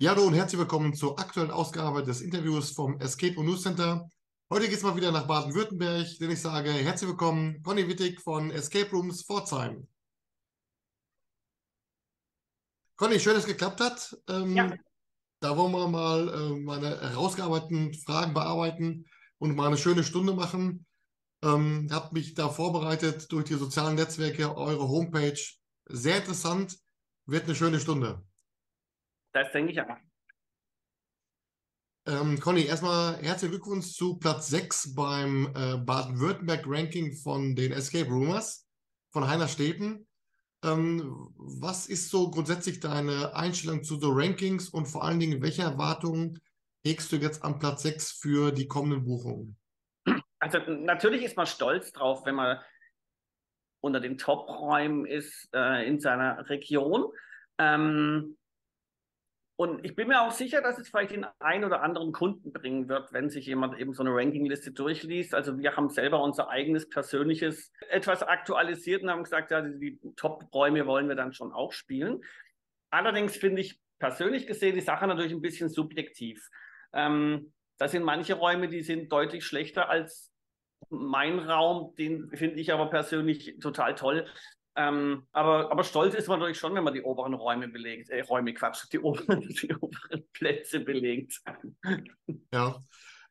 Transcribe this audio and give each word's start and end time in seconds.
Ja, 0.00 0.12
hallo 0.12 0.28
und 0.28 0.34
herzlich 0.34 0.60
willkommen 0.60 0.94
zur 0.94 1.18
aktuellen 1.18 1.50
Ausgabe 1.50 2.04
des 2.04 2.20
Interviews 2.20 2.70
vom 2.70 3.00
Escape 3.00 3.36
und 3.36 3.46
News 3.46 3.62
Center. 3.62 4.08
Heute 4.48 4.68
geht 4.68 4.76
es 4.76 4.84
mal 4.84 4.94
wieder 4.94 5.10
nach 5.10 5.26
Baden-Württemberg, 5.26 6.06
denn 6.20 6.30
ich 6.30 6.40
sage 6.40 6.70
herzlich 6.70 7.10
willkommen, 7.10 7.60
Conny 7.64 7.88
Wittig 7.88 8.20
von 8.20 8.52
Escape 8.52 8.88
Rooms 8.92 9.24
Pforzheim. 9.24 9.88
Conny, 12.94 13.18
schön, 13.18 13.34
dass 13.34 13.42
es 13.42 13.48
geklappt 13.48 13.80
hat. 13.80 14.16
Ähm, 14.28 14.54
ja. 14.54 14.72
Da 15.40 15.56
wollen 15.56 15.72
wir 15.72 15.88
mal 15.88 16.28
äh, 16.28 16.60
meine 16.60 17.00
herausgearbeiteten 17.00 17.92
Fragen 17.94 18.34
bearbeiten 18.34 19.04
und 19.38 19.56
mal 19.56 19.66
eine 19.66 19.78
schöne 19.78 20.04
Stunde 20.04 20.32
machen. 20.32 20.86
Ähm, 21.42 21.88
habe 21.90 22.14
mich 22.14 22.34
da 22.34 22.48
vorbereitet 22.48 23.32
durch 23.32 23.46
die 23.46 23.54
sozialen 23.54 23.96
Netzwerke, 23.96 24.56
eure 24.56 24.88
Homepage. 24.88 25.40
Sehr 25.86 26.18
interessant, 26.18 26.78
wird 27.26 27.46
eine 27.46 27.56
schöne 27.56 27.80
Stunde. 27.80 28.27
Das 29.32 29.50
denke 29.52 29.72
ich 29.72 29.80
auch. 29.80 29.96
Ähm, 32.06 32.40
Conny, 32.40 32.64
erstmal 32.64 33.16
herzlichen 33.18 33.52
Glückwunsch 33.52 33.92
zu 33.92 34.18
Platz 34.18 34.48
6 34.48 34.94
beim 34.94 35.52
äh, 35.54 35.76
Baden-Württemberg-Ranking 35.76 37.12
von 37.16 37.54
den 37.54 37.72
Escape 37.72 38.08
Roomers 38.08 38.66
von 39.12 39.28
Heiner 39.28 39.48
Steten. 39.48 40.06
Ähm, 40.64 41.28
was 41.36 41.86
ist 41.86 42.08
so 42.10 42.30
grundsätzlich 42.30 42.80
deine 42.80 43.36
Einstellung 43.36 43.84
zu 43.84 44.00
so 44.00 44.10
Rankings 44.12 44.70
und 44.70 44.86
vor 44.86 45.04
allen 45.04 45.20
Dingen, 45.20 45.42
welche 45.42 45.62
Erwartungen 45.62 46.40
hegst 46.84 47.12
du 47.12 47.16
jetzt 47.16 47.44
an 47.44 47.58
Platz 47.58 47.82
6 47.82 48.12
für 48.12 48.52
die 48.52 48.66
kommenden 48.66 49.04
Buchungen? 49.04 49.58
Also 50.40 50.58
natürlich 50.58 51.22
ist 51.24 51.36
man 51.36 51.46
stolz 51.46 51.92
drauf, 51.92 52.24
wenn 52.24 52.36
man 52.36 52.58
unter 53.80 54.00
den 54.00 54.18
Top-Räumen 54.18 55.04
ist 55.04 55.48
äh, 55.52 55.86
in 55.86 56.00
seiner 56.00 56.48
Region. 56.48 57.12
Ähm, 57.58 58.36
und 59.60 59.84
ich 59.84 59.96
bin 59.96 60.06
mir 60.06 60.22
auch 60.22 60.30
sicher, 60.30 60.62
dass 60.62 60.78
es 60.78 60.88
vielleicht 60.88 61.10
den 61.10 61.26
einen 61.40 61.64
oder 61.64 61.82
anderen 61.82 62.12
Kunden 62.12 62.52
bringen 62.52 62.88
wird, 62.88 63.12
wenn 63.12 63.28
sich 63.28 63.44
jemand 63.46 63.76
eben 63.76 63.92
so 63.92 64.04
eine 64.04 64.14
Rankingliste 64.14 64.70
durchliest. 64.70 65.34
Also 65.34 65.58
wir 65.58 65.76
haben 65.76 65.88
selber 65.88 66.22
unser 66.22 66.48
eigenes 66.48 66.88
persönliches 66.88 67.72
etwas 67.88 68.22
aktualisiert 68.22 69.02
und 69.02 69.10
haben 69.10 69.24
gesagt, 69.24 69.50
ja, 69.50 69.60
die 69.60 69.98
Top-Räume 70.14 70.86
wollen 70.86 71.08
wir 71.08 71.16
dann 71.16 71.32
schon 71.32 71.50
auch 71.52 71.72
spielen. 71.72 72.22
Allerdings 72.90 73.36
finde 73.36 73.62
ich 73.62 73.80
persönlich 73.98 74.46
gesehen 74.46 74.76
die 74.76 74.80
Sache 74.80 75.08
natürlich 75.08 75.32
ein 75.32 75.42
bisschen 75.42 75.70
subjektiv. 75.70 76.48
Ähm, 76.92 77.52
das 77.78 77.90
sind 77.90 78.04
manche 78.04 78.34
Räume, 78.34 78.68
die 78.68 78.82
sind 78.82 79.10
deutlich 79.10 79.44
schlechter 79.44 79.88
als 79.88 80.32
mein 80.88 81.40
Raum, 81.40 81.96
den 81.96 82.30
finde 82.30 82.60
ich 82.60 82.72
aber 82.72 82.90
persönlich 82.90 83.58
total 83.60 83.96
toll. 83.96 84.24
Ähm, 84.78 85.26
aber, 85.32 85.72
aber 85.72 85.82
stolz 85.82 86.14
ist 86.14 86.28
man 86.28 86.38
natürlich 86.38 86.60
schon, 86.60 86.72
wenn 86.72 86.84
man 86.84 86.94
die 86.94 87.02
oberen 87.02 87.34
Räume 87.34 87.66
belegt, 87.66 88.10
äh, 88.10 88.20
Räume 88.20 88.54
Quatsch, 88.54 88.84
die 88.92 89.00
oberen, 89.00 89.40
die 89.48 89.74
oberen 89.74 90.24
Plätze 90.32 90.78
belegt. 90.78 91.42
Ja. 92.52 92.80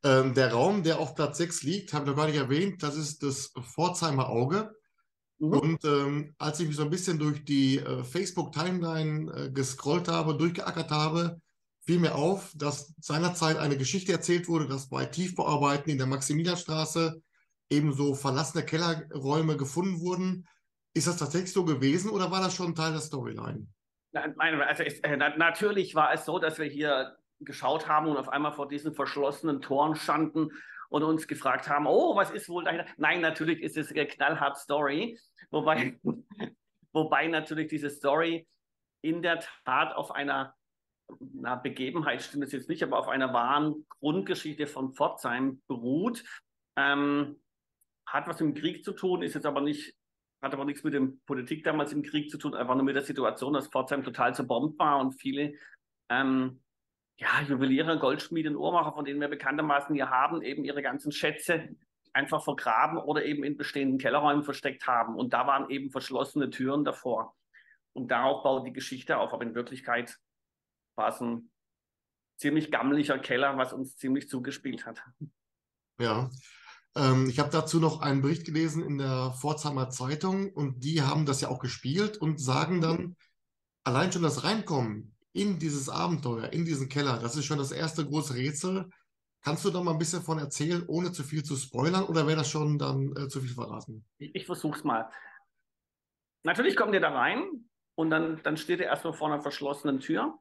Ähm, 0.03 0.33
der 0.33 0.51
Raum, 0.51 0.83
der 0.83 0.99
auf 0.99 1.15
Platz 1.15 1.37
6 1.37 1.63
liegt, 1.63 1.93
habe 1.93 2.03
ich 2.03 2.09
noch 2.09 2.17
gar 2.17 2.27
nicht 2.27 2.35
erwähnt, 2.35 2.83
das 2.83 2.97
ist 2.97 3.23
das 3.23 3.53
Pforzheimer 3.61 4.27
Auge. 4.27 4.75
Mhm. 5.39 5.53
Und 5.53 5.85
ähm, 5.85 6.35
als 6.37 6.59
ich 6.59 6.67
mich 6.67 6.75
so 6.75 6.83
ein 6.83 6.89
bisschen 6.89 7.17
durch 7.17 7.45
die 7.45 7.77
äh, 7.77 8.03
Facebook-Timeline 8.03 9.31
äh, 9.31 9.49
gescrollt 9.49 10.09
habe, 10.09 10.35
durchgeackert 10.35 10.91
habe, 10.91 11.41
fiel 11.85 11.99
mir 11.99 12.15
auf, 12.15 12.51
dass 12.55 12.93
seinerzeit 12.99 13.55
eine 13.55 13.77
Geschichte 13.77 14.11
erzählt 14.11 14.49
wurde, 14.49 14.67
dass 14.67 14.89
bei 14.89 15.05
Tiefbauarbeiten 15.05 15.89
in 15.89 15.97
der 15.97 16.07
Maximilianstraße 16.07 17.21
ebenso 17.69 18.15
verlassene 18.15 18.65
Kellerräume 18.65 19.55
gefunden 19.55 20.01
wurden 20.01 20.45
ist 20.97 21.07
das 21.07 21.17
tatsächlich 21.17 21.53
so 21.53 21.63
gewesen 21.63 22.09
oder 22.09 22.31
war 22.31 22.41
das 22.41 22.55
schon 22.55 22.75
Teil 22.75 22.91
der 22.91 23.01
Storyline? 23.01 23.67
Nein, 24.11 24.61
also 24.61 24.83
ist, 24.83 25.03
äh, 25.03 25.15
natürlich 25.15 25.93
war 25.95 26.13
es 26.13 26.25
so, 26.25 26.39
dass 26.39 26.57
wir 26.57 26.65
hier 26.65 27.17
geschaut 27.39 27.87
haben 27.87 28.07
und 28.07 28.17
auf 28.17 28.29
einmal 28.29 28.51
vor 28.51 28.67
diesen 28.67 28.95
verschlossenen 28.95 29.61
Toren 29.61 29.95
standen 29.95 30.49
und 30.89 31.03
uns 31.03 31.27
gefragt 31.27 31.69
haben, 31.69 31.85
oh, 31.85 32.15
was 32.15 32.31
ist 32.31 32.49
wohl 32.49 32.63
dahinter? 32.63 32.87
Nein, 32.97 33.21
natürlich 33.21 33.61
ist 33.61 33.77
es 33.77 33.91
eine 33.91 34.07
knallhart 34.07 34.57
Story, 34.57 35.19
wobei, 35.51 35.99
wobei 36.93 37.27
natürlich 37.27 37.67
diese 37.67 37.89
Story 37.89 38.47
in 39.01 39.21
der 39.21 39.43
Tat 39.65 39.95
auf 39.95 40.11
einer 40.11 40.55
na, 41.19 41.55
Begebenheit 41.55 42.21
stimmt 42.21 42.45
es 42.45 42.51
jetzt 42.51 42.69
nicht, 42.69 42.83
aber 42.83 42.97
auf 42.97 43.07
einer 43.07 43.33
wahren 43.33 43.85
Grundgeschichte 43.99 44.67
von 44.67 44.93
Pforzheim 44.93 45.61
beruht. 45.67 46.23
Ähm, 46.75 47.39
hat 48.05 48.27
was 48.27 48.39
mit 48.39 48.55
dem 48.55 48.61
Krieg 48.61 48.83
zu 48.83 48.93
tun, 48.93 49.21
ist 49.21 49.35
jetzt 49.35 49.45
aber 49.45 49.61
nicht 49.61 49.93
hat 50.41 50.53
aber 50.53 50.65
nichts 50.65 50.83
mit 50.83 50.93
der 50.93 51.07
Politik 51.25 51.63
damals 51.63 51.93
im 51.93 52.03
Krieg 52.03 52.29
zu 52.29 52.37
tun, 52.37 52.53
einfach 52.53 52.75
nur 52.75 52.83
mit 52.83 52.95
der 52.95 53.03
Situation, 53.03 53.53
dass 53.53 53.67
Pforzheim 53.67 54.03
total 54.03 54.35
zerbombt 54.35 54.77
war 54.77 54.99
und 54.99 55.13
viele 55.13 55.53
ähm, 56.09 56.61
ja, 57.17 57.41
Juweliere, 57.41 57.97
Goldschmiede 57.97 58.49
und 58.49 58.55
Uhrmacher, 58.57 58.93
von 58.93 59.05
denen 59.05 59.19
wir 59.19 59.27
bekanntermaßen 59.27 59.95
hier 59.95 60.09
haben, 60.09 60.41
eben 60.43 60.63
ihre 60.63 60.83
ganzen 60.83 61.11
Schätze 61.11 61.75
einfach 62.13 62.43
vergraben 62.43 62.97
oder 62.97 63.25
eben 63.25 63.43
in 63.43 63.57
bestehenden 63.57 63.97
Kellerräumen 63.97 64.43
versteckt 64.43 64.87
haben. 64.87 65.15
Und 65.15 65.33
da 65.33 65.47
waren 65.47 65.69
eben 65.69 65.91
verschlossene 65.91 66.49
Türen 66.49 66.83
davor. 66.83 67.35
Und 67.93 68.09
darauf 68.09 68.43
baut 68.43 68.67
die 68.67 68.73
Geschichte 68.73 69.17
auf. 69.17 69.33
Aber 69.33 69.43
in 69.43 69.55
Wirklichkeit 69.55 70.17
war 70.95 71.09
es 71.09 71.19
ein 71.21 71.51
ziemlich 72.37 72.71
gammeliger 72.71 73.17
Keller, 73.17 73.57
was 73.57 73.73
uns 73.73 73.97
ziemlich 73.97 74.29
zugespielt 74.29 74.85
hat. 74.85 75.03
Ja, 75.99 76.29
ähm, 76.97 77.29
ich 77.29 77.39
habe 77.39 77.49
dazu 77.49 77.79
noch 77.79 78.01
einen 78.01 78.21
Bericht 78.21 78.45
gelesen 78.45 78.83
in 78.83 78.97
der 78.97 79.33
Pforzheimer 79.39 79.89
Zeitung 79.89 80.51
und 80.51 80.83
die 80.83 81.01
haben 81.01 81.25
das 81.25 81.41
ja 81.41 81.49
auch 81.49 81.59
gespielt 81.59 82.17
und 82.17 82.41
sagen 82.41 82.81
dann, 82.81 83.15
allein 83.83 84.11
schon 84.11 84.23
das 84.23 84.43
Reinkommen 84.43 85.15
in 85.33 85.59
dieses 85.59 85.87
Abenteuer, 85.87 86.51
in 86.51 86.65
diesen 86.65 86.89
Keller, 86.89 87.19
das 87.19 87.35
ist 87.35 87.45
schon 87.45 87.59
das 87.59 87.71
erste 87.71 88.05
große 88.05 88.33
Rätsel. 88.33 88.89
Kannst 89.41 89.63
du 89.63 89.69
da 89.69 89.81
mal 89.81 89.91
ein 89.91 89.99
bisschen 89.99 90.23
von 90.23 90.39
erzählen, 90.39 90.83
ohne 90.87 91.11
zu 91.11 91.23
viel 91.23 91.43
zu 91.43 91.55
spoilern, 91.55 92.03
oder 92.03 92.25
wäre 92.25 92.37
das 92.37 92.49
schon 92.49 92.79
dann 92.79 93.15
äh, 93.15 93.27
zu 93.27 93.39
viel 93.39 93.53
verraten? 93.53 94.03
Ich, 94.17 94.33
ich 94.33 94.45
versuche 94.45 94.77
es 94.77 94.83
mal. 94.83 95.09
Natürlich 96.43 96.75
kommt 96.75 96.93
ihr 96.93 96.99
da 96.99 97.09
rein 97.09 97.69
und 97.95 98.09
dann, 98.09 98.41
dann 98.43 98.57
steht 98.57 98.79
ihr 98.79 98.87
erstmal 98.87 99.13
vor 99.13 99.27
einer 99.27 99.41
verschlossenen 99.41 99.99
Tür 99.99 100.37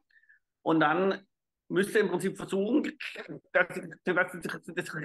und 0.62 0.81
dann 0.81 1.27
müsste 1.69 1.99
im 1.99 2.09
Prinzip 2.09 2.37
versuchen, 2.37 2.97
dass, 3.53 3.66
dass, 4.04 4.32
dass, 4.43 4.97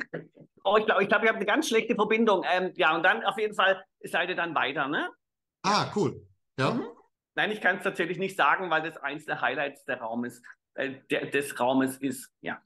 oh, 0.63 0.77
ich 0.77 0.85
glaube, 0.85 1.03
ich, 1.03 1.09
glaub, 1.09 1.23
ich 1.23 1.29
habe 1.29 1.35
eine 1.35 1.45
ganz 1.45 1.67
schlechte 1.67 1.95
Verbindung. 1.95 2.43
Ähm, 2.51 2.71
ja, 2.75 2.95
und 2.95 3.03
dann 3.03 3.23
auf 3.23 3.37
jeden 3.37 3.55
Fall 3.55 3.83
seid 4.03 4.29
ihr 4.29 4.35
dann 4.35 4.55
weiter, 4.55 4.87
ne? 4.87 5.09
Ah, 5.63 5.91
cool. 5.95 6.25
Ja. 6.57 6.71
Mhm. 6.73 6.87
Nein, 7.35 7.51
ich 7.51 7.61
kann 7.61 7.77
es 7.77 7.83
tatsächlich 7.83 8.17
nicht 8.17 8.35
sagen, 8.35 8.69
weil 8.69 8.83
das 8.83 8.97
eins 8.97 9.25
der 9.25 9.41
Highlights 9.41 9.85
der 9.85 10.01
Raumes, 10.01 10.41
äh, 10.75 10.95
der, 11.09 11.27
des 11.27 11.59
Raumes 11.59 11.97
ist, 11.97 12.29
ja. 12.41 12.61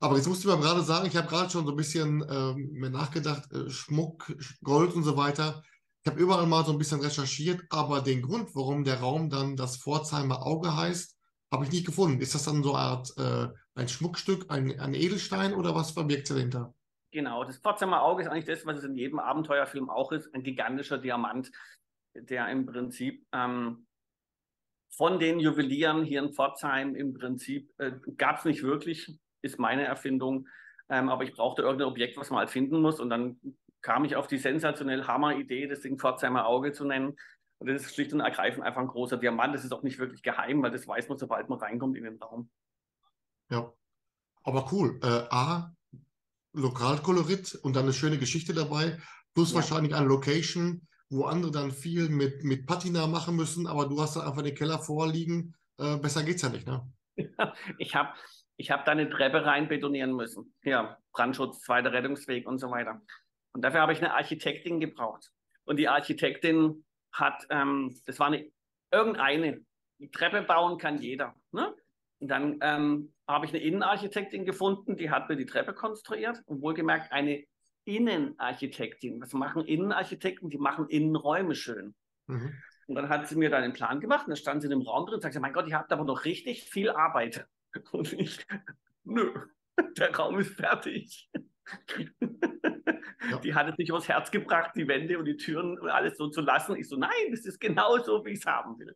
Aber 0.00 0.16
jetzt 0.16 0.28
musst 0.28 0.44
du 0.44 0.48
mir 0.48 0.60
gerade 0.60 0.82
sagen, 0.82 1.06
ich 1.06 1.16
habe 1.16 1.28
gerade 1.28 1.50
schon 1.50 1.64
so 1.64 1.72
ein 1.72 1.76
bisschen 1.76 2.24
ähm, 2.30 2.70
mir 2.72 2.90
nachgedacht, 2.90 3.52
äh, 3.52 3.68
Schmuck, 3.68 4.32
Gold 4.62 4.94
und 4.94 5.02
so 5.02 5.16
weiter. 5.16 5.62
Ich 6.02 6.10
habe 6.10 6.20
überall 6.20 6.46
mal 6.46 6.64
so 6.64 6.72
ein 6.72 6.78
bisschen 6.78 7.00
recherchiert, 7.00 7.62
aber 7.70 8.00
den 8.00 8.22
Grund, 8.22 8.54
warum 8.54 8.84
der 8.84 9.00
Raum 9.00 9.28
dann 9.28 9.56
das 9.56 9.76
Pforzheimer 9.76 10.46
Auge 10.46 10.76
heißt, 10.76 11.17
habe 11.50 11.64
ich 11.64 11.72
nicht 11.72 11.86
gefunden. 11.86 12.20
Ist 12.20 12.34
das 12.34 12.44
dann 12.44 12.62
so 12.62 12.74
eine 12.74 12.82
Art 12.82 13.12
äh, 13.16 13.48
ein 13.74 13.88
Schmuckstück, 13.88 14.50
ein, 14.50 14.78
ein 14.78 14.94
Edelstein 14.94 15.54
oder 15.54 15.74
was 15.74 15.92
verbirgt 15.92 16.30
dahinter? 16.30 16.74
Genau, 17.10 17.44
das 17.44 17.58
Pforzheimer 17.58 18.02
Auge 18.02 18.22
ist 18.22 18.28
eigentlich 18.28 18.44
das, 18.44 18.66
was 18.66 18.78
es 18.78 18.84
in 18.84 18.96
jedem 18.96 19.18
Abenteuerfilm 19.18 19.88
auch 19.88 20.12
ist, 20.12 20.32
ein 20.34 20.42
gigantischer 20.42 20.98
Diamant, 20.98 21.50
der 22.14 22.48
im 22.48 22.66
Prinzip 22.66 23.26
ähm, 23.32 23.86
von 24.90 25.18
den 25.18 25.40
Juwelieren 25.40 26.04
hier 26.04 26.20
in 26.20 26.32
Pforzheim 26.32 26.94
im 26.94 27.14
Prinzip 27.14 27.72
äh, 27.78 27.92
gab 28.16 28.38
es 28.38 28.44
nicht 28.44 28.62
wirklich, 28.62 29.18
ist 29.42 29.58
meine 29.58 29.84
Erfindung. 29.84 30.48
Ähm, 30.90 31.08
aber 31.08 31.24
ich 31.24 31.32
brauchte 31.32 31.62
irgendein 31.62 31.88
Objekt, 31.88 32.16
was 32.16 32.30
man 32.30 32.40
halt 32.40 32.50
finden 32.50 32.80
muss. 32.80 33.00
Und 33.00 33.10
dann 33.10 33.38
kam 33.80 34.04
ich 34.04 34.16
auf 34.16 34.26
die 34.26 34.38
sensationell 34.38 35.06
Hammer-Idee, 35.06 35.66
das 35.68 35.80
Ding 35.80 35.98
Pforzheimer 35.98 36.46
Auge 36.46 36.72
zu 36.72 36.84
nennen. 36.84 37.16
Und 37.58 37.68
das 37.68 37.82
ist 37.82 37.94
schlicht 37.94 38.12
und 38.12 38.20
ergreifend 38.20 38.64
einfach 38.64 38.80
ein 38.80 38.88
großer 38.88 39.16
Diamant. 39.16 39.54
Das 39.54 39.64
ist 39.64 39.72
auch 39.72 39.82
nicht 39.82 39.98
wirklich 39.98 40.22
geheim, 40.22 40.62
weil 40.62 40.70
das 40.70 40.86
weiß 40.86 41.08
man, 41.08 41.18
sobald 41.18 41.48
man 41.48 41.58
reinkommt 41.58 41.96
in 41.96 42.04
den 42.04 42.16
Raum. 42.18 42.50
Ja, 43.50 43.72
aber 44.44 44.68
cool. 44.72 45.00
Äh, 45.02 45.26
A, 45.30 45.74
Lokalkolorit 46.52 47.54
und 47.56 47.76
dann 47.76 47.84
eine 47.84 47.92
schöne 47.92 48.18
Geschichte 48.18 48.54
dabei, 48.54 48.98
plus 49.34 49.50
ja. 49.50 49.56
wahrscheinlich 49.56 49.94
eine 49.94 50.06
Location, 50.06 50.86
wo 51.10 51.24
andere 51.24 51.50
dann 51.50 51.70
viel 51.70 52.08
mit, 52.08 52.44
mit 52.44 52.66
Patina 52.66 53.06
machen 53.06 53.36
müssen, 53.36 53.66
aber 53.66 53.86
du 53.86 54.00
hast 54.00 54.16
dann 54.16 54.26
einfach 54.26 54.42
den 54.42 54.54
Keller 54.54 54.78
vorliegen. 54.78 55.54
Äh, 55.78 55.96
besser 55.96 56.22
geht's 56.22 56.42
ja 56.42 56.48
nicht, 56.50 56.66
ne? 56.66 56.86
ich 57.78 57.94
habe 57.94 58.14
ich 58.56 58.70
hab 58.70 58.84
da 58.84 58.92
eine 58.92 59.08
Treppe 59.08 59.44
rein 59.44 59.68
betonieren 59.68 60.14
müssen. 60.14 60.54
Ja, 60.62 60.98
Brandschutz, 61.12 61.62
zweiter 61.62 61.92
Rettungsweg 61.92 62.46
und 62.46 62.58
so 62.58 62.70
weiter. 62.70 63.00
Und 63.52 63.62
dafür 63.62 63.80
habe 63.80 63.92
ich 63.92 63.98
eine 63.98 64.14
Architektin 64.14 64.80
gebraucht. 64.80 65.32
Und 65.64 65.76
die 65.76 65.88
Architektin 65.88 66.84
hat, 67.18 67.46
ähm, 67.50 67.94
das 68.06 68.18
war 68.18 68.28
eine, 68.28 68.50
irgendeine, 68.90 69.60
die 69.98 70.10
Treppe 70.10 70.42
bauen 70.42 70.78
kann 70.78 70.98
jeder. 70.98 71.34
Ne? 71.52 71.74
Und 72.20 72.28
dann 72.28 72.58
ähm, 72.62 73.12
habe 73.26 73.46
ich 73.46 73.52
eine 73.52 73.62
Innenarchitektin 73.62 74.44
gefunden, 74.44 74.96
die 74.96 75.10
hat 75.10 75.28
mir 75.28 75.36
die 75.36 75.46
Treppe 75.46 75.74
konstruiert 75.74 76.42
und 76.46 76.62
wohlgemerkt 76.62 77.12
eine 77.12 77.44
Innenarchitektin. 77.84 79.20
Was 79.20 79.32
machen 79.32 79.64
Innenarchitekten? 79.64 80.50
Die 80.50 80.58
machen 80.58 80.88
Innenräume 80.88 81.54
schön. 81.54 81.94
Mhm. 82.26 82.54
Und 82.86 82.94
dann 82.94 83.08
hat 83.08 83.28
sie 83.28 83.36
mir 83.36 83.50
dann 83.50 83.62
einen 83.62 83.72
Plan 83.72 84.00
gemacht 84.00 84.26
und 84.26 84.30
dann 84.30 84.36
stand 84.36 84.62
sie 84.62 84.66
in 84.66 84.70
dem 84.78 84.82
Raum 84.82 85.06
drin 85.06 85.16
und 85.16 85.20
sagte, 85.20 85.40
mein 85.40 85.52
Gott, 85.52 85.68
ihr 85.68 85.76
habt 85.76 85.92
aber 85.92 86.04
noch 86.04 86.24
richtig 86.24 86.64
viel 86.64 86.90
Arbeit. 86.90 87.46
Und 87.92 88.14
ich, 88.14 88.46
nö, 89.04 89.30
der 89.98 90.14
Raum 90.16 90.38
ist 90.38 90.54
fertig. 90.54 91.30
Ja. 93.30 93.38
Die 93.38 93.54
hat 93.54 93.68
es 93.68 93.76
nicht 93.76 93.88
übers 93.88 94.08
Herz 94.08 94.30
gebracht, 94.30 94.72
die 94.76 94.88
Wände 94.88 95.18
und 95.18 95.24
die 95.24 95.36
Türen 95.36 95.78
und 95.78 95.90
alles 95.90 96.16
so 96.16 96.28
zu 96.28 96.40
lassen. 96.40 96.76
Ich 96.76 96.88
so, 96.88 96.96
nein, 96.96 97.10
das 97.30 97.44
ist 97.44 97.60
genau 97.60 97.98
so, 97.98 98.24
wie 98.24 98.30
ich 98.30 98.38
es 98.38 98.46
haben 98.46 98.78
will. 98.78 98.94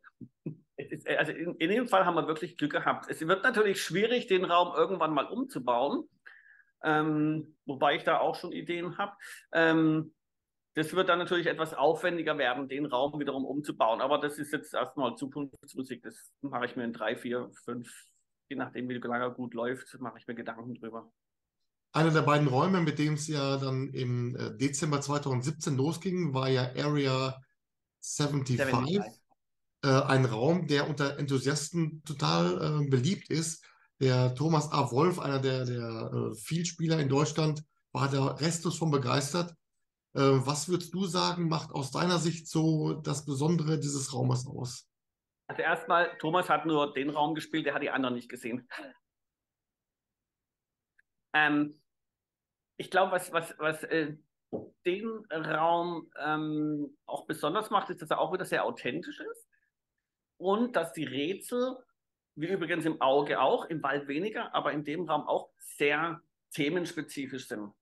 Ist, 0.77 1.07
also 1.07 1.31
in, 1.31 1.55
in, 1.55 1.69
dem 1.69 1.87
Fall 1.87 2.05
haben 2.05 2.15
wir 2.15 2.27
wirklich 2.27 2.57
Glück 2.57 2.71
gehabt. 2.71 3.09
Es 3.09 3.25
wird 3.25 3.43
natürlich 3.43 3.81
schwierig, 3.81 4.27
den 4.27 4.45
Raum 4.45 4.73
irgendwann 4.75 5.13
mal 5.13 5.25
umzubauen, 5.25 6.09
ähm, 6.83 7.55
wobei 7.65 7.95
ich 7.95 8.03
da 8.03 8.19
auch 8.19 8.35
schon 8.35 8.51
Ideen 8.51 8.97
habe. 8.97 9.15
Ähm, 9.51 10.13
das 10.75 10.93
wird 10.95 11.09
dann 11.09 11.19
natürlich 11.19 11.45
etwas 11.45 11.75
aufwendiger 11.75 12.37
werden, 12.37 12.67
den 12.67 12.87
Raum 12.87 13.19
wiederum 13.19 13.45
umzubauen. 13.45 14.01
Aber 14.01 14.17
das 14.17 14.39
ist 14.39 14.51
jetzt 14.51 14.73
erstmal 14.73 15.15
Zukunftsmusik. 15.15 16.01
Das 16.01 16.33
mache 16.41 16.65
ich 16.65 16.75
mir 16.75 16.85
in 16.85 16.93
drei, 16.93 17.15
vier, 17.15 17.51
fünf, 17.63 18.07
je 18.49 18.55
nachdem, 18.55 18.89
wie 18.89 18.95
lange 18.95 19.31
gut 19.31 19.53
läuft, 19.53 19.99
mache 19.99 20.17
ich 20.17 20.27
mir 20.27 20.33
Gedanken 20.33 20.73
drüber. 20.73 21.11
Einer 21.95 22.09
der 22.09 22.23
beiden 22.23 22.47
Räume, 22.47 22.81
mit 22.81 22.97
dem 22.97 23.13
es 23.13 23.27
ja 23.27 23.57
dann 23.57 23.89
im 23.89 24.35
äh, 24.35 24.57
Dezember 24.57 24.99
2017 24.99 25.77
losging, 25.77 26.33
war 26.33 26.49
ja 26.49 26.63
Area 26.75 27.39
75. 28.01 28.59
75. 28.65 29.23
Äh, 29.83 29.87
ein 29.87 30.25
Raum, 30.25 30.65
der 30.65 30.89
unter 30.89 31.19
Enthusiasten 31.19 32.03
total 32.03 32.81
äh, 32.81 32.89
beliebt 32.89 33.29
ist. 33.29 33.63
Der 34.01 34.33
Thomas 34.33 34.71
A. 34.71 34.91
Wolf, 34.91 35.19
einer 35.19 35.39
der, 35.39 35.65
der 35.65 36.11
äh, 36.11 36.35
Vielspieler 36.35 36.99
in 36.99 37.09
Deutschland, 37.09 37.63
war 37.91 38.09
da 38.09 38.25
restlos 38.25 38.77
von 38.77 38.89
begeistert. 38.89 39.51
Äh, 40.15 40.21
was 40.21 40.67
würdest 40.69 40.95
du 40.95 41.05
sagen, 41.05 41.47
macht 41.47 41.71
aus 41.71 41.91
deiner 41.91 42.17
Sicht 42.17 42.47
so 42.47 42.93
das 42.93 43.23
Besondere 43.23 43.79
dieses 43.79 44.13
Raumes 44.13 44.47
aus? 44.47 44.89
Also 45.47 45.61
erstmal, 45.61 46.17
Thomas 46.17 46.49
hat 46.49 46.65
nur 46.65 46.91
den 46.93 47.11
Raum 47.11 47.35
gespielt, 47.35 47.67
der 47.67 47.75
hat 47.75 47.83
die 47.83 47.91
anderen 47.91 48.15
nicht 48.15 48.29
gesehen. 48.29 48.67
Ähm, 51.35 51.81
ich 52.77 52.89
glaube, 52.89 53.11
was, 53.11 53.31
was, 53.31 53.53
was 53.57 53.83
äh, 53.83 54.15
den 54.85 55.25
Raum 55.31 56.11
ähm, 56.19 56.97
auch 57.05 57.25
besonders 57.25 57.69
macht, 57.69 57.89
ist, 57.89 58.01
dass 58.01 58.11
er 58.11 58.19
auch 58.19 58.33
wieder 58.33 58.45
sehr 58.45 58.65
authentisch 58.65 59.19
ist 59.19 59.47
und 60.37 60.75
dass 60.75 60.93
die 60.93 61.05
Rätsel, 61.05 61.77
wie 62.35 62.47
übrigens 62.47 62.85
im 62.85 63.01
Auge 63.01 63.39
auch, 63.39 63.65
im 63.65 63.81
Wald 63.83 64.07
weniger, 64.07 64.53
aber 64.53 64.71
in 64.71 64.83
dem 64.83 65.09
Raum 65.09 65.27
auch 65.27 65.49
sehr 65.57 66.21
themenspezifisch 66.51 67.47
sind. 67.47 67.73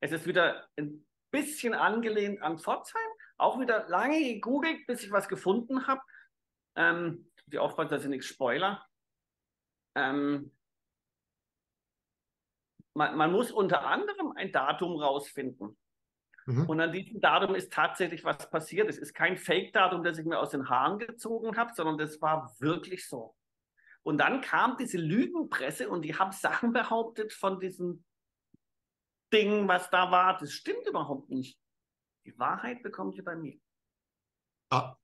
Es 0.00 0.12
ist 0.12 0.26
wieder 0.26 0.68
ein 0.76 1.06
bisschen 1.30 1.74
angelehnt 1.74 2.42
an 2.42 2.58
Pforzheim, 2.58 3.02
auch 3.36 3.58
wieder 3.60 3.88
lange 3.88 4.20
gegoogelt, 4.20 4.86
bis 4.86 5.04
ich 5.04 5.12
was 5.12 5.28
gefunden 5.28 5.86
habe. 5.86 6.00
Ähm, 6.76 7.30
die 7.46 7.58
aufpassen, 7.58 7.90
dass 7.90 8.04
ich 8.04 8.10
nichts 8.10 8.26
spoiler. 8.26 8.86
Ähm, 9.94 10.52
man, 12.94 13.16
man 13.16 13.32
muss 13.32 13.50
unter 13.50 13.86
anderem 13.86 14.32
ein 14.36 14.52
Datum 14.52 14.96
rausfinden. 15.00 15.76
Mhm. 16.46 16.66
Und 16.66 16.80
an 16.80 16.92
diesem 16.92 17.20
Datum 17.20 17.54
ist 17.54 17.72
tatsächlich 17.72 18.24
was 18.24 18.50
passiert. 18.50 18.88
Es 18.88 18.98
ist 18.98 19.14
kein 19.14 19.36
Fake-Datum, 19.36 20.02
das 20.02 20.18
ich 20.18 20.26
mir 20.26 20.38
aus 20.38 20.50
den 20.50 20.68
Haaren 20.68 20.98
gezogen 20.98 21.56
habe, 21.56 21.72
sondern 21.74 21.98
das 21.98 22.20
war 22.20 22.54
wirklich 22.58 23.08
so. 23.08 23.36
Und 24.02 24.18
dann 24.18 24.40
kam 24.40 24.76
diese 24.76 24.98
Lügenpresse 24.98 25.88
und 25.88 26.02
die 26.02 26.14
haben 26.14 26.32
Sachen 26.32 26.72
behauptet 26.72 27.32
von 27.32 27.60
diesem 27.60 28.04
Ding, 29.32 29.68
was 29.68 29.90
da 29.90 30.10
war. 30.10 30.38
Das 30.38 30.52
stimmt 30.52 30.86
überhaupt 30.86 31.28
nicht. 31.30 31.58
Die 32.24 32.38
Wahrheit 32.38 32.82
bekommt 32.82 33.16
ihr 33.16 33.24
bei 33.24 33.36
mir. 33.36 33.58
Ah, 34.70 34.96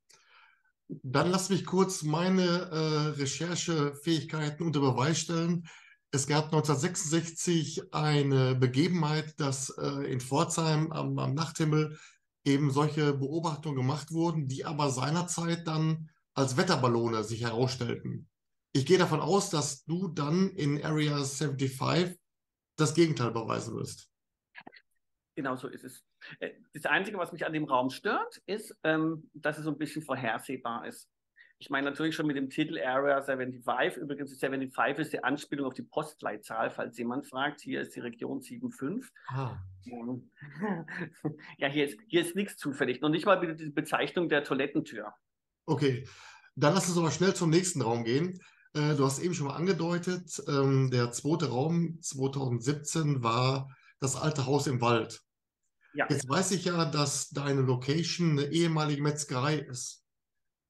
dann 0.88 1.30
lass 1.30 1.50
mich 1.50 1.66
kurz 1.66 2.02
meine 2.02 2.42
äh, 2.44 3.20
Recherchefähigkeiten 3.20 4.64
unter 4.64 4.80
Beweis 4.80 5.20
stellen. 5.20 5.68
Es 6.12 6.26
gab 6.26 6.44
1966 6.46 7.92
eine 7.92 8.54
Begebenheit, 8.54 9.38
dass 9.40 9.70
äh, 9.70 10.10
in 10.10 10.20
Pforzheim 10.20 10.92
am, 10.92 11.18
am, 11.18 11.34
Nachthimmel 11.34 11.98
eben 12.44 12.70
solche 12.70 13.12
Beobachtungen 13.12 13.76
gemacht 13.76 14.12
wurden, 14.12 14.46
die 14.48 14.64
aber 14.64 14.90
seinerzeit 14.90 15.66
dann 15.66 16.10
als 16.34 16.56
Wetterballone 16.56 17.24
sich 17.24 17.42
herausstellten. 17.42 18.28
Ich 18.72 18.86
gehe 18.86 18.98
davon 18.98 19.20
aus, 19.20 19.50
dass 19.50 19.84
du 19.84 20.08
dann 20.08 20.50
in 20.50 20.84
Area 20.84 21.24
75 21.24 22.18
das 22.76 22.94
Gegenteil 22.94 23.32
beweisen 23.32 23.74
wirst. 23.74 24.10
Genau 25.34 25.56
so 25.56 25.68
ist 25.68 25.84
es. 25.84 26.04
Äh, 26.40 26.52
das 26.72 26.86
Einzige, 26.86 27.18
was 27.18 27.32
mich 27.32 27.44
an 27.44 27.52
dem 27.52 27.64
Raum 27.64 27.90
stört, 27.90 28.40
ist, 28.46 28.74
ähm, 28.84 29.28
dass 29.34 29.58
es 29.58 29.64
so 29.64 29.70
ein 29.70 29.78
bisschen 29.78 30.02
vorhersehbar 30.02 30.86
ist. 30.86 31.10
Ich 31.58 31.70
meine 31.70 31.88
natürlich 31.88 32.14
schon 32.14 32.26
mit 32.26 32.36
dem 32.36 32.50
Titel 32.50 32.78
Area 32.78 33.22
75. 33.22 34.02
Übrigens, 34.02 34.38
75 34.38 34.98
ist 34.98 35.12
die 35.12 35.24
Anspielung 35.24 35.66
auf 35.66 35.74
die 35.74 35.82
Postleitzahl, 35.82 36.70
falls 36.70 36.98
jemand 36.98 37.26
fragt. 37.26 37.62
Hier 37.62 37.80
ist 37.80 37.96
die 37.96 38.00
Region 38.00 38.42
75. 38.42 39.10
Ah. 39.28 39.58
Ja, 41.58 41.68
hier 41.68 41.86
ist, 41.86 41.98
hier 42.08 42.20
ist 42.20 42.34
nichts 42.34 42.56
zufällig. 42.56 43.00
Noch 43.00 43.08
nicht 43.08 43.24
mal 43.24 43.40
wieder 43.40 43.54
die 43.54 43.70
Bezeichnung 43.70 44.28
der 44.28 44.44
Toilettentür. 44.44 45.14
Okay, 45.64 46.06
dann 46.56 46.74
lass 46.74 46.88
uns 46.88 46.98
aber 46.98 47.10
schnell 47.10 47.34
zum 47.34 47.50
nächsten 47.50 47.80
Raum 47.82 48.04
gehen. 48.04 48.40
Äh, 48.74 48.94
du 48.94 49.04
hast 49.04 49.20
eben 49.20 49.32
schon 49.32 49.46
mal 49.46 49.54
angedeutet, 49.54 50.42
ähm, 50.48 50.90
der 50.90 51.12
zweite 51.12 51.48
Raum 51.48 51.98
2017 52.02 53.22
war 53.22 53.70
das 54.00 54.16
alte 54.16 54.46
Haus 54.46 54.66
im 54.66 54.80
Wald. 54.80 55.22
Ja. 55.94 56.06
Jetzt 56.10 56.28
weiß 56.28 56.50
ich 56.50 56.66
ja, 56.66 56.84
dass 56.84 57.30
deine 57.30 57.62
Location 57.62 58.32
eine 58.32 58.52
ehemalige 58.52 59.02
Metzgerei 59.02 59.56
ist. 59.56 60.05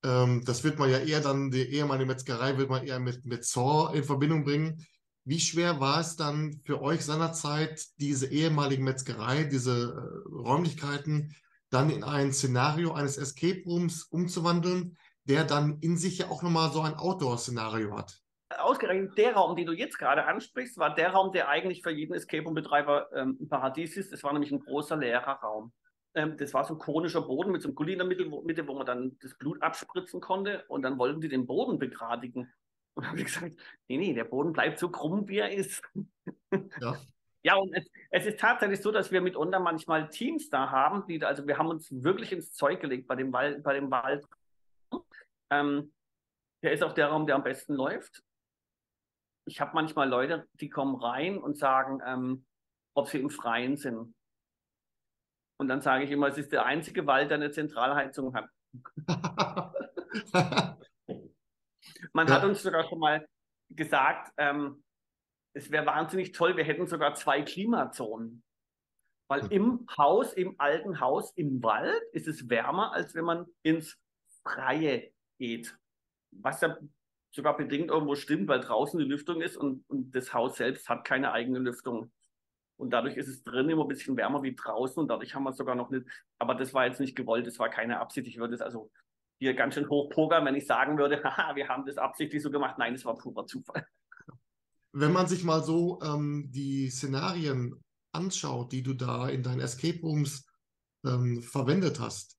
Ähm, 0.06 0.44
das 0.44 0.62
wird 0.62 0.78
man 0.78 0.88
ja 0.88 0.98
eher 0.98 1.20
dann, 1.20 1.50
die 1.50 1.62
ehemalige 1.62 2.06
Metzgerei 2.06 2.56
wird 2.56 2.70
man 2.70 2.86
eher 2.86 3.00
mit, 3.00 3.26
mit 3.26 3.44
Saw 3.44 3.92
in 3.96 4.04
Verbindung 4.04 4.44
bringen. 4.44 4.86
Wie 5.24 5.40
schwer 5.40 5.80
war 5.80 5.98
es 5.98 6.14
dann 6.14 6.60
für 6.64 6.80
euch 6.80 7.04
seinerzeit, 7.04 7.84
diese 7.98 8.30
ehemalige 8.30 8.84
Metzgerei, 8.84 9.42
diese 9.42 9.72
äh, 9.72 10.28
Räumlichkeiten 10.32 11.34
dann 11.70 11.90
in 11.90 12.04
ein 12.04 12.32
Szenario 12.32 12.92
eines 12.92 13.18
Escape 13.18 13.64
Rooms 13.66 14.04
umzuwandeln, 14.04 14.96
der 15.24 15.42
dann 15.42 15.78
in 15.80 15.96
sich 15.96 16.18
ja 16.18 16.28
auch 16.28 16.44
nochmal 16.44 16.70
so 16.70 16.80
ein 16.82 16.94
Outdoor-Szenario 16.94 17.98
hat? 17.98 18.20
Ausgerechnet 18.56 19.18
der 19.18 19.34
Raum, 19.34 19.56
den 19.56 19.66
du 19.66 19.72
jetzt 19.72 19.98
gerade 19.98 20.24
ansprichst, 20.24 20.78
war 20.78 20.94
der 20.94 21.10
Raum, 21.10 21.32
der 21.32 21.48
eigentlich 21.48 21.82
für 21.82 21.90
jeden 21.90 22.14
Escape 22.14 22.44
Room-Betreiber 22.44 23.08
ähm, 23.12 23.36
ein 23.40 23.48
Paradies 23.48 23.96
ist. 23.96 24.12
Es 24.12 24.22
war 24.22 24.32
nämlich 24.32 24.52
ein 24.52 24.60
großer 24.60 24.96
leerer 24.96 25.40
Raum. 25.42 25.72
Ähm, 26.16 26.36
das 26.36 26.54
war 26.54 26.64
so 26.64 26.74
ein 26.74 26.78
konischer 26.78 27.22
Boden 27.22 27.52
mit 27.52 27.62
so 27.62 27.68
einem 27.68 27.74
Gully 27.76 27.92
in 27.92 27.98
der 27.98 28.08
Mitte, 28.08 28.30
wo, 28.30 28.42
Mitte, 28.42 28.66
wo 28.66 28.74
man 28.74 28.86
dann 28.86 29.16
das 29.20 29.36
Blut 29.36 29.62
abspritzen 29.62 30.20
konnte. 30.20 30.64
Und 30.68 30.82
dann 30.82 30.98
wollten 30.98 31.20
die 31.20 31.28
den 31.28 31.46
Boden 31.46 31.78
begradigen. 31.78 32.52
Und 32.94 33.04
dann 33.04 33.10
habe 33.10 33.20
ich 33.20 33.26
gesagt, 33.26 33.60
nee, 33.88 33.98
nee, 33.98 34.14
der 34.14 34.24
Boden 34.24 34.52
bleibt 34.52 34.78
so 34.78 34.90
krumm, 34.90 35.28
wie 35.28 35.38
er 35.38 35.52
ist. 35.52 35.82
Ja. 36.80 36.96
Ja, 37.42 37.54
und 37.54 37.72
es, 37.74 37.88
es, 38.10 38.26
ist 38.26 38.40
tatsächlich 38.40 38.82
so, 38.82 38.90
dass 38.90 39.12
wir 39.12 39.20
mitunter 39.20 39.60
manchmal 39.60 40.08
Teams 40.08 40.50
da 40.50 40.68
haben, 40.68 41.06
die, 41.06 41.24
also 41.24 41.46
wir 41.46 41.58
haben 41.58 41.68
uns 41.68 41.88
wirklich 42.02 42.32
ins 42.32 42.52
Zeug 42.52 42.80
gelegt 42.80 43.06
bei 43.06 43.14
dem 43.14 43.32
Wald. 43.32 43.62
Bei 43.62 43.72
dem 43.72 43.88
Wald. 43.88 44.26
Ähm, 45.50 45.92
der 46.64 46.72
ist 46.72 46.82
auch 46.82 46.92
der 46.92 47.06
Raum, 47.06 47.24
der 47.24 47.36
am 47.36 47.44
besten 47.44 47.74
läuft. 47.74 48.24
Ich 49.44 49.60
habe 49.60 49.70
manchmal 49.74 50.08
Leute, 50.08 50.48
die 50.54 50.68
kommen 50.68 50.96
rein 50.96 51.38
und 51.38 51.56
sagen, 51.56 52.00
ähm, 52.04 52.46
ob 52.94 53.06
sie 53.06 53.20
im 53.20 53.30
Freien 53.30 53.76
sind. 53.76 54.12
Und 55.58 55.68
dann 55.68 55.80
sage 55.80 56.04
ich 56.04 56.10
immer, 56.10 56.28
es 56.28 56.38
ist 56.38 56.52
der 56.52 56.66
einzige 56.66 57.06
Wald, 57.06 57.30
der 57.30 57.36
eine 57.36 57.50
Zentralheizung 57.50 58.34
hat. 58.34 58.48
Man 62.12 62.28
ja. 62.28 62.34
hat 62.34 62.44
uns 62.44 62.62
sogar 62.62 62.88
schon 62.88 62.98
mal 62.98 63.26
gesagt, 63.70 64.32
ähm, 64.36 64.82
es 65.54 65.70
wäre 65.70 65.86
wahnsinnig 65.86 66.32
toll, 66.32 66.56
wir 66.56 66.64
hätten 66.64 66.86
sogar 66.86 67.14
zwei 67.14 67.42
Klimazonen. 67.42 68.42
Weil 69.28 69.42
hm. 69.42 69.50
im 69.50 69.86
Haus, 69.96 70.32
im 70.34 70.54
alten 70.58 71.00
Haus, 71.00 71.32
im 71.36 71.62
Wald 71.62 72.02
ist 72.12 72.28
es 72.28 72.48
wärmer, 72.48 72.92
als 72.92 73.14
wenn 73.14 73.24
man 73.24 73.46
ins 73.62 73.98
Freie 74.42 75.10
geht. 75.38 75.76
Was 76.32 76.60
ja 76.60 76.76
sogar 77.34 77.56
bedingt 77.56 77.90
irgendwo 77.90 78.14
stimmt, 78.14 78.48
weil 78.48 78.60
draußen 78.60 78.98
die 78.98 79.04
Lüftung 79.04 79.40
ist 79.40 79.56
und, 79.56 79.84
und 79.88 80.14
das 80.14 80.32
Haus 80.32 80.56
selbst 80.56 80.88
hat 80.88 81.04
keine 81.04 81.32
eigene 81.32 81.58
Lüftung. 81.58 82.12
Und 82.76 82.90
dadurch 82.90 83.16
ist 83.16 83.28
es 83.28 83.42
drin 83.42 83.70
immer 83.70 83.84
ein 83.84 83.88
bisschen 83.88 84.16
wärmer 84.16 84.42
wie 84.42 84.54
draußen 84.54 85.00
und 85.00 85.08
dadurch 85.08 85.34
haben 85.34 85.44
wir 85.44 85.50
es 85.50 85.56
sogar 85.56 85.74
noch 85.74 85.90
nicht, 85.90 86.06
aber 86.38 86.54
das 86.54 86.74
war 86.74 86.86
jetzt 86.86 87.00
nicht 87.00 87.16
gewollt, 87.16 87.46
das 87.46 87.58
war 87.58 87.70
keine 87.70 87.98
Absicht. 88.00 88.26
Ich 88.26 88.36
würde 88.36 88.54
es 88.54 88.60
also 88.60 88.90
hier 89.38 89.54
ganz 89.54 89.74
schön 89.74 89.88
hochpokern, 89.88 90.44
wenn 90.44 90.54
ich 90.54 90.66
sagen 90.66 90.98
würde, 90.98 91.22
haha, 91.24 91.56
wir 91.56 91.68
haben 91.68 91.86
das 91.86 91.96
absichtlich 91.96 92.42
so 92.42 92.50
gemacht. 92.50 92.76
Nein, 92.78 92.94
das 92.94 93.04
war 93.04 93.16
purer 93.16 93.46
Zufall. 93.46 93.86
Wenn 94.92 95.12
man 95.12 95.26
sich 95.26 95.44
mal 95.44 95.62
so 95.62 96.00
ähm, 96.02 96.50
die 96.50 96.88
Szenarien 96.90 97.82
anschaut, 98.12 98.72
die 98.72 98.82
du 98.82 98.94
da 98.94 99.28
in 99.28 99.42
deinen 99.42 99.60
Escape 99.60 100.00
Rooms 100.00 100.46
ähm, 101.04 101.42
verwendet 101.42 102.00
hast, 102.00 102.38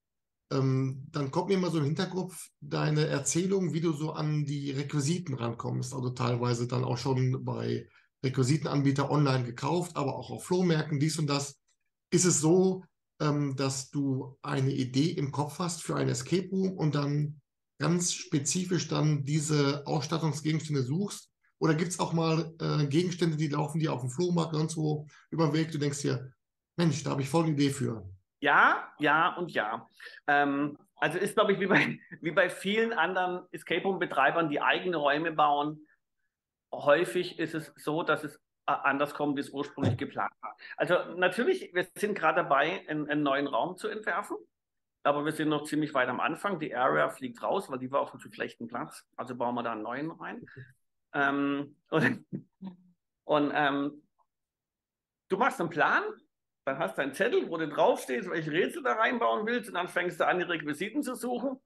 ähm, 0.52 1.08
dann 1.12 1.30
kommt 1.30 1.50
mir 1.50 1.58
mal 1.58 1.72
so 1.72 1.80
im 1.80 1.86
Hinterkopf 1.86 2.50
deine 2.62 3.08
Erzählung, 3.08 3.74
wie 3.74 3.82
du 3.82 3.92
so 3.92 4.14
an 4.14 4.46
die 4.46 4.72
Requisiten 4.72 5.36
rankommst. 5.36 5.94
Also 5.94 6.10
teilweise 6.12 6.68
dann 6.68 6.84
auch 6.84 6.98
schon 6.98 7.44
bei 7.44 7.88
Requisitenanbieter 8.24 9.10
online 9.12 9.44
gekauft, 9.44 9.96
aber 9.96 10.16
auch 10.16 10.30
auf 10.32 10.46
Flohmärkten, 10.46 11.00
dies 11.00 11.20
und 11.20 11.28
das. 11.28 11.60
Ist 12.12 12.26
es 12.26 12.40
so, 12.40 12.84
ähm, 13.20 13.56
dass 13.56 13.90
du 13.90 14.38
eine 14.42 14.72
Idee 14.72 15.12
im 15.12 15.32
Kopf 15.32 15.60
hast 15.60 15.84
für 15.84 15.96
ein 15.96 16.10
Escape 16.10 16.50
Room 16.50 16.74
und 16.74 16.96
dann 16.96 17.42
ganz 17.80 18.14
spezifisch 18.14 18.88
dann 18.88 19.24
diese 19.24 19.86
Ausstattungsgegenstände 19.86 20.84
suchst 20.84 21.32
Oder 21.60 21.76
gibt 21.76 21.92
es 21.92 22.00
auch 22.00 22.14
mal 22.14 22.54
äh, 22.60 22.86
Gegenstände, 22.88 23.38
die 23.38 23.48
laufen 23.48 23.80
dir 23.80 23.94
auf 23.94 24.02
dem 24.02 24.10
Flohmarkt 24.10 24.56
und 24.56 24.72
so 24.72 25.08
über 25.32 25.48
den 25.48 25.54
Weg, 25.54 25.72
du 25.72 25.78
denkst 25.78 26.02
dir, 26.02 26.32
Mensch, 26.76 27.04
da 27.04 27.12
habe 27.12 27.22
ich 27.22 27.30
voll 27.30 27.44
eine 27.44 27.54
Idee 27.54 27.72
für. 27.72 28.08
Ja, 28.40 28.94
ja 29.00 29.36
und 29.36 29.52
ja. 29.52 29.88
Ähm, 30.28 30.78
also 30.98 31.18
ist, 31.18 31.36
glaube 31.36 31.54
ich, 31.54 31.60
wie 31.60 31.68
bei, 31.68 32.00
wie 32.22 32.32
bei 32.32 32.50
vielen 32.50 32.94
anderen 32.94 33.48
Escape 33.52 33.84
Room-Betreibern, 33.84 34.50
die 34.50 34.62
eigene 34.62 34.98
Räume 34.98 35.32
bauen. 35.32 35.87
Häufig 36.72 37.40
ist 37.40 37.54
es 37.54 37.74
so, 37.78 38.04
dass 38.04 38.24
es 38.24 38.40
anders 38.66 39.14
kommt, 39.14 39.38
wie 39.38 39.42
es 39.42 39.50
ursprünglich 39.50 39.98
geplant 39.98 40.34
war. 40.42 40.58
Also 40.76 40.96
natürlich, 41.16 41.74
wir 41.74 41.88
sind 41.96 42.16
gerade 42.16 42.44
dabei, 42.44 42.86
einen, 42.88 43.10
einen, 43.10 43.24
neuen 43.24 43.48
Raum 43.48 43.78
zu 43.78 43.88
entwerfen, 43.88 44.38
aber 45.04 45.24
wir 45.24 45.32
sind 45.32 45.50
noch 45.50 45.64
ziemlich 45.64 45.94
weit 45.94 46.10
am 46.10 46.20
Anfang. 46.20 46.60
Die 46.60 46.76
Area 46.76 47.10
fliegt 47.10 47.42
raus, 47.42 47.70
weil 47.70 47.80
die 47.80 47.92
war 47.92 48.02
auf 48.02 48.12
einem 48.12 48.20
zu 48.20 48.32
schlechten 48.32 48.68
Platz. 48.68 49.06
Also 49.16 49.36
bauen 49.36 49.56
wir 49.56 49.64
da 49.64 49.72
einen 49.72 49.84
neuen 49.84 50.12
rein. 50.12 50.46
Ähm, 51.14 51.78
und, 51.90 52.26
und 53.24 53.52
ähm, 53.56 54.04
du 55.30 55.38
machst 55.38 55.62
einen 55.62 55.70
Plan, 55.70 56.04
dann 56.66 56.80
hast 56.80 56.98
du 56.98 57.02
einen 57.02 57.14
Zettel, 57.14 57.50
wo 57.50 57.58
du 57.58 57.70
draufstehst, 57.70 58.30
welche 58.30 58.52
Rätsel 58.52 58.84
da 58.84 58.94
reinbauen 58.94 59.46
willst, 59.46 59.70
und 59.70 59.76
dann 59.76 59.88
fängst 59.88 60.20
du 60.20 60.28
an, 60.28 60.40
die 60.40 60.44
Requisiten 60.44 61.02
zu 61.02 61.16
suchen. 61.16 61.62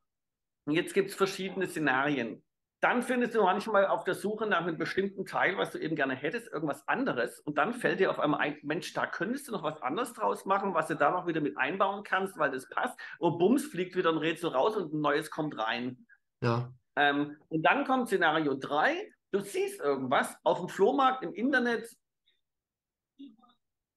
Und 0.66 0.74
jetzt 0.74 0.94
gibt 0.94 1.10
es 1.10 1.16
verschiedene 1.16 1.68
Szenarien. 1.68 2.44
Dann 2.82 3.04
findest 3.04 3.36
du 3.36 3.44
manchmal 3.44 3.86
auf 3.86 4.06
der 4.06 4.16
Suche 4.16 4.48
nach 4.48 4.62
einem 4.62 4.80
bestimmten 4.80 5.28
Teil, 5.28 5.56
was 5.56 5.70
du 5.70 5.78
eben 5.78 5.96
gerne 5.96 6.16
hättest, 6.16 6.52
irgendwas 6.52 6.88
anderes. 6.88 7.40
Und 7.40 7.60
dann 7.60 7.74
fällt 7.74 8.00
dir 8.00 8.10
auf 8.10 8.20
einmal 8.20 8.40
ein, 8.40 8.58
Mensch, 8.64 8.92
da 8.94 9.06
könntest 9.06 9.48
du 9.48 9.52
noch 9.52 9.62
was 9.62 9.80
anderes 9.84 10.14
draus 10.14 10.46
machen, 10.46 10.74
was 10.74 10.88
du 10.88 10.96
da 10.96 11.12
noch 11.12 11.28
wieder 11.28 11.42
mit 11.42 11.60
einbauen 11.60 12.04
kannst, 12.04 12.40
weil 12.40 12.50
das 12.50 12.68
passt. 12.70 13.00
Und 13.20 13.38
bums, 13.38 13.66
fliegt 13.68 13.96
wieder 13.96 14.10
ein 14.10 14.18
Rätsel 14.18 14.50
raus 14.50 14.76
und 14.76 14.94
ein 14.94 15.00
neues 15.00 15.30
kommt 15.30 15.60
rein. 15.60 16.08
Ja. 16.42 16.74
Ähm, 16.96 17.38
und 17.50 17.62
dann 17.62 17.86
kommt 17.86 18.08
Szenario 18.08 18.56
3. 18.56 19.14
Du 19.32 19.42
siehst 19.42 19.80
irgendwas 19.80 20.36
auf 20.44 20.58
dem 20.58 20.68
Flohmarkt, 20.68 21.24
im 21.24 21.36
Internet, 21.36 21.88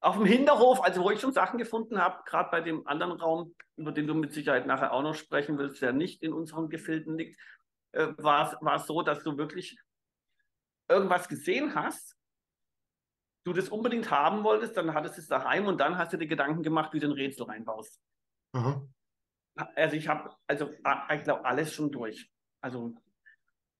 auf 0.00 0.16
dem 0.16 0.26
Hinterhof, 0.26 0.84
also 0.84 1.02
wo 1.02 1.10
ich 1.10 1.20
schon 1.20 1.32
Sachen 1.32 1.58
gefunden 1.58 1.98
habe, 1.98 2.22
gerade 2.26 2.50
bei 2.50 2.60
dem 2.60 2.86
anderen 2.86 3.18
Raum, 3.18 3.54
über 3.76 3.92
den 3.92 4.06
du 4.06 4.12
mit 4.12 4.34
Sicherheit 4.34 4.66
nachher 4.66 4.92
auch 4.92 5.02
noch 5.02 5.14
sprechen 5.14 5.56
willst, 5.56 5.80
der 5.80 5.94
nicht 5.94 6.22
in 6.22 6.34
unseren 6.34 6.68
Gefilden 6.68 7.16
liegt, 7.16 7.40
äh, 7.94 8.12
war 8.18 8.76
es 8.76 8.86
so, 8.86 9.02
dass 9.02 9.22
du 9.22 9.36
wirklich 9.36 9.78
irgendwas 10.88 11.28
gesehen 11.28 11.74
hast, 11.74 12.16
du 13.44 13.52
das 13.52 13.68
unbedingt 13.68 14.10
haben 14.10 14.42
wolltest, 14.42 14.76
dann 14.76 14.94
hattest 14.94 15.16
du 15.16 15.20
es 15.20 15.28
daheim 15.28 15.66
und 15.66 15.78
dann 15.78 15.98
hast 15.98 16.12
du 16.12 16.16
dir 16.16 16.26
Gedanken 16.26 16.62
gemacht, 16.62 16.92
wie 16.92 17.00
du 17.00 17.08
ein 17.08 17.12
Rätsel 17.12 17.46
reinbaust. 17.46 18.00
Aha. 18.52 18.86
Also 19.76 19.96
ich 19.96 20.08
habe, 20.08 20.34
also 20.46 20.70
ich 20.70 21.22
glaube, 21.22 21.44
alles 21.44 21.72
schon 21.72 21.92
durch. 21.92 22.30
Also 22.60 22.94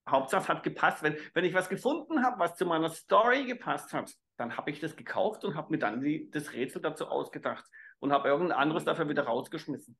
Hauptsache 0.08 0.48
hat 0.48 0.62
gepasst. 0.62 1.02
Wenn, 1.02 1.16
wenn 1.32 1.44
ich 1.44 1.54
was 1.54 1.68
gefunden 1.68 2.22
habe, 2.22 2.38
was 2.38 2.56
zu 2.56 2.66
meiner 2.66 2.90
Story 2.90 3.44
gepasst 3.46 3.92
hat, 3.92 4.14
dann 4.36 4.56
habe 4.56 4.70
ich 4.70 4.80
das 4.80 4.96
gekauft 4.96 5.44
und 5.44 5.56
habe 5.56 5.72
mir 5.72 5.78
dann 5.78 6.00
die, 6.00 6.30
das 6.30 6.52
Rätsel 6.52 6.82
dazu 6.82 7.06
ausgedacht 7.06 7.64
und 8.00 8.12
habe 8.12 8.28
irgendein 8.28 8.58
anderes 8.58 8.84
dafür 8.84 9.08
wieder 9.08 9.24
rausgeschmissen. 9.24 9.98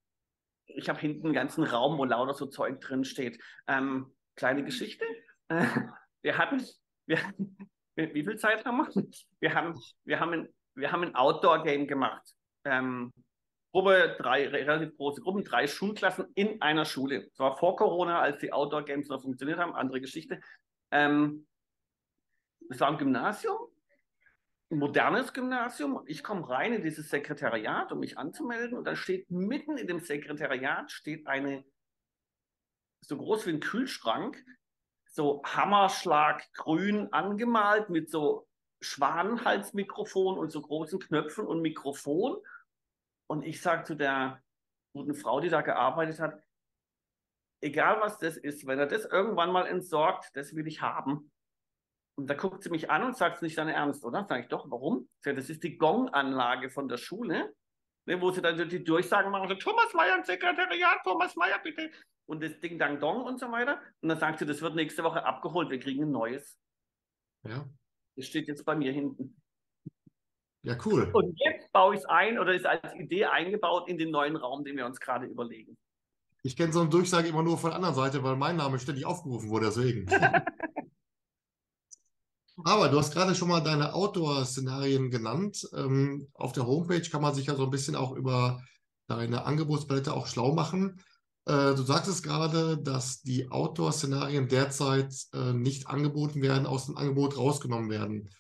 Ich 0.67 0.89
habe 0.89 0.99
hinten 0.99 1.27
einen 1.27 1.35
ganzen 1.35 1.65
Raum, 1.65 1.99
wo 1.99 2.05
lauter 2.05 2.35
so 2.35 2.47
Zeug 2.47 2.81
drin 2.81 3.05
steht. 3.05 3.43
Ähm, 3.67 4.13
kleine 4.37 4.65
Geschichte. 4.65 5.05
Äh, 5.49 5.67
wir 6.23 6.39
hatten, 6.39 6.63
wir, 7.07 7.19
wie 7.97 8.25
viel 8.25 8.37
Zeit 8.37 8.65
haben 8.65 8.79
wir? 8.79 9.05
Wir 9.41 9.55
haben, 9.55 9.79
wir 10.05 10.21
haben 10.21 10.33
ein, 10.33 10.49
wir 10.75 10.91
haben 10.91 11.03
ein 11.03 11.15
Outdoor-Game 11.15 11.87
gemacht. 11.87 12.23
Ähm, 12.65 13.13
Gruppe, 13.73 14.17
drei 14.19 14.49
relativ 14.49 14.97
große 14.97 15.21
Gruppen, 15.21 15.45
drei 15.45 15.67
Schulklassen 15.67 16.27
in 16.35 16.63
einer 16.63 16.85
Schule. 16.85 17.27
Das 17.27 17.39
war 17.39 17.57
vor 17.57 17.77
Corona, 17.77 18.21
als 18.21 18.39
die 18.39 18.53
Outdoor-Games 18.53 19.09
noch 19.09 19.23
funktioniert 19.23 19.59
haben, 19.59 19.75
andere 19.75 20.01
Geschichte. 20.01 20.41
Ähm, 20.93 21.47
es 22.71 22.81
war 22.81 22.89
ein 22.89 22.99
Gymnasium 22.99 23.59
modernes 24.79 25.33
Gymnasium 25.33 25.97
und 25.97 26.09
ich 26.09 26.23
komme 26.23 26.49
rein 26.49 26.73
in 26.73 26.83
dieses 26.83 27.11
Sekretariat, 27.11 27.93
um 27.93 28.01
mich 28.01 28.19
anzumelden 28.19 28.77
und 28.77 28.85
da 28.85 28.97
steht 28.97 29.31
mitten 29.31 29.77
in 29.77 29.87
dem 29.87 30.01
Sekretariat 30.01 30.91
steht 30.91 31.27
eine 31.27 31.65
so 33.01 33.17
groß 33.17 33.47
wie 33.47 33.51
ein 33.51 33.61
Kühlschrank, 33.61 34.43
so 35.07 35.43
Hammerschlag 35.45 36.53
grün 36.55 37.13
angemalt 37.13 37.91
mit 37.91 38.11
so 38.11 38.49
Schwanenhalsmikrofon 38.81 40.39
und 40.39 40.51
so 40.51 40.61
großen 40.61 40.99
Knöpfen 40.99 41.47
und 41.47 41.63
Mikrofon. 41.63 42.37
Und 43.27 43.43
ich 43.45 43.61
sage 43.61 43.85
zu 43.85 43.95
der 43.95 44.43
guten 44.93 45.15
Frau, 45.15 45.41
die 45.41 45.49
da 45.49 45.63
gearbeitet 45.63 46.21
hat, 46.21 46.43
egal 47.61 48.01
was 48.01 48.19
das 48.19 48.37
ist, 48.37 48.67
wenn 48.67 48.79
er 48.79 48.87
das 48.87 49.05
irgendwann 49.05 49.53
mal 49.53 49.67
entsorgt, 49.67 50.31
das 50.35 50.55
will 50.55 50.67
ich 50.67 50.83
haben. 50.83 51.31
Und 52.17 52.29
da 52.29 52.35
guckt 52.35 52.63
sie 52.63 52.71
mich 52.71 52.91
an 52.91 53.03
und 53.03 53.17
sagt, 53.17 53.37
es 53.37 53.43
nicht 53.43 53.59
dein 53.59 53.69
Ernst, 53.69 54.05
oder? 54.05 54.25
Sag 54.29 54.41
ich 54.41 54.49
doch, 54.49 54.71
warum? 54.71 55.09
Das 55.23 55.51
ist 55.51 55.65
die 55.65 55.77
Gong-Anlage 55.77 56.71
von 56.71 56.89
der 56.89 56.97
Schule, 56.97 57.53
ne, 58.07 58.21
wo 58.21 58.31
sie 58.31 58.41
dann 58.41 58.69
die 58.69 58.85
Durchsagen 58.85 59.33
machen, 59.33 59.49
so, 59.49 59.55
Thomas 59.57 59.93
Meyer 59.95 60.19
im 60.19 60.25
Sekretariat, 60.25 61.03
Thomas 61.03 61.35
Meyer, 61.35 61.59
bitte. 61.63 61.91
Und 62.27 62.43
das 62.43 62.59
Ding 62.61 62.79
Dang 62.79 63.01
Dong 63.01 63.25
und 63.25 63.41
so 63.41 63.51
weiter. 63.51 63.81
Und 64.01 64.09
dann 64.09 64.19
sagt 64.19 64.39
sie, 64.39 64.47
das 64.47 64.63
wird 64.63 64.77
nächste 64.77 65.03
Woche 65.03 65.25
abgeholt, 65.25 65.71
wir 65.71 65.81
kriegen 65.81 66.05
ein 66.05 66.13
neues. 66.13 66.57
Ja. 67.43 67.69
Das 68.17 68.27
steht 68.27 68.47
jetzt 68.47 68.65
bei 68.65 68.77
mir 68.77 68.93
hinten. 68.93 69.37
Ja, 70.63 70.79
cool. 70.87 71.11
Und 71.13 71.39
jetzt 71.41 71.71
baue 71.73 71.95
ich 71.95 72.01
es 72.01 72.07
ein 72.07 72.39
oder 72.39 72.55
ist 72.55 72.65
als 72.65 72.95
Idee 72.95 73.27
eingebaut 73.27 73.89
in 73.89 73.99
den 73.99 74.11
neuen 74.11 74.37
Raum, 74.37 74.65
den 74.65 74.77
wir 74.77 74.87
uns 74.87 74.99
gerade 74.99 75.27
überlegen. 75.27 75.77
Ich 76.43 76.57
kenne 76.57 76.73
so 76.73 76.81
eine 76.81 76.89
Durchsage 76.89 77.29
immer 77.29 77.43
nur 77.43 77.59
von 77.59 77.71
der 77.71 77.77
anderen 77.77 77.95
Seite, 77.95 78.23
weil 78.23 78.37
mein 78.37 78.57
Name 78.57 78.79
ständig 78.79 79.05
aufgerufen 79.05 79.51
wurde, 79.51 79.67
deswegen. 79.67 80.07
Aber 82.63 82.89
du 82.89 82.99
hast 82.99 83.13
gerade 83.13 83.35
schon 83.35 83.49
mal 83.49 83.61
deine 83.61 83.95
Outdoor-Szenarien 83.95 85.11
genannt. 85.11 85.69
Ähm, 85.75 86.29
auf 86.35 86.53
der 86.53 86.67
Homepage 86.67 87.03
kann 87.11 87.23
man 87.23 87.35
sich 87.35 87.47
ja 87.47 87.57
so 87.57 87.65
ein 87.65 87.71
bisschen 87.71 87.97
auch 87.97 88.13
über 88.13 88.63
deine 89.09 89.45
Angebotspalette 89.45 90.13
auch 90.13 90.27
schlau 90.27 90.55
machen. 90.55 91.01
Äh, 91.47 91.75
du 91.75 91.83
sagtest 91.83 92.23
gerade, 92.23 92.79
dass 92.79 93.23
die 93.23 93.51
Outdoor-Szenarien 93.51 94.49
derzeit 94.49 95.13
äh, 95.33 95.53
nicht 95.53 95.89
angeboten 95.89 96.43
werden, 96.43 96.67
aus 96.67 96.87
dem 96.87 96.97
Angebot 96.97 97.37
rausgenommen 97.37 97.91
werden. 97.91 98.31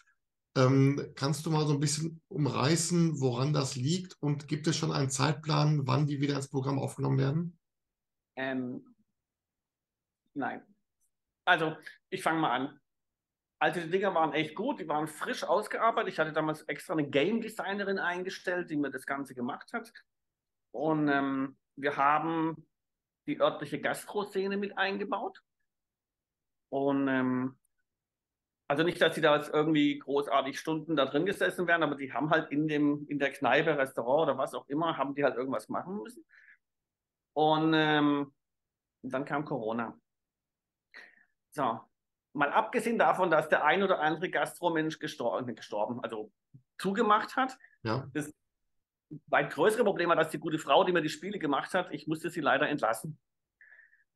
Ähm, 0.56 1.12
kannst 1.16 1.44
du 1.44 1.50
mal 1.50 1.66
so 1.66 1.74
ein 1.74 1.80
bisschen 1.80 2.22
umreißen, 2.28 3.20
woran 3.20 3.52
das 3.52 3.74
liegt? 3.74 4.16
Und 4.20 4.46
gibt 4.46 4.68
es 4.68 4.76
schon 4.76 4.92
einen 4.92 5.10
Zeitplan, 5.10 5.86
wann 5.86 6.06
die 6.06 6.20
wieder 6.20 6.36
ins 6.36 6.48
Programm 6.48 6.78
aufgenommen 6.78 7.18
werden? 7.18 7.58
Ähm, 8.36 8.94
nein. 10.34 10.62
Also, 11.44 11.76
ich 12.08 12.22
fange 12.22 12.40
mal 12.40 12.52
an. 12.52 12.80
Also 13.64 13.80
die 13.80 13.88
Dinger 13.88 14.14
waren 14.14 14.34
echt 14.34 14.54
gut, 14.54 14.78
die 14.78 14.88
waren 14.88 15.06
frisch 15.06 15.42
ausgearbeitet. 15.42 16.12
Ich 16.12 16.18
hatte 16.18 16.34
damals 16.34 16.60
extra 16.64 16.92
eine 16.92 17.08
Game 17.08 17.40
Designerin 17.40 17.98
eingestellt, 17.98 18.68
die 18.68 18.76
mir 18.76 18.90
das 18.90 19.06
Ganze 19.06 19.34
gemacht 19.34 19.72
hat. 19.72 19.90
Und 20.70 21.08
ähm, 21.08 21.56
wir 21.74 21.96
haben 21.96 22.68
die 23.26 23.40
örtliche 23.40 23.80
Gastro-Szene 23.80 24.58
mit 24.58 24.76
eingebaut. 24.76 25.40
Und 26.68 27.08
ähm, 27.08 27.58
also 28.68 28.82
nicht, 28.82 29.00
dass 29.00 29.14
sie 29.14 29.22
da 29.22 29.34
jetzt 29.34 29.54
irgendwie 29.54 29.98
großartig 29.98 30.60
Stunden 30.60 30.94
da 30.94 31.06
drin 31.06 31.24
gesessen 31.24 31.66
wären, 31.66 31.82
aber 31.82 31.94
die 31.94 32.12
haben 32.12 32.28
halt 32.28 32.52
in 32.52 32.68
dem, 32.68 33.06
in 33.08 33.18
der 33.18 33.32
Kneipe, 33.32 33.78
Restaurant 33.78 34.28
oder 34.28 34.36
was 34.36 34.52
auch 34.52 34.68
immer, 34.68 34.98
haben 34.98 35.14
die 35.14 35.24
halt 35.24 35.36
irgendwas 35.36 35.70
machen 35.70 36.02
müssen. 36.02 36.22
Und 37.32 37.72
ähm, 37.74 38.34
dann 39.00 39.24
kam 39.24 39.46
Corona. 39.46 39.98
So, 41.52 41.80
mal 42.34 42.52
abgesehen 42.52 42.98
davon, 42.98 43.30
dass 43.30 43.48
der 43.48 43.64
ein 43.64 43.82
oder 43.82 44.00
andere 44.00 44.28
Gastromensch 44.28 44.98
gestorben, 44.98 45.54
gestorben, 45.54 46.00
also 46.02 46.32
zugemacht 46.78 47.36
hat. 47.36 47.56
Ja. 47.82 48.08
Das 48.12 48.34
weit 49.26 49.52
größere 49.52 49.84
Problem 49.84 50.08
war, 50.08 50.16
dass 50.16 50.30
die 50.30 50.38
gute 50.38 50.58
Frau, 50.58 50.84
die 50.84 50.92
mir 50.92 51.02
die 51.02 51.08
Spiele 51.08 51.38
gemacht 51.38 51.72
hat, 51.74 51.92
ich 51.92 52.06
musste 52.06 52.30
sie 52.30 52.40
leider 52.40 52.68
entlassen. 52.68 53.18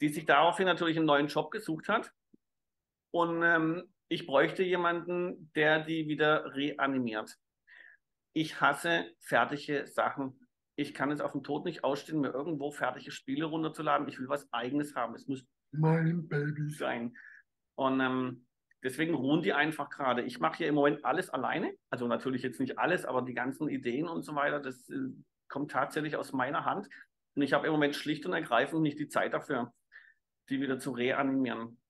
Die 0.00 0.08
sich 0.08 0.26
daraufhin 0.26 0.66
natürlich 0.66 0.96
einen 0.96 1.06
neuen 1.06 1.28
Job 1.28 1.50
gesucht 1.50 1.88
hat. 1.88 2.12
Und 3.10 3.42
ähm, 3.42 3.84
ich 4.08 4.26
bräuchte 4.26 4.62
jemanden, 4.62 5.52
der 5.54 5.84
die 5.84 6.08
wieder 6.08 6.54
reanimiert. 6.54 7.36
Ich 8.32 8.60
hasse 8.60 9.12
fertige 9.20 9.86
Sachen. 9.86 10.46
Ich 10.76 10.94
kann 10.94 11.10
es 11.10 11.20
auf 11.20 11.32
den 11.32 11.42
Tod 11.42 11.64
nicht 11.64 11.84
ausstehen, 11.84 12.20
mir 12.20 12.30
irgendwo 12.30 12.70
fertige 12.70 13.10
Spiele 13.10 13.46
runterzuladen. 13.46 14.08
Ich 14.08 14.18
will 14.18 14.28
was 14.28 14.52
Eigenes 14.52 14.94
haben. 14.94 15.14
Es 15.14 15.26
muss 15.26 15.44
mein 15.72 16.28
Baby 16.28 16.70
sein. 16.70 17.16
Und 17.78 18.00
ähm, 18.00 18.44
deswegen 18.82 19.14
ruhen 19.14 19.40
die 19.40 19.52
einfach 19.52 19.88
gerade. 19.88 20.22
Ich 20.22 20.40
mache 20.40 20.56
hier 20.56 20.66
im 20.66 20.74
Moment 20.74 21.04
alles 21.04 21.30
alleine. 21.30 21.72
Also 21.90 22.08
natürlich 22.08 22.42
jetzt 22.42 22.58
nicht 22.58 22.76
alles, 22.76 23.04
aber 23.04 23.22
die 23.22 23.34
ganzen 23.34 23.68
Ideen 23.68 24.08
und 24.08 24.24
so 24.24 24.34
weiter, 24.34 24.58
das 24.58 24.88
äh, 24.88 24.96
kommt 25.46 25.70
tatsächlich 25.70 26.16
aus 26.16 26.32
meiner 26.32 26.64
Hand. 26.64 26.88
Und 27.36 27.42
ich 27.42 27.52
habe 27.52 27.68
im 27.68 27.72
Moment 27.72 27.94
schlicht 27.94 28.26
und 28.26 28.32
ergreifend 28.32 28.82
nicht 28.82 28.98
die 28.98 29.06
Zeit 29.06 29.32
dafür, 29.32 29.72
die 30.48 30.60
wieder 30.60 30.80
zu 30.80 30.90
reanimieren. 30.90 31.80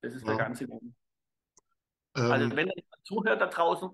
Das 0.00 0.14
ist 0.14 0.22
ja. 0.22 0.28
der 0.28 0.38
ganze 0.42 0.66
Grund. 0.66 0.94
Ähm, 2.16 2.32
also 2.32 2.56
wenn 2.56 2.68
ihr 2.68 2.82
zuhört 3.04 3.42
da 3.42 3.46
draußen, 3.46 3.90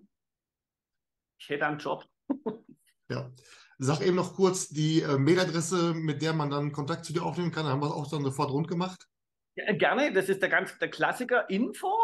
ich 1.40 1.49
hätte 1.49 1.66
einen 1.66 1.78
Job. 1.78 2.09
ja. 3.11 3.33
Sag 3.78 4.00
eben 4.00 4.14
noch 4.14 4.37
kurz 4.37 4.68
die 4.68 5.02
äh, 5.02 5.18
Mailadresse, 5.18 5.92
mit 5.92 6.23
der 6.23 6.35
man 6.35 6.50
dann 6.50 6.71
Kontakt 6.71 7.04
zu 7.04 7.12
dir 7.12 7.25
aufnehmen 7.25 7.50
kann. 7.50 7.64
Da 7.64 7.73
haben 7.73 7.83
wir 7.83 7.88
es 7.88 7.92
auch 7.92 8.09
dann 8.09 8.23
sofort 8.23 8.52
rund 8.52 8.68
gemacht. 8.68 9.09
Ja, 9.57 9.73
gerne, 9.73 10.13
das 10.13 10.29
ist 10.29 10.43
der 10.43 10.51
ganz 10.51 10.79
der 10.79 10.91
Klassiker 10.91 11.49
Info 11.49 11.97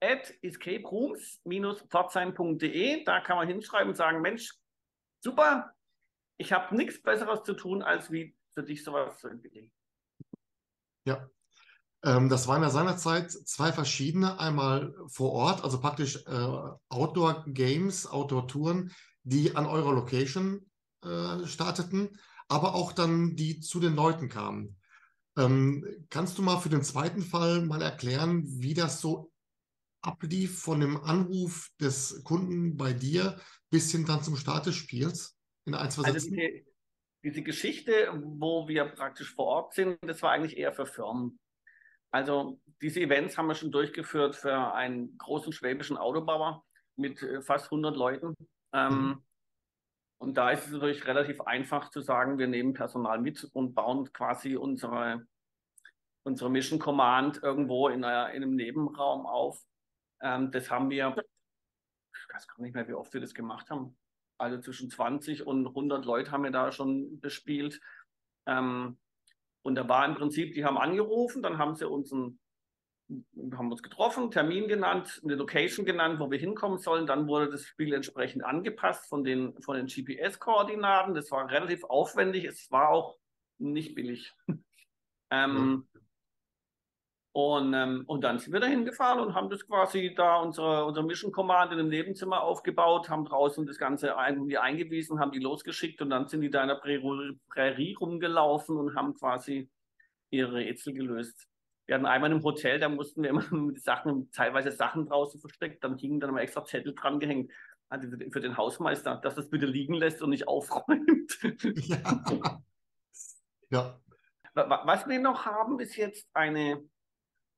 at 0.00 0.32
escaperooms-pforzheim.de. 0.42 3.04
Da 3.04 3.20
kann 3.20 3.36
man 3.36 3.48
hinschreiben 3.48 3.90
und 3.90 3.96
sagen, 3.96 4.22
Mensch, 4.22 4.54
super, 5.22 5.74
ich 6.38 6.52
habe 6.52 6.74
nichts 6.74 7.02
Besseres 7.02 7.42
zu 7.42 7.52
tun, 7.54 7.82
als 7.82 8.10
wie 8.10 8.34
für 8.54 8.62
dich 8.62 8.82
sowas 8.82 9.20
zu 9.20 9.28
entwickeln. 9.28 9.70
Ja, 11.04 11.28
ähm, 12.02 12.28
das 12.28 12.48
waren 12.48 12.62
ja 12.62 12.70
seinerzeit 12.70 13.30
zwei 13.30 13.72
verschiedene, 13.72 14.40
einmal 14.40 14.94
vor 15.08 15.32
Ort, 15.32 15.64
also 15.64 15.80
praktisch 15.80 16.24
äh, 16.26 16.58
Outdoor-Games, 16.88 18.06
Outdoor-Touren, 18.06 18.92
die 19.22 19.56
an 19.56 19.66
eurer 19.66 19.92
Location 19.92 20.70
äh, 21.04 21.46
starteten, 21.46 22.18
aber 22.48 22.74
auch 22.74 22.92
dann 22.92 23.36
die 23.36 23.60
zu 23.60 23.80
den 23.80 23.94
Leuten 23.94 24.28
kamen. 24.28 24.76
Ähm, 25.36 26.06
kannst 26.10 26.38
du 26.38 26.42
mal 26.42 26.58
für 26.58 26.68
den 26.68 26.82
zweiten 26.82 27.22
Fall 27.22 27.60
mal 27.62 27.82
erklären, 27.82 28.42
wie 28.46 28.74
das 28.74 29.00
so 29.00 29.32
ablief 30.00 30.60
von 30.60 30.80
dem 30.80 30.96
Anruf 30.96 31.70
des 31.80 32.22
Kunden 32.24 32.76
bei 32.76 32.92
dir 32.92 33.38
bis 33.70 33.90
hin 33.90 34.06
dann 34.06 34.22
zum 34.22 34.36
Start 34.36 34.66
des 34.66 34.76
Spiels 34.76 35.36
in 35.66 35.74
ein, 35.74 35.90
zwei 35.90 36.04
also 36.04 36.28
diese, 36.30 36.64
diese 37.24 37.42
Geschichte, 37.42 38.12
wo 38.14 38.68
wir 38.68 38.84
praktisch 38.84 39.34
vor 39.34 39.46
Ort 39.46 39.74
sind, 39.74 39.98
das 40.02 40.22
war 40.22 40.30
eigentlich 40.30 40.56
eher 40.56 40.72
für 40.72 40.86
Firmen. 40.86 41.38
Also 42.12 42.60
diese 42.80 43.00
Events 43.00 43.36
haben 43.36 43.48
wir 43.48 43.54
schon 43.54 43.72
durchgeführt 43.72 44.36
für 44.36 44.74
einen 44.74 45.18
großen 45.18 45.52
schwäbischen 45.52 45.96
Autobauer 45.96 46.64
mit 46.96 47.22
äh, 47.22 47.42
fast 47.42 47.66
100 47.66 47.96
Leuten. 47.96 48.34
Ähm, 48.72 48.92
mhm. 48.92 49.24
Und 50.18 50.36
da 50.36 50.50
ist 50.50 50.66
es 50.66 50.72
natürlich 50.72 51.06
relativ 51.06 51.40
einfach 51.42 51.90
zu 51.90 52.00
sagen, 52.00 52.38
wir 52.38 52.46
nehmen 52.46 52.72
Personal 52.72 53.20
mit 53.20 53.44
und 53.52 53.74
bauen 53.74 54.10
quasi 54.12 54.56
unsere, 54.56 55.26
unsere 56.22 56.50
Mission 56.50 56.78
Command 56.78 57.42
irgendwo 57.42 57.88
in, 57.88 58.02
einer, 58.02 58.32
in 58.32 58.42
einem 58.42 58.54
Nebenraum 58.54 59.26
auf. 59.26 59.60
Ähm, 60.22 60.50
das 60.50 60.70
haben 60.70 60.88
wir, 60.88 61.14
ich 62.14 62.34
weiß 62.34 62.48
gar 62.48 62.62
nicht 62.62 62.74
mehr, 62.74 62.88
wie 62.88 62.94
oft 62.94 63.12
wir 63.12 63.20
das 63.20 63.34
gemacht 63.34 63.70
haben. 63.70 63.96
Also 64.38 64.58
zwischen 64.60 64.90
20 64.90 65.46
und 65.46 65.66
100 65.66 66.04
Leute 66.04 66.30
haben 66.30 66.44
wir 66.44 66.50
da 66.50 66.72
schon 66.72 67.20
bespielt. 67.20 67.80
Ähm, 68.46 68.98
und 69.62 69.74
da 69.74 69.88
war 69.88 70.06
im 70.06 70.14
Prinzip, 70.14 70.54
die 70.54 70.64
haben 70.64 70.78
angerufen, 70.78 71.42
dann 71.42 71.58
haben 71.58 71.74
sie 71.74 71.88
uns 71.88 72.12
einen, 72.12 72.38
haben 73.08 73.70
uns 73.70 73.82
getroffen, 73.82 74.30
Termin 74.30 74.66
genannt, 74.68 75.20
eine 75.22 75.36
Location 75.36 75.86
genannt, 75.86 76.18
wo 76.18 76.30
wir 76.30 76.38
hinkommen 76.38 76.78
sollen. 76.78 77.06
Dann 77.06 77.28
wurde 77.28 77.50
das 77.50 77.64
Spiel 77.64 77.94
entsprechend 77.94 78.44
angepasst 78.44 79.08
von 79.08 79.22
den, 79.22 79.60
von 79.62 79.76
den 79.76 79.86
GPS-Koordinaten. 79.86 81.14
Das 81.14 81.30
war 81.30 81.48
relativ 81.50 81.84
aufwendig. 81.84 82.44
Es 82.44 82.70
war 82.70 82.88
auch 82.88 83.16
nicht 83.58 83.94
billig. 83.94 84.32
ähm, 85.30 85.86
ja. 85.92 86.00
Und, 87.32 87.74
ähm, 87.74 88.04
und 88.06 88.24
dann 88.24 88.38
sind 88.38 88.54
wir 88.54 88.60
dahin 88.60 88.86
gefahren 88.86 89.20
und 89.20 89.34
haben 89.34 89.50
das 89.50 89.66
quasi 89.66 90.14
da 90.16 90.38
unsere, 90.38 90.86
unsere 90.86 91.04
Mission 91.04 91.32
Command 91.32 91.70
in 91.70 91.78
einem 91.78 91.90
Nebenzimmer 91.90 92.40
aufgebaut, 92.40 93.10
haben 93.10 93.26
draußen 93.26 93.66
das 93.66 93.76
Ganze 93.76 94.16
irgendwie 94.26 94.56
eingewiesen, 94.56 95.20
haben 95.20 95.32
die 95.32 95.38
losgeschickt 95.38 96.00
und 96.00 96.08
dann 96.08 96.28
sind 96.28 96.40
die 96.40 96.48
da 96.48 96.62
in 96.62 96.68
der 96.68 96.76
Prärie 96.76 97.94
rumgelaufen 97.94 98.78
und 98.78 98.94
haben 98.94 99.12
quasi 99.12 99.68
ihre 100.30 100.54
Rätsel 100.54 100.94
gelöst. 100.94 101.46
Wir 101.86 101.94
hatten 101.94 102.06
einmal 102.06 102.30
in 102.30 102.36
einem 102.36 102.44
Hotel, 102.44 102.78
da 102.78 102.88
mussten 102.88 103.22
wir 103.22 103.30
immer 103.30 103.42
Sachen, 103.76 104.30
teilweise 104.32 104.72
Sachen 104.72 105.06
draußen 105.06 105.40
versteckt, 105.40 105.84
dann 105.84 105.96
hingen 105.96 106.20
dann 106.20 106.30
immer 106.30 106.42
extra 106.42 106.64
Zettel 106.64 106.94
dran 106.94 107.20
gehängt 107.20 107.52
also 107.88 108.08
für 108.32 108.40
den 108.40 108.56
Hausmeister, 108.56 109.14
dass 109.22 109.36
das 109.36 109.48
bitte 109.48 109.66
liegen 109.66 109.94
lässt 109.94 110.20
und 110.20 110.30
nicht 110.30 110.48
aufräumt. 110.48 111.38
Ja. 113.70 114.00
ja. 114.00 114.00
Was 114.54 115.06
wir 115.06 115.20
noch 115.20 115.46
haben, 115.46 115.78
ist 115.78 115.94
jetzt 115.96 116.28
eine 116.32 116.82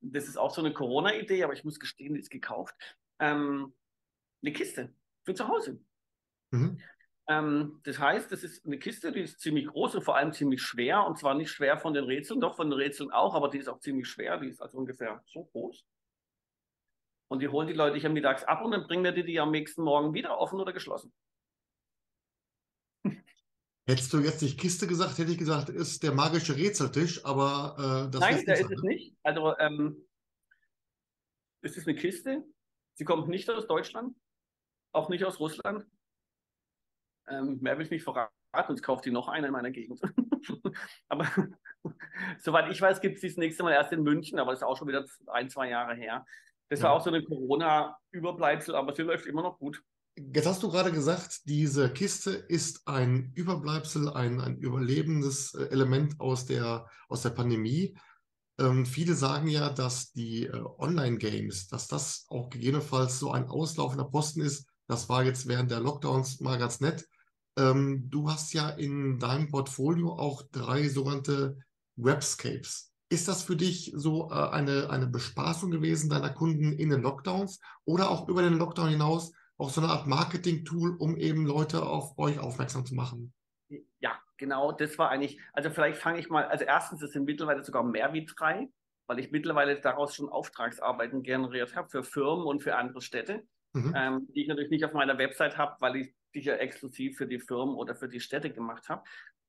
das 0.00 0.28
ist 0.28 0.36
auch 0.36 0.54
so 0.54 0.60
eine 0.60 0.72
Corona-Idee, 0.72 1.42
aber 1.42 1.52
ich 1.52 1.64
muss 1.64 1.80
gestehen, 1.80 2.14
die 2.14 2.20
ist 2.20 2.30
gekauft. 2.30 2.74
Ähm, 3.18 3.74
eine 4.42 4.52
Kiste 4.52 4.94
für 5.24 5.34
zu 5.34 5.48
Hause. 5.48 5.80
Mhm. 6.50 6.80
Ähm, 7.28 7.80
das 7.84 7.98
heißt, 7.98 8.32
das 8.32 8.42
ist 8.42 8.64
eine 8.64 8.78
Kiste, 8.78 9.12
die 9.12 9.20
ist 9.20 9.40
ziemlich 9.40 9.66
groß 9.66 9.96
und 9.96 10.02
vor 10.02 10.16
allem 10.16 10.32
ziemlich 10.32 10.62
schwer. 10.62 11.04
Und 11.04 11.18
zwar 11.18 11.34
nicht 11.34 11.50
schwer 11.50 11.78
von 11.78 11.92
den 11.92 12.04
Rätseln, 12.04 12.40
doch 12.40 12.56
von 12.56 12.70
den 12.70 12.78
Rätseln 12.78 13.10
auch, 13.10 13.34
aber 13.34 13.50
die 13.50 13.58
ist 13.58 13.68
auch 13.68 13.80
ziemlich 13.80 14.08
schwer. 14.08 14.38
Die 14.38 14.48
ist 14.48 14.62
also 14.62 14.78
ungefähr 14.78 15.22
so 15.26 15.44
groß. 15.44 15.84
Und 17.30 17.40
die 17.40 17.48
holen 17.48 17.68
die 17.68 17.74
Leute 17.74 17.98
hier 17.98 18.08
mittags 18.08 18.44
ab 18.44 18.64
und 18.64 18.70
dann 18.70 18.86
bringen 18.86 19.04
wir 19.04 19.12
die, 19.12 19.24
die 19.24 19.38
am 19.38 19.50
nächsten 19.50 19.82
Morgen 19.82 20.14
wieder 20.14 20.38
offen 20.38 20.58
oder 20.58 20.72
geschlossen. 20.72 21.12
Hättest 23.86 24.12
du 24.12 24.18
jetzt 24.18 24.42
nicht 24.42 24.58
Kiste 24.60 24.86
gesagt, 24.86 25.18
hätte 25.18 25.30
ich 25.30 25.38
gesagt, 25.38 25.70
ist 25.70 26.02
der 26.02 26.12
magische 26.12 26.56
Rätseltisch, 26.56 27.24
aber 27.24 28.06
äh, 28.06 28.10
das 28.10 28.20
Nein, 28.20 28.44
der 28.44 28.60
ist 28.60 28.70
es 28.70 28.82
ne? 28.82 28.88
nicht. 28.88 29.16
Also 29.22 29.56
ähm, 29.58 30.06
es 31.62 31.76
ist 31.76 31.88
eine 31.88 31.96
Kiste. 31.96 32.44
Sie 32.94 33.04
kommt 33.04 33.28
nicht 33.28 33.48
aus 33.48 33.66
Deutschland, 33.66 34.14
auch 34.92 35.08
nicht 35.08 35.24
aus 35.24 35.40
Russland. 35.40 35.86
Ähm, 37.30 37.58
mehr 37.60 37.76
will 37.76 37.84
ich 37.84 37.90
nicht 37.90 38.04
verraten, 38.04 38.32
sonst 38.66 38.82
kauft 38.82 39.04
die 39.04 39.10
noch 39.10 39.28
eine 39.28 39.48
in 39.48 39.52
meiner 39.52 39.70
Gegend. 39.70 40.00
aber 41.08 41.26
soweit 42.38 42.70
ich 42.70 42.80
weiß, 42.80 43.00
gibt 43.00 43.16
es 43.16 43.22
das 43.22 43.36
nächste 43.36 43.62
Mal 43.62 43.72
erst 43.72 43.92
in 43.92 44.02
München, 44.02 44.38
aber 44.38 44.52
das 44.52 44.60
ist 44.60 44.66
auch 44.66 44.76
schon 44.76 44.88
wieder 44.88 45.04
ein, 45.26 45.50
zwei 45.50 45.68
Jahre 45.68 45.94
her. 45.94 46.24
Das 46.68 46.80
ja. 46.80 46.86
war 46.86 46.92
auch 46.92 47.02
so 47.02 47.10
eine 47.10 47.22
Corona-Überbleibsel, 47.22 48.74
aber 48.74 48.94
sie 48.94 49.02
läuft 49.02 49.26
immer 49.26 49.42
noch 49.42 49.58
gut. 49.58 49.82
Jetzt 50.16 50.46
hast 50.46 50.62
du 50.62 50.70
gerade 50.70 50.90
gesagt, 50.90 51.42
diese 51.44 51.92
Kiste 51.92 52.30
ist 52.32 52.88
ein 52.88 53.30
Überbleibsel, 53.34 54.08
ein, 54.10 54.40
ein 54.40 54.56
überlebendes 54.56 55.54
äh, 55.54 55.68
Element 55.68 56.20
aus 56.20 56.44
der, 56.44 56.86
aus 57.08 57.22
der 57.22 57.30
Pandemie. 57.30 57.96
Ähm, 58.58 58.84
viele 58.84 59.14
sagen 59.14 59.46
ja, 59.46 59.70
dass 59.70 60.10
die 60.12 60.46
äh, 60.46 60.60
Online-Games, 60.78 61.68
dass 61.68 61.86
das 61.86 62.26
auch 62.28 62.50
gegebenenfalls 62.50 63.20
so 63.20 63.30
ein 63.30 63.46
auslaufender 63.48 64.06
Posten 64.06 64.40
ist. 64.40 64.66
Das 64.88 65.08
war 65.08 65.22
jetzt 65.22 65.46
während 65.46 65.70
der 65.70 65.80
Lockdowns 65.80 66.40
mal 66.40 66.58
ganz 66.58 66.80
nett. 66.80 67.06
Ähm, 67.58 68.08
du 68.08 68.30
hast 68.30 68.54
ja 68.54 68.70
in 68.70 69.18
deinem 69.18 69.48
Portfolio 69.48 70.12
auch 70.12 70.42
drei 70.52 70.88
sogenannte 70.88 71.58
Webscapes. 71.96 72.94
Ist 73.10 73.28
das 73.28 73.42
für 73.42 73.56
dich 73.56 73.92
so 73.94 74.30
äh, 74.30 74.34
eine, 74.34 74.90
eine 74.90 75.06
Bespaßung 75.06 75.70
gewesen 75.70 76.08
deiner 76.08 76.30
Kunden 76.30 76.72
in 76.72 76.90
den 76.90 77.02
Lockdowns 77.02 77.60
oder 77.84 78.10
auch 78.10 78.28
über 78.28 78.42
den 78.42 78.54
Lockdown 78.54 78.88
hinaus? 78.88 79.32
auch 79.58 79.70
so 79.70 79.80
eine 79.80 79.90
Art 79.90 80.06
Marketing-Tool, 80.06 80.96
um 80.98 81.16
eben 81.16 81.44
Leute 81.44 81.82
auf 81.82 82.16
euch 82.16 82.38
aufmerksam 82.38 82.86
zu 82.86 82.94
machen. 82.94 83.34
Ja, 83.98 84.18
genau, 84.36 84.72
das 84.72 84.98
war 84.98 85.10
eigentlich, 85.10 85.40
also 85.52 85.70
vielleicht 85.70 85.98
fange 85.98 86.20
ich 86.20 86.30
mal, 86.30 86.44
also 86.44 86.64
erstens, 86.64 87.02
es 87.02 87.12
sind 87.12 87.24
mittlerweile 87.24 87.64
sogar 87.64 87.82
mehr 87.82 88.12
wie 88.12 88.24
drei, 88.24 88.68
weil 89.08 89.18
ich 89.18 89.32
mittlerweile 89.32 89.80
daraus 89.80 90.14
schon 90.14 90.28
Auftragsarbeiten 90.28 91.22
generiert 91.22 91.74
habe 91.74 91.88
für 91.88 92.04
Firmen 92.04 92.46
und 92.46 92.62
für 92.62 92.76
andere 92.76 93.02
Städte, 93.02 93.42
mhm. 93.72 93.92
ähm, 93.96 94.28
die 94.34 94.42
ich 94.42 94.48
natürlich 94.48 94.70
nicht 94.70 94.84
auf 94.84 94.92
meiner 94.92 95.18
Website 95.18 95.58
habe, 95.58 95.76
weil 95.80 95.96
ich 95.96 96.14
die 96.34 96.40
ja 96.40 96.54
exklusiv 96.54 97.16
für 97.16 97.26
die 97.26 97.40
Firmen 97.40 97.74
oder 97.74 97.94
für 97.94 98.08
die 98.08 98.20
Städte 98.20 98.50
gemacht 98.50 98.88
habe. 98.88 99.02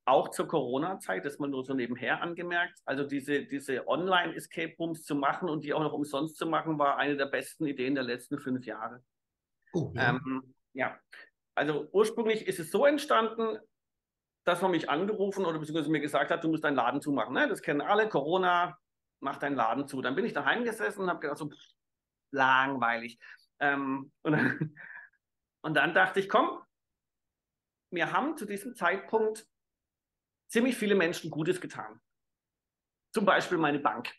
Auch 0.06 0.28
zur 0.28 0.48
Corona-Zeit, 0.48 1.24
das 1.24 1.38
mal 1.38 1.48
nur 1.48 1.64
so 1.64 1.74
nebenher 1.74 2.22
angemerkt. 2.22 2.80
Also 2.84 3.04
diese, 3.04 3.44
diese 3.44 3.86
Online-Escape 3.86 4.74
Rooms 4.78 5.04
zu 5.04 5.14
machen 5.14 5.48
und 5.48 5.62
die 5.62 5.74
auch 5.74 5.82
noch 5.82 5.92
umsonst 5.92 6.36
zu 6.36 6.46
machen, 6.46 6.78
war 6.78 6.96
eine 6.96 7.16
der 7.16 7.26
besten 7.26 7.66
Ideen 7.66 7.94
der 7.94 8.04
letzten 8.04 8.38
fünf 8.38 8.64
Jahre. 8.64 9.04
Oh, 9.72 9.92
ja. 9.94 10.10
Ähm, 10.10 10.54
ja. 10.72 10.98
Also 11.54 11.88
ursprünglich 11.92 12.46
ist 12.46 12.58
es 12.58 12.70
so 12.70 12.86
entstanden, 12.86 13.58
dass 14.44 14.62
man 14.62 14.70
mich 14.70 14.88
angerufen 14.88 15.44
oder 15.44 15.58
beziehungsweise 15.58 15.90
mir 15.90 16.00
gesagt 16.00 16.30
hat, 16.30 16.42
du 16.42 16.48
musst 16.48 16.64
deinen 16.64 16.76
Laden 16.76 17.00
zumachen. 17.00 17.34
Ne? 17.34 17.46
Das 17.48 17.62
kennen 17.62 17.82
alle, 17.82 18.08
Corona, 18.08 18.78
mach 19.20 19.36
deinen 19.36 19.56
Laden 19.56 19.86
zu. 19.86 20.00
Dann 20.00 20.14
bin 20.14 20.24
ich 20.24 20.32
daheim 20.32 20.64
gesessen 20.64 21.02
und 21.02 21.10
habe 21.10 21.20
gedacht, 21.20 21.38
so 21.38 21.48
pff, 21.48 21.74
langweilig. 22.32 23.18
Ähm, 23.60 24.10
und, 24.22 24.32
dann, 24.32 24.74
und 25.62 25.74
dann 25.74 25.94
dachte 25.94 26.20
ich, 26.20 26.28
komm, 26.28 26.62
wir 27.90 28.12
haben 28.12 28.36
zu 28.36 28.46
diesem 28.46 28.74
Zeitpunkt 28.74 29.46
ziemlich 30.48 30.76
viele 30.76 30.94
Menschen 30.94 31.30
Gutes 31.30 31.60
getan. 31.60 32.00
Zum 33.12 33.24
Beispiel 33.24 33.58
meine 33.58 33.80
Bank. 33.80 34.12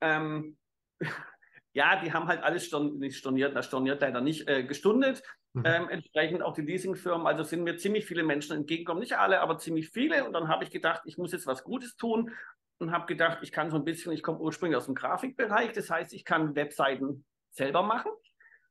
Ähm, 0.00 0.58
ja, 1.72 2.00
die 2.00 2.12
haben 2.12 2.26
halt 2.26 2.42
alles 2.42 2.66
storn 2.66 2.98
nicht 2.98 3.16
storniert, 3.16 3.54
das 3.54 3.66
storniert 3.66 4.00
leider 4.00 4.20
nicht, 4.20 4.48
äh, 4.48 4.64
gestundet. 4.64 5.22
Mhm. 5.52 5.62
Ähm, 5.66 5.88
entsprechend 5.88 6.42
auch 6.42 6.54
die 6.54 6.62
Leasingfirmen, 6.62 7.26
also 7.26 7.42
sind 7.42 7.64
mir 7.64 7.76
ziemlich 7.76 8.06
viele 8.06 8.22
Menschen 8.22 8.56
entgegengekommen, 8.56 9.00
nicht 9.00 9.18
alle, 9.18 9.40
aber 9.40 9.58
ziemlich 9.58 9.90
viele. 9.90 10.24
Und 10.24 10.32
dann 10.32 10.48
habe 10.48 10.64
ich 10.64 10.70
gedacht, 10.70 11.02
ich 11.04 11.18
muss 11.18 11.32
jetzt 11.32 11.46
was 11.46 11.64
Gutes 11.64 11.96
tun 11.96 12.32
und 12.78 12.92
habe 12.92 13.06
gedacht, 13.06 13.38
ich 13.42 13.52
kann 13.52 13.70
so 13.70 13.76
ein 13.76 13.84
bisschen, 13.84 14.12
ich 14.12 14.22
komme 14.22 14.38
ursprünglich 14.38 14.76
aus 14.76 14.86
dem 14.86 14.94
Grafikbereich, 14.94 15.72
das 15.72 15.90
heißt, 15.90 16.14
ich 16.14 16.24
kann 16.24 16.54
Webseiten 16.54 17.24
selber 17.50 17.82
machen, 17.82 18.12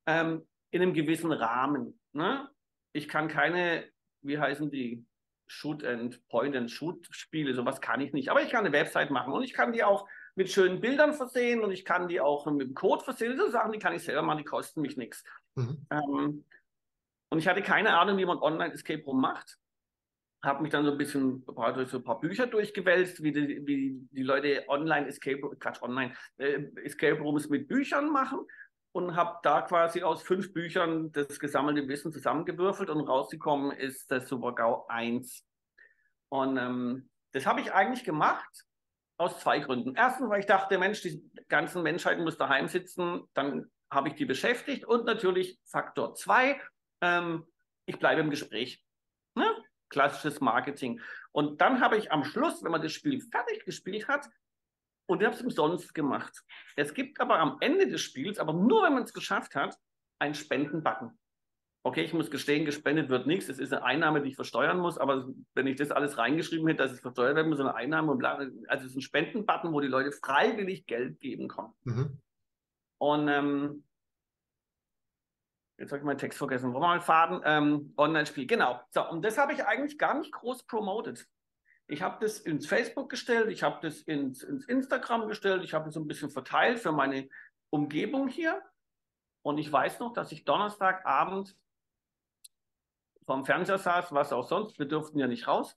ähm, 0.06 0.48
in 0.72 0.82
einem 0.82 0.94
gewissen 0.94 1.32
Rahmen. 1.32 2.00
Ne? 2.14 2.50
Ich 2.94 3.08
kann 3.08 3.28
keine, 3.28 3.88
wie 4.22 4.40
heißen 4.40 4.70
die, 4.72 5.06
Shoot 5.50 5.84
and 5.84 6.26
Point 6.30 6.56
and 6.56 6.70
Shoot 6.70 7.08
Spiele, 7.10 7.54
sowas 7.54 7.82
kann 7.82 8.02
ich 8.02 8.14
nicht. 8.14 8.30
Aber 8.30 8.42
ich 8.42 8.50
kann 8.50 8.66
eine 8.66 8.74
Website 8.74 9.10
machen 9.10 9.34
und 9.34 9.44
ich 9.44 9.54
kann 9.54 9.74
die 9.74 9.84
auch 9.84 10.08
mit 10.36 10.50
schönen 10.50 10.80
Bildern 10.80 11.14
versehen 11.14 11.62
und 11.62 11.72
ich 11.72 11.84
kann 11.84 12.08
die 12.08 12.22
auch 12.22 12.46
mit 12.46 12.68
dem 12.68 12.76
Code 12.76 13.04
versehen. 13.04 13.36
So 13.36 13.50
Sachen, 13.50 13.72
die 13.72 13.80
kann 13.80 13.94
ich 13.94 14.04
selber 14.04 14.22
machen, 14.22 14.38
die 14.38 14.44
kosten 14.44 14.82
mich 14.82 14.96
nichts. 14.96 15.24
Mhm. 15.56 15.86
Ähm, 15.90 16.46
und 17.30 17.40
ich 17.40 17.48
hatte 17.48 17.64
keine 17.64 17.98
Ahnung, 17.98 18.18
wie 18.18 18.26
man 18.26 18.38
Online-Escape 18.38 19.04
Room 19.04 19.22
macht. 19.22 19.58
Habe 20.44 20.62
mich 20.62 20.72
dann 20.72 20.86
so 20.86 20.92
ein 20.92 20.98
bisschen 20.98 21.44
durch 21.46 21.90
so 21.90 21.98
ein 21.98 22.04
paar 22.04 22.20
Bücher 22.20 22.48
durchgewälzt, 22.48 23.22
wie 23.24 23.32
die, 23.32 23.66
wie 23.66 24.08
die 24.12 24.24
Leute 24.24 24.66
Online-Escape, 24.70 25.58
Quatsch, 25.60 25.82
Online, 25.82 26.14
äh, 26.38 26.64
Escape 26.84 27.20
Rooms 27.20 27.50
mit 27.50 27.68
Büchern 27.68 28.10
machen. 28.10 28.40
Und 28.92 29.16
habe 29.16 29.40
da 29.44 29.62
quasi 29.62 30.04
aus 30.04 30.24
fünf 30.24 30.54
Büchern 30.54 31.12
das 31.12 31.40
gesammelte 31.40 31.88
Wissen 31.88 32.12
zusammengewürfelt 32.12 32.90
und 32.90 33.02
rausgekommen 33.02 33.72
ist 33.72 34.10
das 34.12 34.28
Super-GAU 34.28 34.86
1. 34.88 35.46
Und 36.30 36.58
ähm, 36.58 37.10
das 37.32 37.46
habe 37.46 37.62
ich 37.62 37.72
eigentlich 37.72 38.04
gemacht 38.04 38.66
aus 39.18 39.40
zwei 39.40 39.60
Gründen. 39.60 39.96
Erstens, 39.96 40.30
weil 40.30 40.40
ich 40.40 40.46
dachte, 40.46 40.78
Mensch, 40.78 41.02
die 41.02 41.22
ganzen 41.50 41.84
Menschheit 41.84 42.20
muss 42.20 42.38
daheim 42.38 42.68
sitzen, 42.68 43.24
dann 43.34 43.70
habe 43.92 44.10
ich 44.10 44.16
die 44.16 44.26
beschäftigt. 44.26 44.86
Und 44.86 45.06
natürlich 45.06 45.60
Faktor 45.66 46.16
zwei, 46.16 46.60
ähm, 47.02 47.46
ich 47.86 48.00
bleibe 48.00 48.22
im 48.22 48.30
Gespräch. 48.30 48.84
Ne? 49.36 49.46
Klassisches 49.90 50.40
Marketing. 50.40 51.02
Und 51.32 51.62
dann 51.62 51.82
habe 51.82 51.98
ich 51.98 52.12
am 52.12 52.24
Schluss, 52.24 52.64
wenn 52.64 52.72
man 52.72 52.82
das 52.82 52.94
Spiel 52.94 53.22
fertig 53.22 53.66
gespielt 53.66 54.08
hat, 54.08 54.28
und 55.10 55.22
ich 55.22 55.26
habe 55.26 55.36
es 55.36 55.42
umsonst 55.42 55.96
gemacht. 55.96 56.44
Es 56.76 56.94
gibt 56.94 57.20
aber 57.20 57.40
am 57.40 57.58
Ende 57.62 57.88
des 57.88 58.00
Spiels, 58.00 58.38
aber 58.38 58.54
nur 58.54 58.84
wenn 58.84 58.94
man 58.94 59.04
es 59.04 59.14
geschafft 59.14 59.56
hat, 59.56 59.76
einen 60.20 60.36
Spendenbutton. 60.36 61.18
Okay, 61.82 62.04
ich 62.04 62.14
muss 62.14 62.30
gestehen, 62.30 62.66
gespendet 62.66 63.10
wird 63.10 63.26
nichts. 63.26 63.50
Es 63.50 63.58
ist 63.58 63.74
eine 63.74 63.84
Einnahme, 63.84 64.22
die 64.22 64.30
ich 64.30 64.36
versteuern 64.36 64.78
muss. 64.78 65.00
Aber 65.00 65.28
wenn 65.56 65.66
ich 65.66 65.78
das 65.78 65.90
alles 65.90 66.20
reingeschrieben 66.20 66.68
hätte, 66.68 66.84
dass 66.84 66.92
es 66.92 67.00
versteuert 67.00 67.36
werden 67.36 67.50
muss, 67.50 67.60
eine 67.60 67.74
Einnahme 67.74 68.12
und 68.12 68.20
bla, 68.20 68.36
also 68.68 68.86
es 68.86 68.92
ist 68.92 68.98
ein 68.98 69.02
Spendenbutton, 69.02 69.74
wo 69.74 69.80
die 69.80 69.88
Leute 69.88 70.12
freiwillig 70.12 70.86
Geld 70.86 71.20
geben 71.20 71.48
können. 71.48 71.74
Mhm. 71.86 72.22
Und 73.00 73.28
ähm, 73.30 73.84
jetzt 75.80 75.92
habe 75.92 76.00
ich 76.00 76.06
meinen 76.06 76.20
Text 76.20 76.38
vergessen. 76.38 76.72
Wollen 76.74 76.84
wir 76.84 76.88
mal 76.88 77.02
Faden? 77.02 77.42
Ähm, 77.46 77.94
Online-Spiel, 77.98 78.46
genau. 78.46 78.80
So, 78.92 79.10
und 79.10 79.24
das 79.24 79.40
habe 79.40 79.54
ich 79.54 79.66
eigentlich 79.66 79.98
gar 79.98 80.20
nicht 80.20 80.32
groß 80.34 80.68
promotet. 80.68 81.28
Ich 81.92 82.04
habe 82.04 82.24
das 82.24 82.40
ins 82.40 82.68
Facebook 82.68 83.10
gestellt, 83.10 83.50
ich 83.50 83.64
habe 83.64 83.80
das 83.82 84.02
ins, 84.02 84.44
ins 84.44 84.66
Instagram 84.66 85.28
gestellt, 85.28 85.64
ich 85.64 85.74
habe 85.74 85.90
so 85.90 86.00
ein 86.00 86.08
bisschen 86.08 86.30
verteilt 86.30 86.78
für 86.78 86.92
meine 86.92 87.28
Umgebung 87.72 88.28
hier. 88.28 88.62
Und 89.42 89.58
ich 89.58 89.72
weiß 89.72 90.00
noch, 90.00 90.14
dass 90.14 90.32
ich 90.32 90.46
Donnerstagabend 90.46 91.58
vorm 93.26 93.44
Fernseher 93.44 93.80
saß, 93.80 94.12
was 94.12 94.32
auch 94.32 94.48
sonst, 94.48 94.78
wir 94.78 94.86
durften 94.86 95.18
ja 95.18 95.26
nicht 95.26 95.48
raus. 95.48 95.76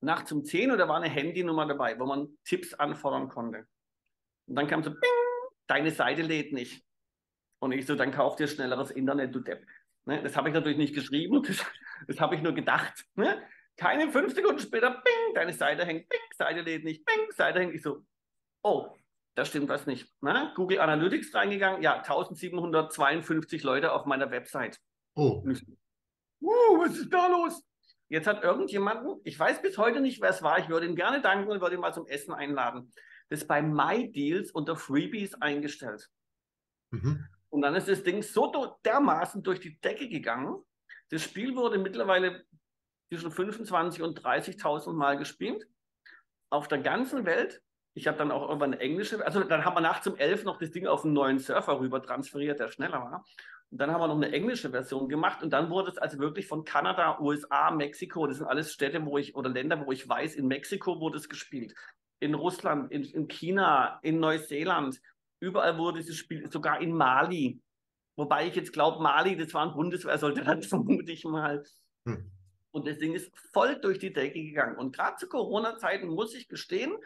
Nachts 0.00 0.30
um 0.30 0.44
10 0.44 0.70
Uhr, 0.70 0.76
da 0.76 0.88
war 0.88 0.96
eine 0.96 1.08
Handynummer 1.08 1.66
dabei, 1.66 1.98
wo 1.98 2.06
man 2.06 2.38
Tipps 2.44 2.74
anfordern 2.74 3.28
konnte. 3.28 3.66
Und 4.46 4.54
dann 4.54 4.68
kam 4.68 4.84
so, 4.84 4.90
bing, 4.90 5.10
deine 5.66 5.90
Seite 5.90 6.22
lädt 6.22 6.52
nicht. 6.52 6.84
Und 7.58 7.72
ich 7.72 7.84
so, 7.84 7.96
dann 7.96 8.12
kauf 8.12 8.36
dir 8.36 8.46
schnelleres 8.46 8.92
Internet, 8.92 9.34
du 9.34 9.40
Depp. 9.40 9.66
Ne, 10.04 10.22
das 10.22 10.36
habe 10.36 10.48
ich 10.48 10.54
natürlich 10.54 10.78
nicht 10.78 10.94
geschrieben, 10.94 11.42
das, 11.46 11.64
das 12.06 12.20
habe 12.20 12.36
ich 12.36 12.42
nur 12.42 12.52
gedacht. 12.52 13.04
Ne? 13.16 13.42
Keine 13.80 14.12
fünf 14.12 14.34
Sekunden 14.34 14.58
später, 14.58 14.90
bing, 14.90 15.34
deine 15.34 15.54
Seite 15.54 15.86
hängt, 15.86 16.06
bing, 16.10 16.20
Seite 16.36 16.60
lädt 16.60 16.84
nicht, 16.84 17.02
bing, 17.06 17.30
Seite 17.30 17.60
hängt. 17.60 17.74
Ich 17.74 17.80
so, 17.80 18.04
oh, 18.62 18.94
da 19.34 19.46
stimmt 19.46 19.70
was 19.70 19.86
nicht. 19.86 20.06
Na, 20.20 20.52
Google 20.54 20.80
Analytics 20.80 21.34
reingegangen, 21.34 21.80
ja, 21.80 21.96
1752 21.96 23.62
Leute 23.62 23.92
auf 23.92 24.04
meiner 24.04 24.30
Website. 24.30 24.78
Oh. 25.14 25.42
So, 25.50 25.64
uh, 26.42 26.78
was 26.78 26.98
ist 26.98 27.10
da 27.10 27.28
los? 27.28 27.62
Jetzt 28.10 28.26
hat 28.26 28.44
irgendjemanden, 28.44 29.18
ich 29.24 29.38
weiß 29.38 29.62
bis 29.62 29.78
heute 29.78 30.00
nicht, 30.00 30.20
wer 30.20 30.28
es 30.28 30.42
war, 30.42 30.58
ich 30.58 30.68
würde 30.68 30.84
ihm 30.84 30.94
gerne 30.94 31.22
danken 31.22 31.50
und 31.50 31.62
würde 31.62 31.76
ihn 31.76 31.80
mal 31.80 31.94
zum 31.94 32.06
Essen 32.06 32.34
einladen, 32.34 32.92
das 33.30 33.46
bei 33.46 33.62
MyDeals 33.62 34.50
unter 34.50 34.76
Freebies 34.76 35.34
eingestellt. 35.36 36.06
Mhm. 36.90 37.26
Und 37.48 37.62
dann 37.62 37.74
ist 37.76 37.88
das 37.88 38.02
Ding 38.02 38.22
so 38.22 38.76
dermaßen 38.84 39.42
durch 39.42 39.60
die 39.60 39.80
Decke 39.80 40.06
gegangen. 40.06 40.62
Das 41.08 41.22
Spiel 41.22 41.56
wurde 41.56 41.78
mittlerweile 41.78 42.44
zwischen 43.10 43.30
25 43.30 44.02
und 44.02 44.24
30.000 44.24 44.92
Mal 44.92 45.18
gespielt. 45.18 45.66
Auf 46.50 46.68
der 46.68 46.78
ganzen 46.78 47.26
Welt. 47.26 47.60
Ich 47.94 48.06
habe 48.06 48.18
dann 48.18 48.30
auch 48.30 48.48
irgendwann 48.48 48.72
eine 48.72 48.80
englische, 48.80 49.24
also 49.24 49.42
dann 49.42 49.64
haben 49.64 49.76
wir 49.76 49.80
nachts 49.80 50.06
um 50.06 50.16
11 50.16 50.44
noch 50.44 50.58
das 50.58 50.70
Ding 50.70 50.86
auf 50.86 51.04
einen 51.04 51.12
neuen 51.12 51.40
Surfer 51.40 51.80
rüber 51.80 52.00
transferiert, 52.00 52.60
der 52.60 52.68
schneller 52.68 53.02
war. 53.02 53.24
Und 53.70 53.80
dann 53.80 53.90
haben 53.92 54.00
wir 54.00 54.08
noch 54.08 54.16
eine 54.16 54.32
englische 54.32 54.70
Version 54.70 55.08
gemacht 55.08 55.42
und 55.42 55.50
dann 55.50 55.70
wurde 55.70 55.90
es 55.90 55.98
also 55.98 56.18
wirklich 56.18 56.46
von 56.46 56.64
Kanada, 56.64 57.18
USA, 57.20 57.70
Mexiko, 57.70 58.26
das 58.26 58.38
sind 58.38 58.46
alles 58.46 58.72
Städte, 58.72 59.04
wo 59.04 59.18
ich, 59.18 59.34
oder 59.34 59.50
Länder, 59.50 59.84
wo 59.84 59.92
ich 59.92 60.08
weiß, 60.08 60.36
in 60.36 60.46
Mexiko 60.46 61.00
wurde 61.00 61.18
es 61.18 61.28
gespielt. 61.28 61.74
In 62.20 62.34
Russland, 62.34 62.92
in, 62.92 63.04
in 63.04 63.28
China, 63.28 63.98
in 64.02 64.20
Neuseeland, 64.20 65.00
überall 65.40 65.78
wurde 65.78 65.98
dieses 65.98 66.16
Spiel, 66.16 66.50
sogar 66.50 66.80
in 66.80 66.92
Mali. 66.92 67.60
Wobei 68.16 68.46
ich 68.48 68.54
jetzt 68.54 68.72
glaube, 68.72 69.02
Mali, 69.02 69.36
das 69.36 69.54
war 69.54 69.66
ein 69.66 69.74
Bundeswehrsoldat, 69.74 70.64
vermute 70.66 71.12
ich 71.12 71.24
mal. 71.24 71.64
Hm. 72.06 72.30
Und 72.72 72.86
das 72.86 72.98
Ding 72.98 73.14
ist 73.14 73.30
voll 73.52 73.80
durch 73.80 73.98
die 73.98 74.12
Decke 74.12 74.42
gegangen. 74.42 74.76
Und 74.76 74.94
gerade 74.94 75.16
zu 75.16 75.28
Corona-Zeiten 75.28 76.08
muss 76.08 76.34
ich 76.34 76.48
gestehen, 76.48 76.96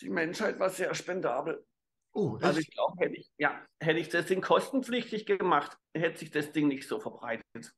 die 0.00 0.10
Menschheit 0.10 0.58
war 0.58 0.70
sehr 0.70 0.94
spendabel. 0.94 1.64
Oh, 2.12 2.38
also 2.40 2.60
ich 2.60 2.70
glaube, 2.70 2.94
hätte 2.98 3.16
ich, 3.16 3.30
ja, 3.38 3.60
hätte 3.80 3.98
ich 3.98 4.08
das 4.08 4.26
Ding 4.26 4.40
kostenpflichtig 4.40 5.26
gemacht, 5.26 5.76
hätte 5.94 6.18
sich 6.18 6.30
das 6.30 6.52
Ding 6.52 6.68
nicht 6.68 6.86
so 6.86 7.00
verbreitet. 7.00 7.74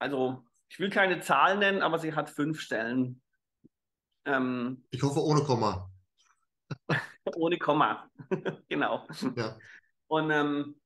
Also, 0.00 0.44
ich 0.68 0.80
will 0.80 0.90
keine 0.90 1.20
Zahl 1.20 1.58
nennen, 1.58 1.82
aber 1.82 1.98
sie 1.98 2.14
hat 2.14 2.30
fünf 2.30 2.60
Stellen. 2.60 3.22
Ähm, 4.24 4.84
ich 4.90 5.02
hoffe 5.02 5.20
ohne 5.20 5.44
Komma. 5.44 5.90
ohne 7.36 7.58
Komma, 7.58 8.10
genau. 8.68 9.06
Ja. 9.36 9.58
Und, 10.08 10.30
ähm, 10.30 10.80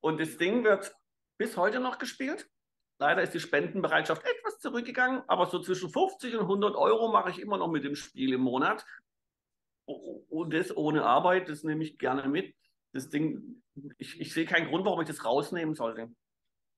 und 0.00 0.20
das 0.20 0.36
Ding 0.38 0.64
wird 0.64 0.92
bis 1.40 1.56
heute 1.56 1.80
noch 1.80 1.98
gespielt. 1.98 2.50
Leider 2.98 3.22
ist 3.22 3.32
die 3.32 3.40
Spendenbereitschaft 3.40 4.22
etwas 4.26 4.58
zurückgegangen, 4.58 5.22
aber 5.26 5.46
so 5.46 5.58
zwischen 5.58 5.88
50 5.88 6.34
und 6.34 6.42
100 6.42 6.76
Euro 6.76 7.10
mache 7.10 7.30
ich 7.30 7.40
immer 7.40 7.56
noch 7.56 7.68
mit 7.68 7.82
dem 7.82 7.96
Spiel 7.96 8.34
im 8.34 8.42
Monat. 8.42 8.84
Und 9.86 10.52
das 10.52 10.76
ohne 10.76 11.02
Arbeit, 11.02 11.48
das 11.48 11.64
nehme 11.64 11.82
ich 11.82 11.98
gerne 11.98 12.28
mit. 12.28 12.54
Das 12.92 13.08
Ding, 13.08 13.62
ich, 13.96 14.20
ich 14.20 14.34
sehe 14.34 14.44
keinen 14.44 14.68
Grund, 14.68 14.84
warum 14.84 15.00
ich 15.00 15.08
das 15.08 15.24
rausnehmen 15.24 15.74
sollte. 15.74 16.10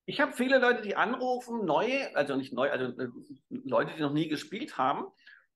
Ich 0.06 0.20
habe 0.20 0.32
viele 0.32 0.58
Leute, 0.60 0.82
die 0.82 0.94
anrufen, 0.94 1.64
neue, 1.64 2.14
also 2.14 2.36
nicht 2.36 2.52
neu, 2.52 2.70
also 2.70 2.84
äh, 3.00 3.08
Leute, 3.48 3.94
die 3.96 4.02
noch 4.02 4.12
nie 4.12 4.28
gespielt 4.28 4.78
haben 4.78 5.06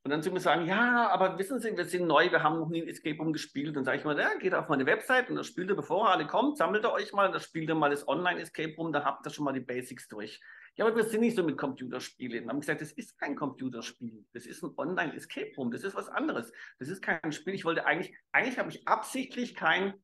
und 0.06 0.10
dann 0.10 0.22
zu 0.22 0.30
mir 0.30 0.38
sagen, 0.38 0.66
ja, 0.66 1.08
aber 1.08 1.36
wissen 1.36 1.58
Sie, 1.58 1.76
wir 1.76 1.84
sind 1.84 2.06
neu, 2.06 2.30
wir 2.30 2.44
haben 2.44 2.60
noch 2.60 2.68
nie 2.68 2.80
ein 2.80 2.86
Escape 2.86 3.18
Room 3.18 3.32
gespielt. 3.32 3.74
Dann 3.74 3.84
sage 3.84 3.98
ich 3.98 4.04
mal, 4.04 4.16
ja, 4.16 4.36
geht 4.38 4.54
auf 4.54 4.68
meine 4.68 4.86
Website 4.86 5.28
und 5.28 5.34
dann 5.34 5.42
spielt 5.42 5.68
ihr, 5.68 5.74
bevor 5.74 6.06
ihr 6.06 6.10
alle 6.12 6.28
kommt, 6.28 6.58
sammelt 6.58 6.84
ihr 6.84 6.92
euch 6.92 7.12
mal, 7.12 7.28
dann 7.32 7.40
spielt 7.40 7.68
ihr 7.68 7.74
mal 7.74 7.90
das 7.90 8.06
Online-Escape 8.06 8.76
Room, 8.78 8.92
da 8.92 9.04
habt 9.04 9.26
ihr 9.26 9.30
schon 9.30 9.44
mal 9.44 9.52
die 9.52 9.58
Basics 9.58 10.06
durch. 10.06 10.40
Ja, 10.76 10.86
aber 10.86 10.94
wir 10.94 11.02
sind 11.02 11.22
nicht 11.22 11.34
so 11.34 11.42
mit 11.42 11.58
Computerspielen. 11.58 12.44
Dann 12.44 12.50
haben 12.50 12.60
gesagt, 12.60 12.82
das 12.82 12.92
ist 12.92 13.18
kein 13.18 13.34
Computerspiel. 13.34 14.24
Das 14.32 14.46
ist 14.46 14.62
ein 14.62 14.70
Online-Escape 14.76 15.50
Room. 15.58 15.72
Das 15.72 15.82
ist 15.82 15.96
was 15.96 16.08
anderes. 16.08 16.52
Das 16.78 16.88
ist 16.88 17.02
kein 17.02 17.32
Spiel. 17.32 17.54
Ich 17.54 17.64
wollte 17.64 17.84
eigentlich, 17.84 18.16
eigentlich 18.30 18.60
habe 18.60 18.70
ich 18.70 18.86
absichtlich 18.86 19.56
kein 19.56 19.94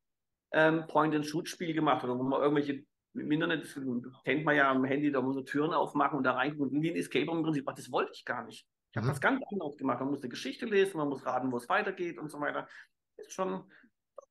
ähm, 0.51 0.88
Point-and-Shoot-Spiel 0.88 1.75
gemacht 1.75 2.03
oder 2.03 2.19
wo 2.19 2.25
man 2.25 2.43
irgendwelche 2.43 2.83
im 3.15 3.31
Internet, 3.31 3.62
das 3.62 3.79
kennt 4.25 4.45
man 4.45 4.57
ja 4.57 4.69
am 4.69 4.85
Handy, 4.85 5.12
da 5.12 5.21
muss 5.21 5.37
man 5.37 5.47
Türen 5.47 5.73
aufmachen 5.73 6.19
und 6.19 6.25
da 6.25 6.33
reingucken. 6.33 6.83
Wie 6.83 6.91
ein 6.91 6.97
Escape 6.97 7.27
Room 7.27 7.38
im 7.38 7.45
Prinzip. 7.45 7.69
Ach, 7.69 7.75
das 7.75 7.93
wollte 7.93 8.11
ich 8.15 8.25
gar 8.25 8.45
nicht. 8.45 8.67
Ich 8.93 8.97
habe 8.99 9.07
mhm. 9.07 9.11
was 9.11 9.21
ganz 9.23 9.43
anderes 9.51 9.77
gemacht. 9.79 10.01
Man 10.01 10.11
muss 10.11 10.21
eine 10.21 10.29
Geschichte 10.29 10.67
lesen, 10.67 10.99
man 10.99 11.09
muss 11.09 11.25
raten, 11.25 11.51
wo 11.51 11.57
es 11.57 11.69
weitergeht 11.69 12.19
und 12.19 12.31
so 12.31 12.39
weiter. 12.41 12.69
Ist 13.17 13.33
schon, 13.33 13.65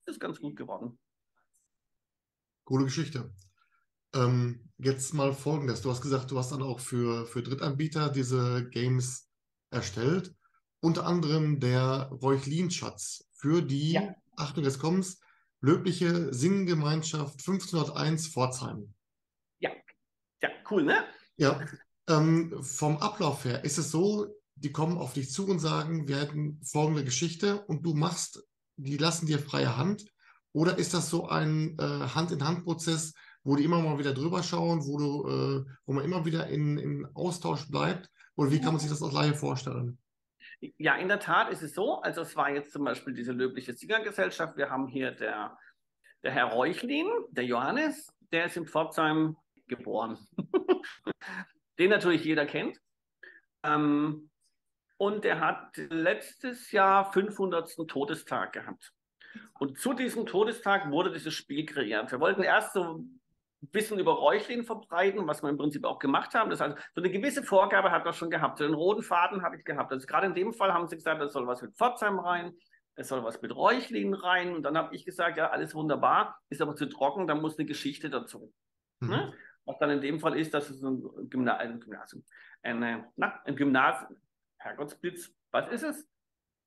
ist 0.06 0.20
ganz 0.20 0.40
gut 0.40 0.56
geworden. 0.56 1.00
Coole 2.66 2.86
Geschichte. 2.86 3.34
Ähm, 4.14 4.70
jetzt 4.78 5.16
mal 5.16 5.34
folgendes. 5.34 5.82
Du 5.82 5.90
hast 5.90 6.02
gesagt, 6.02 6.30
du 6.30 6.38
hast 6.38 6.52
dann 6.52 6.62
auch 6.62 6.80
für, 6.80 7.26
für 7.26 7.42
Drittanbieter 7.42 8.10
diese 8.10 8.70
Games 8.70 9.32
erstellt. 9.72 10.36
Unter 10.80 11.08
anderem 11.08 11.60
der 11.60 12.12
Reuchlin-Schatz 12.22 13.28
für 13.34 13.64
die, 13.64 13.94
ja. 13.94 14.16
Achtung, 14.38 14.64
jetzt 14.64 14.80
kommt's, 14.80 15.22
löbliche 15.60 16.32
Singgemeinschaft 16.32 17.40
1501 17.40 18.28
Pforzheim. 18.28 18.94
Ja, 19.60 19.72
ja, 20.44 20.50
cool, 20.70 20.84
ne? 20.84 21.04
Ja. 21.38 21.60
Ähm, 22.08 22.62
vom 22.64 22.98
Ablauf 22.98 23.46
her 23.46 23.64
ist 23.64 23.78
es 23.78 23.90
so, 23.90 24.28
die 24.62 24.72
kommen 24.72 24.98
auf 24.98 25.14
dich 25.14 25.32
zu 25.32 25.48
und 25.48 25.60
sagen, 25.60 26.08
wir 26.08 26.20
hätten 26.20 26.62
folgende 26.64 27.04
Geschichte 27.04 27.62
und 27.66 27.84
du 27.86 27.94
machst, 27.94 28.44
die 28.78 28.98
lassen 28.98 29.26
dir 29.26 29.40
freie 29.40 29.76
Hand? 29.76 30.06
Oder 30.54 30.78
ist 30.78 30.94
das 30.94 31.10
so 31.10 31.28
ein 31.28 31.78
äh, 31.80 31.84
Hand-in-Hand-Prozess, 31.84 33.14
wo 33.44 33.56
die 33.56 33.64
immer 33.64 33.82
mal 33.82 33.98
wieder 33.98 34.14
drüber 34.14 34.44
schauen, 34.44 34.86
wo, 34.86 34.98
du, 34.98 35.28
äh, 35.28 35.72
wo 35.86 35.94
man 35.94 36.04
immer 36.06 36.26
wieder 36.26 36.48
in, 36.48 36.78
in 36.78 37.08
Austausch 37.16 37.70
bleibt? 37.70 38.10
Oder 38.36 38.52
wie 38.52 38.60
kann 38.60 38.74
man 38.74 38.80
sich 38.80 38.90
das 38.90 39.02
als 39.02 39.14
Laie 39.14 39.34
vorstellen? 39.34 39.98
Ja, 40.78 40.96
in 40.96 41.08
der 41.08 41.20
Tat 41.20 41.52
ist 41.52 41.64
es 41.64 41.74
so. 41.74 42.02
Also 42.02 42.22
es 42.22 42.36
war 42.36 42.52
jetzt 42.52 42.72
zum 42.72 42.84
Beispiel 42.84 43.14
diese 43.14 43.32
löbliche 43.32 43.74
Siegergesellschaft. 43.74 44.58
Wir 44.58 44.70
haben 44.70 44.88
hier 44.88 45.12
der, 45.12 45.58
der 46.24 46.32
Herr 46.32 46.46
Reuchlin, 46.48 47.08
der 47.30 47.46
Johannes, 47.46 48.14
der 48.32 48.46
ist 48.46 48.58
in 48.58 48.68
Pforzheim 48.68 49.38
geboren. 49.68 50.18
Den 51.80 51.90
natürlich 51.90 52.24
jeder 52.24 52.46
kennt. 52.46 52.78
Ähm, 53.64 54.31
und 55.02 55.26
er 55.26 55.40
hat 55.40 55.78
letztes 55.90 56.72
Jahr 56.72 57.12
500. 57.12 57.76
Todestag 57.88 58.54
gehabt. 58.54 58.94
Und 59.58 59.80
zu 59.80 59.94
diesem 59.94 60.28
Todestag 60.28 60.92
wurde 60.92 61.12
dieses 61.12 61.34
Spiel 61.34 61.66
kreiert. 61.66 62.12
Wir 62.12 62.20
wollten 62.20 62.44
erst 62.44 62.74
so 62.74 63.04
Wissen 63.72 63.98
über 63.98 64.12
Räuchlin 64.12 64.64
verbreiten, 64.64 65.26
was 65.26 65.42
wir 65.42 65.50
im 65.50 65.58
Prinzip 65.58 65.86
auch 65.86 65.98
gemacht 65.98 66.36
haben. 66.36 66.52
Das 66.52 66.62
heißt, 66.62 66.78
so 66.94 67.02
eine 67.02 67.10
gewisse 67.10 67.42
Vorgabe 67.42 67.90
hat 67.90 68.06
er 68.06 68.14
schon 68.14 68.30
gehabt. 68.30 68.60
So 68.60 68.64
einen 68.64 68.76
roten 68.76 69.02
Faden 69.02 69.42
habe 69.42 69.58
ich 69.58 69.66
gehabt. 69.66 69.92
Also 69.92 70.06
gerade 70.06 70.28
in 70.28 70.36
dem 70.36 70.54
Fall 70.54 70.72
haben 70.72 70.88
sie 70.88 70.98
gesagt, 70.98 71.20
da 71.20 71.28
soll 71.30 71.48
was 71.48 71.64
mit 71.64 71.76
Pforzheim 71.76 72.20
rein. 72.20 72.54
es 72.94 73.08
soll 73.08 73.24
was 73.24 73.42
mit 73.42 73.56
Räuchlingen 73.56 74.14
rein. 74.14 74.54
Und 74.54 74.62
dann 74.62 74.78
habe 74.78 74.96
ich 74.96 75.04
gesagt, 75.04 75.36
ja, 75.36 75.50
alles 75.50 75.74
wunderbar, 75.74 76.38
ist 76.50 76.62
aber 76.62 76.76
zu 76.76 76.86
trocken, 76.86 77.26
da 77.26 77.34
muss 77.34 77.58
eine 77.58 77.66
Geschichte 77.66 78.12
dazu. 78.12 78.54
Mhm. 79.00 79.10
Ne? 79.10 79.34
Was 79.66 79.80
dann 79.80 79.90
in 79.90 80.02
dem 80.02 80.20
Fall 80.20 80.38
ist, 80.38 80.54
dass 80.54 80.70
es 80.70 80.84
ein, 80.84 81.02
Gymna 81.28 81.58
ein 81.58 81.80
Gymnasium, 81.80 82.24
eine, 82.62 83.12
na, 83.16 83.42
ein 83.46 83.56
Gymnasium, 83.56 84.16
Herrgottsblitz, 84.62 85.34
was 85.52 85.70
ist 85.70 85.84
es? 85.84 86.08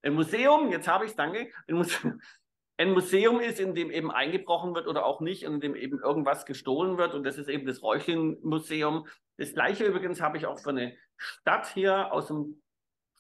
Ein 0.03 0.15
Museum, 0.15 0.71
jetzt 0.71 0.89
habe 0.89 1.05
ich 1.05 1.13
es, 1.13 1.17
danke. 1.17 1.51
Ein 1.67 1.77
Museum, 1.77 2.21
ein 2.77 2.93
Museum 2.93 3.41
ist, 3.41 3.61
in 3.61 3.75
dem 3.75 3.91
eben 3.91 4.11
eingebrochen 4.11 4.75
wird 4.75 4.87
oder 4.87 5.07
auch 5.07 5.21
nicht, 5.21 5.45
in 5.45 5.61
dem 5.61 5.75
eben 5.75 6.01
irgendwas 6.01 6.45
gestohlen 6.45 6.99
wird. 6.99 7.15
Und 7.15 7.25
das 7.25 7.39
ist 7.39 7.49
eben 7.49 7.67
das 7.67 7.83
Räuchlin-Museum. 7.83 9.07
Das 9.37 9.55
gleiche 9.55 9.85
übrigens 9.85 10.21
habe 10.21 10.37
ich 10.37 10.47
auch 10.47 10.59
für 10.59 10.71
eine 10.71 10.97
Stadt 11.17 11.67
hier 11.73 12.13
aus 12.13 12.27
dem 12.27 12.63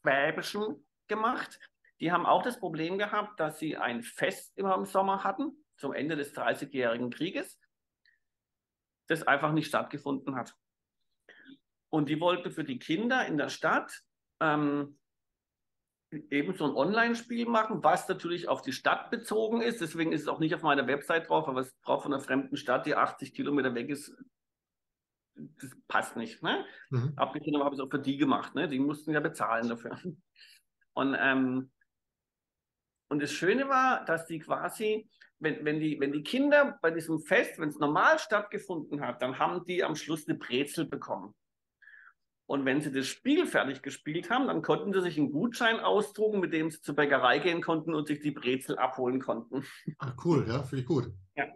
Schwäbischen 0.01 0.87
gemacht. 1.09 1.59
Die 2.01 2.13
haben 2.13 2.27
auch 2.27 2.43
das 2.43 2.59
Problem 2.59 2.99
gehabt, 2.99 3.39
dass 3.41 3.59
sie 3.59 3.77
ein 3.77 4.03
Fest 4.03 4.57
immer 4.59 4.75
im 4.75 4.85
Sommer 4.85 5.25
hatten, 5.25 5.65
zum 5.77 5.93
Ende 5.93 6.17
des 6.17 6.35
30-jährigen 6.35 7.11
Krieges, 7.11 7.59
das 9.07 9.23
einfach 9.23 9.53
nicht 9.53 9.69
stattgefunden 9.69 10.35
hat. 10.35 10.57
Und 11.89 12.09
die 12.09 12.21
wollten 12.21 12.51
für 12.51 12.65
die 12.65 12.79
Kinder 12.79 13.25
in 13.27 13.37
der 13.37 13.49
Stadt 13.49 14.03
ähm, 14.41 14.97
eben 16.31 16.55
so 16.55 16.65
ein 16.65 16.77
Online-Spiel 16.77 17.47
machen, 17.47 17.83
was 17.83 18.09
natürlich 18.09 18.49
auf 18.49 18.63
die 18.63 18.73
Stadt 18.73 19.11
bezogen 19.11 19.63
ist. 19.63 19.81
Deswegen 19.81 20.13
ist 20.13 20.23
es 20.23 20.29
auch 20.29 20.39
nicht 20.39 20.55
auf 20.55 20.63
meiner 20.63 20.87
Website 20.87 21.29
drauf, 21.29 21.49
aber 21.49 21.61
es 21.61 21.73
braucht 21.83 22.05
von 22.05 22.13
einer 22.13 22.23
fremden 22.23 22.57
Stadt, 22.57 22.87
die 22.87 22.95
80 22.95 23.35
Kilometer 23.35 23.75
weg 23.75 23.89
ist. 23.89 24.15
Das 25.35 25.71
passt 25.89 26.17
nicht. 26.17 26.43
Ne? 26.43 26.65
Mhm. 26.91 27.13
Abgesehen 27.17 27.59
habe 27.59 27.75
ich 27.75 27.81
es 27.81 27.85
auch 27.85 27.91
für 27.91 27.99
die 27.99 28.17
gemacht. 28.17 28.55
Ne? 28.55 28.69
Die 28.69 28.79
mussten 28.79 29.13
ja 29.13 29.21
bezahlen 29.21 29.69
dafür. 29.69 29.99
Und, 30.97 31.17
ähm, 31.19 31.73
und 33.09 33.21
das 33.21 33.33
Schöne 33.33 33.69
war, 33.69 34.05
dass 34.05 34.27
die 34.27 34.39
quasi, 34.39 35.09
wenn, 35.41 35.65
wenn, 35.65 35.81
die, 35.81 35.99
wenn 35.99 36.13
die 36.13 36.23
Kinder 36.23 36.79
bei 36.81 36.93
diesem 36.93 37.19
Fest, 37.19 37.59
wenn 37.59 37.69
es 37.69 37.79
normal 37.79 38.21
stattgefunden 38.21 39.01
hat, 39.01 39.21
dann 39.21 39.39
haben 39.41 39.65
die 39.65 39.83
am 39.83 39.97
Schluss 39.97 40.29
eine 40.29 40.39
Brezel 40.39 40.85
bekommen. 40.85 41.35
Und 42.47 42.65
wenn 42.67 42.83
sie 42.83 42.93
das 42.93 43.07
Spiel 43.07 43.47
fertig 43.47 43.83
gespielt 43.83 44.29
haben, 44.29 44.47
dann 44.47 44.61
konnten 44.61 44.93
sie 44.93 45.01
sich 45.01 45.19
einen 45.19 45.33
Gutschein 45.33 45.81
ausdrucken, 45.81 46.41
mit 46.41 46.53
dem 46.53 46.71
sie 46.71 46.81
zur 46.81 46.95
Bäckerei 46.95 47.39
gehen 47.39 47.63
konnten 47.63 47.95
und 47.95 48.07
sich 48.07 48.21
die 48.21 48.33
Brezel 48.33 48.79
abholen 48.79 49.21
konnten. 49.21 49.65
Ach, 49.99 50.15
cool, 50.25 50.45
ja, 50.47 50.63
finde 50.63 50.83
ich 50.83 50.87
gut. 50.87 51.11
Ja. 51.37 51.47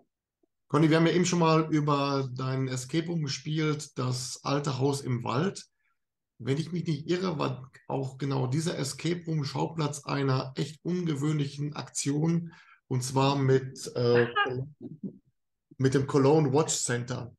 Conny, 0.69 0.89
wir 0.89 0.97
haben 0.97 1.07
ja 1.07 1.13
eben 1.13 1.27
schon 1.27 1.39
mal 1.41 1.67
über 1.71 2.29
dein 2.35 2.69
Escape 2.69 3.07
Room 3.07 3.23
gespielt, 3.23 3.99
das 3.99 4.41
alte 4.45 4.79
Haus 4.79 5.03
im 5.03 5.25
Wald. 5.25 5.67
Wenn 6.39 6.57
ich 6.57 6.73
mich 6.73 6.87
nicht 6.87 7.09
irre, 7.11 7.39
war 7.39 7.71
auch 7.89 8.17
genau 8.17 8.47
dieser 8.47 8.79
Escape 8.79 9.25
Room 9.27 9.45
Schauplatz 9.45 10.05
einer 10.05 10.53
echt 10.57 10.85
ungewöhnlichen 10.85 11.75
Aktion 11.75 12.53
und 12.87 13.03
zwar 13.03 13.37
mit, 13.37 13.91
äh, 13.95 14.29
mit 15.79 15.95
dem 15.95 16.07
Cologne 16.07 16.53
Watch 16.53 16.75
Center. 16.75 17.35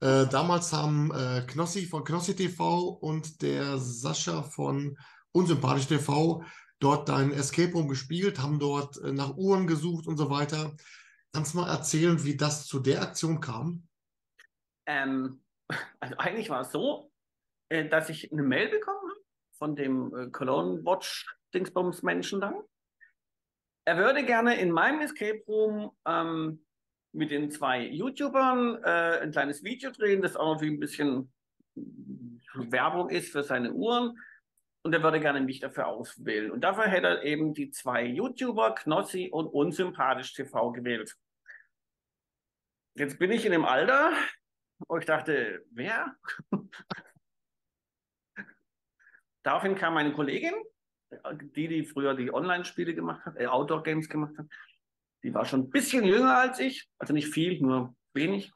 Äh, 0.00 0.26
damals 0.26 0.72
haben 0.72 1.12
äh, 1.12 1.42
Knossi 1.46 1.86
von 1.86 2.04
Knossi 2.04 2.34
TV 2.34 2.88
und 2.88 3.42
der 3.42 3.78
Sascha 3.78 4.42
von 4.42 4.98
Unsympathisch 5.32 5.86
TV 5.86 6.44
dort 6.80 7.08
ein 7.10 7.32
Escape 7.32 7.72
Room 7.72 7.88
gespielt, 7.88 8.40
haben 8.40 8.58
dort 8.58 8.98
äh, 8.98 9.12
nach 9.12 9.36
Uhren 9.36 9.66
gesucht 9.66 10.06
und 10.06 10.16
so 10.16 10.30
weiter. 10.30 10.76
Kannst 11.32 11.54
du 11.54 11.58
mal 11.58 11.70
erzählen, 11.70 12.22
wie 12.24 12.36
das 12.36 12.66
zu 12.66 12.80
der 12.80 13.02
Aktion 13.02 13.40
kam? 13.40 13.88
Ähm, 14.86 15.40
also 16.00 16.16
eigentlich 16.18 16.50
war 16.50 16.60
es 16.62 16.72
so, 16.72 17.10
äh, 17.70 17.88
dass 17.88 18.08
ich 18.08 18.32
eine 18.32 18.42
Mail 18.42 18.68
bekommen 18.68 18.98
habe 18.98 19.24
von 19.58 19.76
dem 19.76 20.14
äh, 20.14 20.30
Cologne 20.30 20.84
Watch 20.84 21.26
Dingsbums 21.54 22.02
Menschen 22.02 22.40
dann. 22.40 22.56
Er 23.86 23.96
würde 23.96 24.24
gerne 24.24 24.58
in 24.58 24.70
meinem 24.70 25.00
Escape 25.00 25.42
Room 25.46 25.90
ähm, 26.06 26.64
mit 27.14 27.30
den 27.30 27.50
zwei 27.50 27.86
YouTubern 27.86 28.82
äh, 28.82 29.20
ein 29.22 29.30
kleines 29.30 29.62
Video 29.62 29.90
drehen, 29.90 30.20
das 30.20 30.36
auch 30.36 30.60
wie 30.60 30.68
ein 30.68 30.80
bisschen 30.80 31.32
Werbung 32.54 33.08
ist 33.10 33.32
für 33.32 33.42
seine 33.42 33.72
Uhren. 33.72 34.18
Und 34.82 34.92
er 34.92 35.02
würde 35.02 35.20
gerne 35.20 35.40
mich 35.40 35.60
dafür 35.60 35.86
auswählen. 35.86 36.50
Und 36.50 36.60
dafür 36.62 36.84
hätte 36.84 37.06
er 37.06 37.22
eben 37.22 37.54
die 37.54 37.70
zwei 37.70 38.04
YouTuber, 38.04 38.74
Knossi 38.74 39.30
und 39.32 39.46
Unsympathisch 39.46 40.34
TV 40.34 40.72
gewählt. 40.72 41.16
Jetzt 42.94 43.18
bin 43.18 43.32
ich 43.32 43.46
in 43.46 43.52
dem 43.52 43.64
Alter, 43.64 44.12
wo 44.86 44.98
ich 44.98 45.06
dachte, 45.06 45.64
wer? 45.70 46.14
Daraufhin 49.42 49.74
kam 49.74 49.94
meine 49.94 50.12
Kollegin, 50.12 50.54
die, 51.56 51.68
die 51.68 51.84
früher 51.84 52.14
die 52.14 52.32
Online-Spiele 52.32 52.94
gemacht 52.94 53.24
hat, 53.24 53.36
äh, 53.36 53.46
Outdoor-Games 53.46 54.08
gemacht 54.08 54.36
hat. 54.36 54.46
Die 55.24 55.32
war 55.32 55.46
schon 55.46 55.60
ein 55.60 55.70
bisschen 55.70 56.04
jünger 56.04 56.36
als 56.36 56.60
ich, 56.60 56.86
also 56.98 57.14
nicht 57.14 57.28
viel, 57.28 57.58
nur 57.60 57.96
wenig. 58.12 58.52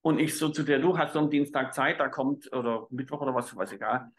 Und 0.00 0.18
ich 0.18 0.38
so 0.38 0.48
zu 0.48 0.62
der, 0.62 0.78
du 0.78 0.96
hast 0.96 1.12
so 1.12 1.18
am 1.18 1.28
Dienstag 1.28 1.74
Zeit, 1.74 2.00
da 2.00 2.08
kommt, 2.08 2.50
oder 2.54 2.86
Mittwoch 2.90 3.20
oder 3.20 3.34
was, 3.34 3.54
weiß 3.54 3.72
egal. 3.72 4.10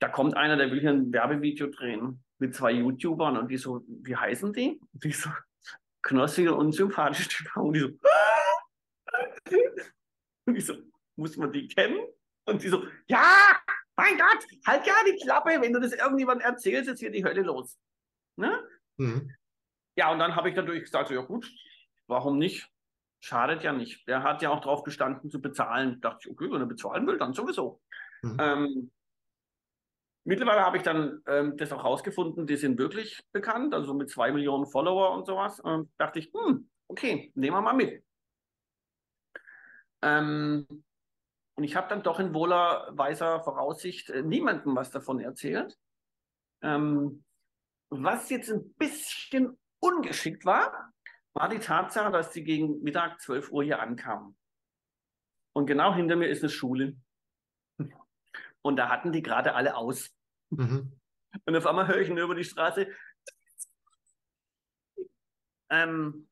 Da 0.00 0.08
kommt 0.08 0.34
einer, 0.36 0.56
der 0.56 0.70
will 0.70 0.80
hier 0.80 0.90
ein 0.90 1.12
Werbevideo 1.12 1.66
drehen 1.66 2.24
mit 2.38 2.54
zwei 2.54 2.72
YouTubern 2.72 3.36
und 3.36 3.50
die 3.50 3.58
so, 3.58 3.84
wie 3.86 4.16
heißen 4.16 4.54
die? 4.54 4.80
Und 4.92 5.04
die 5.04 5.12
so, 5.12 5.28
Knossi 6.00 6.48
und 6.48 6.72
sympathisch 6.72 7.28
TV. 7.28 7.62
Und 7.62 7.74
die 7.74 7.80
so, 7.80 7.88
und 10.46 10.56
ich 10.56 10.64
so, 10.64 10.74
muss 11.16 11.36
man 11.36 11.52
die 11.52 11.68
kennen? 11.68 12.00
Und 12.46 12.62
die 12.62 12.68
so, 12.68 12.82
ja, 13.08 13.60
mein 13.94 14.16
Gott, 14.16 14.46
halt 14.66 14.86
ja 14.86 14.94
die 15.06 15.22
Klappe, 15.22 15.60
wenn 15.60 15.74
du 15.74 15.80
das 15.80 15.92
irgendjemandem 15.92 16.46
erzählst, 16.46 16.88
ist 16.88 17.00
hier 17.00 17.10
die 17.10 17.22
Hölle 17.22 17.42
los. 17.42 17.78
Ne? 18.36 18.58
Mhm. 18.96 19.34
Ja, 19.96 20.12
und 20.12 20.18
dann 20.18 20.36
habe 20.36 20.48
ich 20.48 20.56
natürlich 20.56 20.84
gesagt, 20.84 21.08
so, 21.08 21.14
ja 21.14 21.22
gut, 21.22 21.50
warum 22.06 22.38
nicht? 22.38 22.70
Schadet 23.20 23.62
ja 23.62 23.72
nicht. 23.72 24.06
Der 24.08 24.22
hat 24.22 24.40
ja 24.42 24.50
auch 24.50 24.60
drauf 24.60 24.82
gestanden 24.82 25.30
zu 25.30 25.40
bezahlen. 25.40 26.00
Da 26.00 26.10
dachte 26.10 26.28
ich, 26.28 26.32
okay, 26.32 26.50
wenn 26.50 26.60
er 26.60 26.66
bezahlen 26.66 27.06
will, 27.06 27.18
dann 27.18 27.34
sowieso. 27.34 27.80
Mhm. 28.22 28.36
Ähm, 28.40 28.90
mittlerweile 30.24 30.62
habe 30.62 30.78
ich 30.78 30.82
dann 30.82 31.22
ähm, 31.26 31.56
das 31.56 31.72
auch 31.72 31.84
rausgefunden, 31.84 32.46
die 32.46 32.56
sind 32.56 32.78
wirklich 32.78 33.20
bekannt, 33.32 33.74
also 33.74 33.92
mit 33.94 34.10
zwei 34.10 34.32
Millionen 34.32 34.66
Follower 34.66 35.12
und 35.12 35.26
sowas. 35.26 35.60
Und 35.60 35.90
dachte 35.98 36.18
ich, 36.18 36.32
hm, 36.32 36.70
okay, 36.88 37.30
nehmen 37.34 37.56
wir 37.56 37.60
mal 37.60 37.74
mit. 37.74 38.02
Ähm, 40.02 40.66
und 41.56 41.64
ich 41.64 41.76
habe 41.76 41.88
dann 41.88 42.02
doch 42.02 42.18
in 42.20 42.32
wohler 42.32 42.88
weiser 42.92 43.40
Voraussicht 43.40 44.08
äh, 44.08 44.22
niemandem 44.22 44.74
was 44.76 44.90
davon 44.90 45.20
erzählt. 45.20 45.76
Ähm, 46.62 47.22
was 47.90 48.30
jetzt 48.30 48.50
ein 48.50 48.72
bisschen 48.74 49.58
ungeschickt 49.80 50.44
war, 50.44 50.92
war 51.32 51.48
die 51.48 51.58
Tatsache, 51.58 52.10
dass 52.10 52.32
sie 52.32 52.44
gegen 52.44 52.82
Mittag 52.82 53.20
12 53.20 53.50
Uhr 53.50 53.64
hier 53.64 53.80
ankamen. 53.80 54.36
Und 55.52 55.66
genau 55.66 55.94
hinter 55.94 56.16
mir 56.16 56.28
ist 56.28 56.42
eine 56.42 56.50
Schule. 56.50 56.96
Und 58.62 58.76
da 58.76 58.88
hatten 58.88 59.12
die 59.12 59.22
gerade 59.22 59.54
alle 59.54 59.76
aus. 59.76 60.10
Mhm. 60.50 60.92
Und 61.44 61.56
auf 61.56 61.66
einmal 61.66 61.88
höre 61.88 62.00
ich 62.00 62.08
nur 62.08 62.24
über 62.24 62.34
die 62.34 62.44
Straße, 62.44 62.88
ähm, 65.70 66.28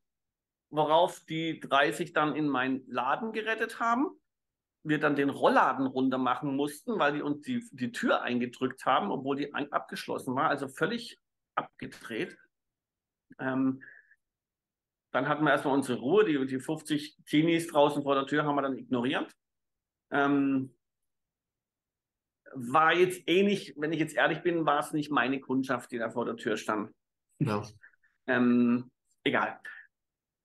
worauf 0.69 1.21
die 1.25 1.59
30 1.59 2.13
dann 2.13 2.35
in 2.35 2.47
meinen 2.47 2.85
Laden 2.87 3.31
gerettet 3.31 3.79
haben. 3.79 4.09
Wir 4.83 4.99
dann 4.99 5.15
den 5.15 5.29
Rollladen 5.29 5.87
runter 5.87 6.17
machen 6.17 6.55
mussten, 6.55 6.99
weil 6.99 7.13
die 7.13 7.21
uns 7.21 7.41
die, 7.41 7.67
die 7.71 7.91
Tür 7.91 8.21
eingedrückt 8.21 8.85
haben, 8.85 9.11
obwohl 9.11 9.37
die 9.37 9.53
abgeschlossen 9.53 10.35
war. 10.35 10.49
Also 10.49 10.67
völlig 10.67 11.17
abgedreht. 11.55 12.37
Ähm, 13.39 13.81
dann 15.11 15.27
hatten 15.27 15.43
wir 15.43 15.51
erstmal 15.51 15.73
unsere 15.73 15.99
Ruhe, 15.99 16.25
die, 16.25 16.45
die 16.45 16.59
50 16.59 17.17
Teenies 17.25 17.67
draußen 17.67 18.03
vor 18.03 18.15
der 18.15 18.27
Tür 18.27 18.45
haben 18.45 18.55
wir 18.55 18.61
dann 18.61 18.77
ignoriert. 18.77 19.35
Ähm, 20.11 20.75
war 22.53 22.93
jetzt 22.93 23.27
eh 23.27 23.43
nicht, 23.43 23.75
wenn 23.77 23.93
ich 23.93 23.99
jetzt 23.99 24.15
ehrlich 24.15 24.41
bin, 24.41 24.65
war 24.65 24.79
es 24.79 24.91
nicht 24.91 25.11
meine 25.11 25.39
Kundschaft, 25.39 25.91
die 25.91 25.97
da 25.97 26.09
vor 26.09 26.25
der 26.25 26.35
Tür 26.35 26.57
stand. 26.57 26.91
Ja. 27.39 27.63
Ähm, 28.27 28.91
egal. 29.23 29.59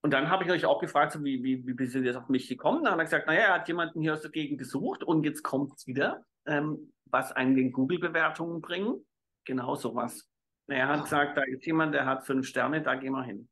Und 0.03 0.13
dann 0.13 0.29
habe 0.29 0.45
ich 0.45 0.51
euch 0.51 0.67
auch 0.67 0.81
gefragt, 0.81 1.13
so 1.13 1.25
wie, 1.25 1.43
wie, 1.43 1.67
wie 1.67 1.73
bist 1.73 1.95
du 1.95 2.01
jetzt 2.01 2.17
auf 2.17 2.29
mich 2.29 2.47
gekommen? 2.49 2.85
Dann 2.85 2.93
hat 2.93 3.01
er 3.01 3.05
gesagt, 3.05 3.27
naja, 3.27 3.41
er 3.41 3.55
hat 3.55 3.69
jemanden 3.69 4.03
hier 4.03 4.13
aus 4.13 4.21
der 4.21 4.31
Gegend 4.31 4.59
gesucht 4.59 5.03
und 5.03 5.25
jetzt 5.25 5.43
kommt 5.43 5.73
es 5.77 5.87
wieder, 5.87 6.25
ähm, 6.47 6.93
was 7.07 7.33
einen 7.33 7.57
den 7.57 7.73
Google-Bewertungen 7.73 8.61
bringen. 8.61 9.07
Genau 9.47 9.75
sowas. 9.77 10.31
Er 10.67 10.89
hat 10.89 11.05
gesagt, 11.05 11.37
da 11.37 11.43
ist 11.43 11.67
jemand, 11.67 11.95
der 11.95 12.07
hat 12.07 12.25
fünf 12.25 12.47
Sterne, 12.47 12.83
da 12.83 12.95
gehen 12.95 13.13
wir 13.13 13.23
hin. 13.23 13.49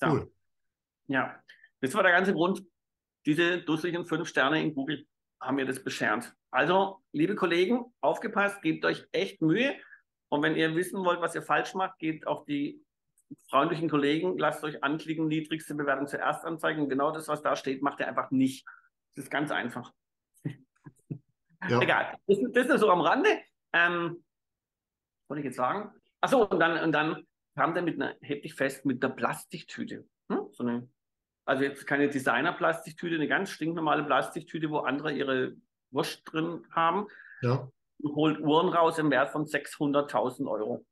So. 0.00 0.06
Cool. 0.06 0.32
Ja, 1.08 1.42
das 1.80 1.94
war 1.94 2.02
der 2.02 2.12
ganze 2.12 2.32
Grund. 2.32 2.62
Diese 3.26 3.62
dusseligen 3.62 4.06
fünf 4.06 4.28
Sterne 4.28 4.62
in 4.62 4.74
Google 4.74 5.06
haben 5.40 5.56
mir 5.56 5.66
das 5.66 5.82
beschert. 5.82 6.34
Also, 6.50 7.02
liebe 7.12 7.34
Kollegen, 7.34 7.84
aufgepasst, 8.00 8.62
gebt 8.62 8.84
euch 8.84 9.06
echt 9.12 9.42
Mühe. 9.42 9.76
Und 10.28 10.42
wenn 10.42 10.56
ihr 10.56 10.74
wissen 10.74 11.04
wollt, 11.04 11.20
was 11.20 11.34
ihr 11.34 11.42
falsch 11.42 11.74
macht, 11.74 11.98
geht 11.98 12.26
auf 12.26 12.44
die 12.44 12.84
freundlichen 13.48 13.88
Kollegen, 13.88 14.38
lasst 14.38 14.64
euch 14.64 14.82
anklicken, 14.82 15.28
niedrigste 15.28 15.74
Bewertung 15.74 16.06
zuerst 16.06 16.44
anzeigen. 16.44 16.88
Genau 16.88 17.10
das, 17.10 17.28
was 17.28 17.42
da 17.42 17.56
steht, 17.56 17.82
macht 17.82 18.00
ihr 18.00 18.08
einfach 18.08 18.30
nicht. 18.30 18.66
Das 19.14 19.24
ist 19.24 19.30
ganz 19.30 19.50
einfach. 19.50 19.92
Ja. 21.68 21.80
Egal. 21.80 22.18
Das, 22.26 22.38
das 22.52 22.66
ist 22.68 22.80
so 22.80 22.90
am 22.90 23.00
Rande. 23.00 23.28
Ähm, 23.72 24.24
wollte 25.28 25.40
ich 25.40 25.46
jetzt 25.46 25.56
sagen? 25.56 25.92
Achso, 26.20 26.44
und 26.44 26.58
dann, 26.58 26.82
und 26.82 26.92
dann 26.92 27.26
kam 27.54 27.74
der 27.74 27.82
mit 27.82 28.00
einer, 28.00 28.14
hätte 28.20 28.46
ich 28.46 28.54
fest, 28.54 28.84
mit 28.84 29.04
einer 29.04 29.14
Plastiktüte. 29.14 30.06
Hm? 30.30 30.48
So 30.52 30.64
eine, 30.64 30.88
also 31.44 31.64
jetzt 31.64 31.86
keine 31.86 32.08
Designer-Plastiktüte, 32.08 33.14
eine 33.14 33.28
ganz 33.28 33.50
stinknormale 33.50 34.04
Plastiktüte, 34.04 34.70
wo 34.70 34.78
andere 34.78 35.12
ihre 35.12 35.56
Wurst 35.90 36.22
drin 36.24 36.66
haben. 36.70 37.06
Ja. 37.42 37.70
Und 38.00 38.14
holt 38.14 38.40
Uhren 38.40 38.68
raus 38.68 38.98
im 38.98 39.10
Wert 39.10 39.30
von 39.30 39.44
600.000 39.44 40.48
Euro. 40.48 40.84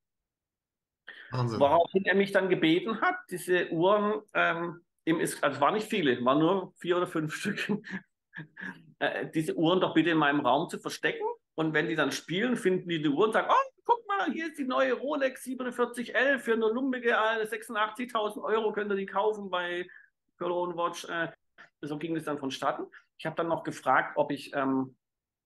Wahnsinn. 1.31 1.61
Woraufhin 1.61 2.05
er 2.05 2.14
mich 2.14 2.33
dann 2.33 2.49
gebeten 2.49 3.01
hat, 3.01 3.16
diese 3.31 3.70
Uhren, 3.70 4.22
ähm, 4.35 4.81
im, 5.05 5.18
also 5.18 5.37
es 5.42 5.61
waren 5.61 5.75
nicht 5.75 5.88
viele, 5.88 6.25
waren 6.25 6.38
nur 6.38 6.72
vier 6.79 6.96
oder 6.96 7.07
fünf 7.07 7.35
Stück, 7.37 7.68
äh, 8.99 9.29
diese 9.31 9.55
Uhren 9.55 9.81
doch 9.81 9.94
bitte 9.94 10.11
in 10.11 10.18
meinem 10.18 10.40
Raum 10.40 10.68
zu 10.68 10.79
verstecken. 10.79 11.27
Und 11.55 11.72
wenn 11.75 11.88
die 11.88 11.94
dann 11.94 12.12
spielen, 12.12 12.57
finden 12.57 12.88
die 12.88 13.01
die 13.01 13.09
Uhr 13.09 13.25
und 13.25 13.33
sagen, 13.33 13.49
oh, 13.51 13.75
mal, 14.16 14.33
hier 14.33 14.48
ist 14.48 14.59
die 14.59 14.64
neue 14.64 14.94
Rolex 14.94 15.42
4711 15.44 16.42
für 16.42 16.52
eine 16.55 16.68
lumpige 16.68 17.18
86.000 17.18 18.42
Euro, 18.42 18.72
könnt 18.72 18.90
ihr 18.90 18.96
die 18.96 19.07
kaufen 19.07 19.50
bei 19.50 19.88
Cologne 20.38 20.76
Watch. 20.76 21.05
Äh, 21.09 21.33
so 21.81 21.98
ging 21.98 22.16
es 22.16 22.24
dann 22.24 22.38
vonstatten. 22.38 22.87
Ich 23.18 23.26
habe 23.26 23.37
dann 23.37 23.48
noch 23.48 23.64
gefragt, 23.64 24.16
ob 24.16 24.31
ich, 24.31 24.52
ähm, 24.55 24.96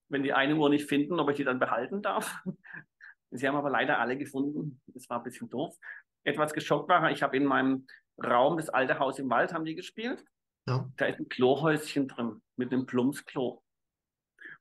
wenn 0.08 0.22
die 0.22 0.32
eine 0.32 0.56
Uhr 0.56 0.70
nicht 0.70 0.88
finden, 0.88 1.20
ob 1.20 1.30
ich 1.30 1.36
die 1.36 1.44
dann 1.44 1.58
behalten 1.58 2.02
darf. 2.02 2.42
Sie 3.30 3.46
haben 3.46 3.56
aber 3.56 3.70
leider 3.70 3.98
alle 4.00 4.16
gefunden. 4.16 4.80
Das 4.88 5.08
war 5.08 5.18
ein 5.18 5.22
bisschen 5.22 5.48
doof. 5.48 5.76
Etwas 6.24 6.52
geschockt 6.52 6.88
war, 6.88 7.10
ich 7.10 7.22
habe 7.22 7.36
in 7.36 7.44
meinem 7.44 7.86
Raum, 8.22 8.56
das 8.56 8.68
alte 8.68 8.98
Haus 8.98 9.18
im 9.18 9.30
Wald, 9.30 9.54
haben 9.54 9.64
die 9.64 9.76
gespielt. 9.76 10.24
Ja. 10.66 10.90
Da 10.96 11.06
ist 11.06 11.20
ein 11.20 11.28
Klohäuschen 11.28 12.08
drin 12.08 12.42
mit 12.56 12.72
einem 12.72 12.86
Plumpsklo. 12.86 13.62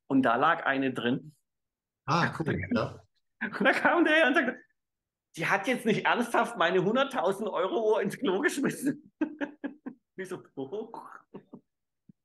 Und 0.08 0.24
da 0.24 0.36
lag 0.36 0.66
eine 0.66 0.94
drin. 0.94 1.36
Ah, 2.06 2.34
cool. 2.40 2.60
Ja. 2.72 3.02
Und 3.42 3.62
da 3.62 3.72
kam 3.72 4.04
der 4.06 4.28
und 4.28 4.34
sagte, 4.36 4.58
die 5.38 5.46
hat 5.46 5.68
jetzt 5.68 5.86
nicht 5.86 6.06
ernsthaft 6.06 6.58
meine 6.58 6.80
100.000 6.80 7.52
Euro 7.52 7.92
Uhr 7.92 8.02
ins 8.02 8.18
Klo 8.18 8.40
geschmissen. 8.40 9.12
ich 10.18 10.30
so, 10.30 10.44
oh. 10.56 10.92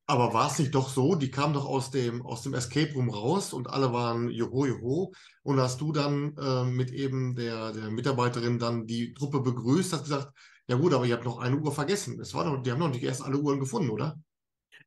Aber 0.07 0.35
war 0.35 0.48
es 0.48 0.59
nicht 0.59 0.74
doch 0.74 0.90
so, 0.90 1.14
die 1.14 1.31
kam 1.31 1.55
doch 1.55 1.64
aus 1.64 1.90
dem, 1.90 2.27
aus 2.27 2.42
dem 2.42 2.53
Escape 2.53 2.92
Room 2.92 3.09
raus 3.09 3.55
und 3.55 3.70
alle 3.70 3.92
waren 3.92 4.29
Joho, 4.29 4.66
Joho. 4.66 5.12
Und 5.42 5.61
hast 5.61 5.81
du 5.81 5.92
dann 5.92 6.37
äh, 6.37 6.64
mit 6.64 6.90
eben 6.90 7.35
der, 7.37 7.72
der 7.72 7.90
Mitarbeiterin 7.90 8.59
dann 8.59 8.87
die 8.87 9.14
Truppe 9.14 9.40
begrüßt, 9.40 9.92
hast 9.92 10.05
gesagt, 10.05 10.33
ja 10.66 10.77
gut, 10.77 10.92
aber 10.92 11.07
ihr 11.07 11.14
habt 11.14 11.24
noch 11.24 11.38
eine 11.38 11.57
Uhr 11.57 11.72
vergessen. 11.72 12.20
Es 12.20 12.35
war 12.35 12.44
doch, 12.44 12.62
die 12.62 12.70
haben 12.70 12.79
noch 12.79 12.88
nicht 12.88 13.03
erst 13.03 13.22
alle 13.22 13.38
Uhren 13.38 13.61
gefunden, 13.61 13.90
oder? 13.90 14.18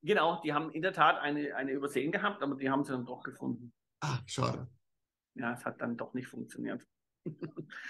Genau, 0.03 0.39
die 0.43 0.53
haben 0.53 0.71
in 0.71 0.81
der 0.81 0.93
Tat 0.93 1.19
eine, 1.19 1.55
eine 1.55 1.71
übersehen 1.71 2.11
gehabt, 2.11 2.43
aber 2.43 2.55
die 2.55 2.69
haben 2.69 2.83
sie 2.83 2.91
dann 2.91 3.05
doch 3.05 3.23
gefunden. 3.23 3.73
Ah, 4.01 4.19
schade. 4.25 4.67
Ja, 5.37 5.53
es 5.53 5.65
hat 5.65 5.81
dann 5.81 5.97
doch 5.97 6.13
nicht 6.13 6.27
funktioniert. 6.27 6.81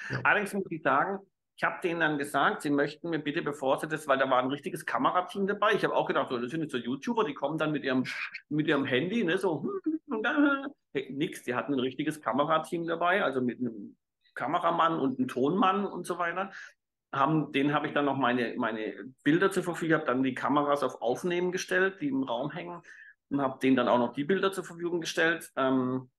Ja. 0.10 0.22
Allerdings 0.24 0.54
muss 0.54 0.66
ich 0.72 0.82
sagen, 0.82 1.20
ich 1.58 1.64
habe 1.64 1.82
denen 1.84 2.00
dann 2.00 2.18
gesagt, 2.20 2.62
sie 2.62 2.70
möchten 2.70 3.10
mir 3.10 3.20
bitte, 3.20 3.42
bevor 3.42 3.80
sie 3.80 3.88
das, 3.88 4.08
weil 4.08 4.20
da 4.20 4.30
war 4.30 4.42
ein 4.42 4.50
richtiges 4.50 4.86
Kamerateam 4.86 5.48
dabei. 5.48 5.74
Ich 5.74 5.84
habe 5.84 5.96
auch 5.96 6.08
gedacht, 6.08 6.30
so, 6.30 6.38
das 6.38 6.52
sind 6.52 6.62
jetzt 6.62 6.72
so 6.72 6.78
YouTuber, 6.78 7.24
die 7.24 7.34
kommen 7.34 7.58
dann 7.58 7.72
mit 7.72 7.84
ihrem, 7.84 8.04
mit 8.50 8.68
ihrem 8.68 8.86
Handy, 8.86 9.24
ne, 9.24 9.40
so, 9.40 9.68
hey, 10.94 11.12
nix, 11.12 11.44
die 11.44 11.56
hatten 11.56 11.74
ein 11.74 11.80
richtiges 11.80 12.22
Kamerateam 12.22 12.86
dabei, 12.86 13.24
also 13.24 13.42
mit 13.42 13.60
einem 13.60 13.98
Kameramann 14.36 15.00
und 15.00 15.18
einem 15.18 15.28
Tonmann 15.28 15.86
und 15.86 16.06
so 16.06 16.20
weiter. 16.20 16.52
Haben, 17.12 17.52
denen 17.54 17.74
habe 17.74 17.88
ich 17.88 17.94
dann 17.94 18.06
noch 18.06 18.18
meine, 18.18 18.54
meine 18.58 18.94
Bilder 19.24 19.50
zur 19.50 19.64
Verfügung, 19.64 19.96
habe 19.96 20.06
dann 20.06 20.22
die 20.22 20.36
Kameras 20.36 20.84
auf 20.84 21.02
Aufnehmen 21.02 21.52
gestellt, 21.52 22.02
die 22.02 22.10
im 22.10 22.22
Raum 22.22 22.52
hängen 22.52 22.84
und 23.30 23.42
habe 23.42 23.58
denen 23.60 23.76
dann 23.76 23.88
auch 23.88 23.98
noch 23.98 24.14
die 24.14 24.26
Bilder 24.26 24.52
zur 24.52 24.64
Verfügung 24.64 25.02
gestellt. 25.02 25.52
Ähm, 25.56 26.12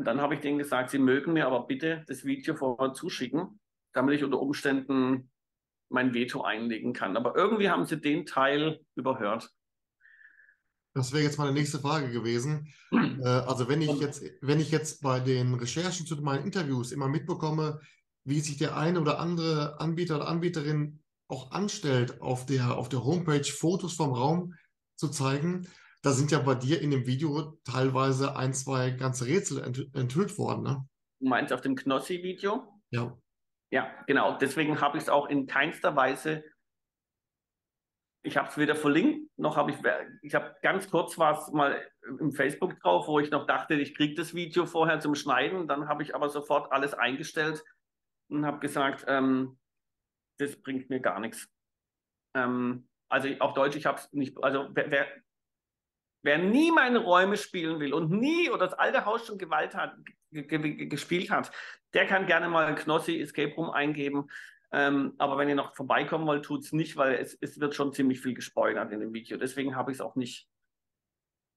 und 0.00 0.06
dann 0.06 0.22
habe 0.22 0.34
ich 0.34 0.40
denen 0.40 0.56
gesagt, 0.56 0.88
sie 0.88 0.98
mögen 0.98 1.34
mir 1.34 1.46
aber 1.46 1.66
bitte 1.66 2.06
das 2.08 2.24
Video 2.24 2.54
vorher 2.54 2.94
zuschicken, 2.94 3.60
damit 3.92 4.14
ich 4.14 4.24
unter 4.24 4.40
Umständen 4.40 5.30
mein 5.90 6.14
Veto 6.14 6.40
einlegen 6.40 6.94
kann. 6.94 7.18
Aber 7.18 7.36
irgendwie 7.36 7.68
haben 7.68 7.84
sie 7.84 8.00
den 8.00 8.24
Teil 8.24 8.80
überhört. 8.94 9.50
Das 10.94 11.12
wäre 11.12 11.22
jetzt 11.22 11.36
meine 11.36 11.52
nächste 11.52 11.80
Frage 11.80 12.10
gewesen. 12.10 12.72
Äh, 13.22 13.28
also 13.28 13.68
wenn 13.68 13.82
ich 13.82 14.00
jetzt, 14.00 14.24
wenn 14.40 14.58
ich 14.58 14.70
jetzt 14.70 15.02
bei 15.02 15.20
den 15.20 15.52
Recherchen 15.52 16.06
zu 16.06 16.16
meinen 16.22 16.46
Interviews 16.46 16.90
immer 16.90 17.06
mitbekomme, 17.06 17.80
wie 18.24 18.40
sich 18.40 18.56
der 18.56 18.78
eine 18.78 19.02
oder 19.02 19.18
andere 19.18 19.78
Anbieter 19.78 20.16
oder 20.16 20.28
Anbieterin 20.28 21.00
auch 21.28 21.52
anstellt, 21.52 22.22
auf 22.22 22.46
der, 22.46 22.78
auf 22.78 22.88
der 22.88 23.04
Homepage 23.04 23.44
Fotos 23.44 23.92
vom 23.92 24.14
Raum 24.14 24.54
zu 24.96 25.08
zeigen, 25.08 25.68
da 26.02 26.12
sind 26.12 26.30
ja 26.30 26.38
bei 26.38 26.54
dir 26.54 26.80
in 26.80 26.90
dem 26.90 27.06
Video 27.06 27.58
teilweise 27.64 28.36
ein, 28.36 28.54
zwei 28.54 28.90
ganze 28.90 29.26
Rätsel 29.26 29.62
ent 29.62 29.94
enthüllt 29.94 30.38
worden, 30.38 30.62
ne? 30.62 30.88
Du 31.20 31.28
meinst 31.28 31.52
auf 31.52 31.60
dem 31.60 31.76
Knossi-Video? 31.76 32.80
Ja. 32.90 33.18
Ja, 33.70 33.94
genau. 34.06 34.38
Deswegen 34.38 34.80
habe 34.80 34.96
ich 34.96 35.04
es 35.04 35.08
auch 35.08 35.28
in 35.28 35.46
keinster 35.46 35.94
Weise. 35.94 36.42
Ich 38.22 38.36
habe 38.36 38.48
es 38.48 38.58
weder 38.58 38.74
verlinkt, 38.74 39.30
noch 39.38 39.56
habe 39.56 39.70
ich, 39.70 39.78
ich 40.22 40.34
habe 40.34 40.54
ganz 40.60 40.90
kurz 40.90 41.16
war 41.16 41.38
es 41.38 41.50
mal 41.52 41.80
im 42.18 42.32
Facebook 42.32 42.78
drauf, 42.80 43.06
wo 43.06 43.18
ich 43.18 43.30
noch 43.30 43.46
dachte, 43.46 43.74
ich 43.74 43.94
kriege 43.94 44.14
das 44.14 44.34
Video 44.34 44.66
vorher 44.66 45.00
zum 45.00 45.14
Schneiden. 45.14 45.68
Dann 45.68 45.88
habe 45.88 46.02
ich 46.02 46.14
aber 46.14 46.28
sofort 46.28 46.72
alles 46.72 46.92
eingestellt 46.92 47.62
und 48.30 48.44
habe 48.44 48.58
gesagt, 48.58 49.04
ähm, 49.08 49.58
das 50.38 50.60
bringt 50.60 50.90
mir 50.90 51.00
gar 51.00 51.20
nichts. 51.20 51.48
Ähm, 52.34 52.88
also 53.10 53.28
auf 53.40 53.54
Deutsch, 53.54 53.76
ich 53.76 53.86
habe 53.86 53.98
es 53.98 54.12
nicht, 54.12 54.36
also 54.42 54.68
wer, 54.72 54.90
wer, 54.90 55.06
wer, 56.22 56.38
nie 56.38 56.70
meine 56.70 56.98
Räume 56.98 57.36
spielen 57.36 57.80
will 57.80 57.92
und 57.92 58.10
nie 58.10 58.50
oder 58.50 58.66
das 58.66 58.78
alte 58.78 59.04
Haus 59.04 59.26
schon 59.26 59.38
Gewalt 59.38 59.74
hat, 59.74 59.94
gespielt 60.30 61.30
hat, 61.30 61.50
der 61.94 62.06
kann 62.06 62.26
gerne 62.26 62.48
mal 62.48 62.74
Knossi 62.74 63.20
Escape 63.20 63.54
Room 63.54 63.70
eingeben. 63.70 64.28
Ähm, 64.72 65.14
aber 65.18 65.36
wenn 65.38 65.48
ihr 65.48 65.56
noch 65.56 65.74
vorbeikommen 65.74 66.26
wollt, 66.26 66.44
tut 66.44 66.64
es 66.64 66.72
nicht, 66.72 66.96
weil 66.96 67.14
es, 67.14 67.36
es 67.40 67.58
wird 67.58 67.74
schon 67.74 67.92
ziemlich 67.92 68.20
viel 68.20 68.34
gespoilert 68.34 68.92
in 68.92 69.00
dem 69.00 69.12
Video. 69.12 69.36
Deswegen 69.36 69.74
habe 69.74 69.90
ich 69.90 69.96
es 69.96 70.00
auch 70.00 70.14
nicht. 70.14 70.48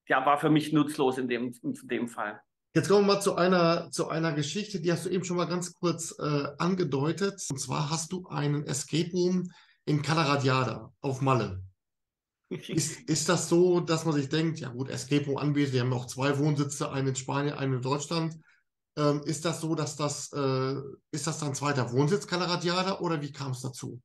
Ja, 0.08 0.26
war 0.26 0.40
für 0.40 0.50
mich 0.50 0.74
nutzlos 0.74 1.18
in 1.18 1.28
dem, 1.28 1.54
in 1.62 1.76
dem 1.84 2.08
Fall. 2.08 2.42
Jetzt 2.76 2.90
kommen 2.90 3.06
wir 3.06 3.14
mal 3.14 3.22
zu 3.22 3.36
einer, 3.36 3.92
zu 3.92 4.10
einer 4.10 4.34
Geschichte, 4.34 4.82
die 4.82 4.92
hast 4.92 5.06
du 5.06 5.10
eben 5.10 5.24
schon 5.24 5.38
mal 5.38 5.46
ganz 5.46 5.76
kurz 5.76 6.18
äh, 6.18 6.48
angedeutet. 6.58 7.46
Und 7.52 7.60
zwar 7.60 7.92
hast 7.92 8.12
du 8.12 8.28
einen 8.28 8.66
Escape 8.66 9.12
Room 9.12 9.52
in 9.86 10.02
Calaradiada 10.02 10.92
auf 11.02 11.22
Malle. 11.22 11.62
Ist, 12.50 13.10
ist 13.10 13.30
das 13.30 13.50
so, 13.50 13.80
dass 13.80 14.06
man 14.06 14.14
sich 14.14 14.30
denkt, 14.30 14.60
ja 14.60 14.70
gut, 14.70 14.90
Escape 14.90 15.26
Room 15.26 15.38
Anbieter, 15.38 15.72
die 15.72 15.80
haben 15.80 15.94
auch 15.94 16.06
zwei 16.06 16.38
Wohnsitze, 16.38 16.92
einen 16.92 17.10
in 17.10 17.16
Spanien, 17.16 17.56
einen 17.56 17.74
in 17.74 17.82
Deutschland. 17.82 18.36
Ähm, 18.96 19.22
ist 19.26 19.44
das 19.46 19.62
so, 19.62 19.74
dass 19.74 19.96
das, 19.96 20.32
äh, 20.34 20.76
ist 21.12 21.26
das 21.26 21.40
dann 21.40 21.56
zweiter 21.56 21.92
Wohnsitz 21.92 22.28
Calaradiada 22.28 23.00
oder 23.00 23.22
wie 23.22 23.32
kam 23.32 23.52
es 23.52 23.62
dazu? 23.62 24.00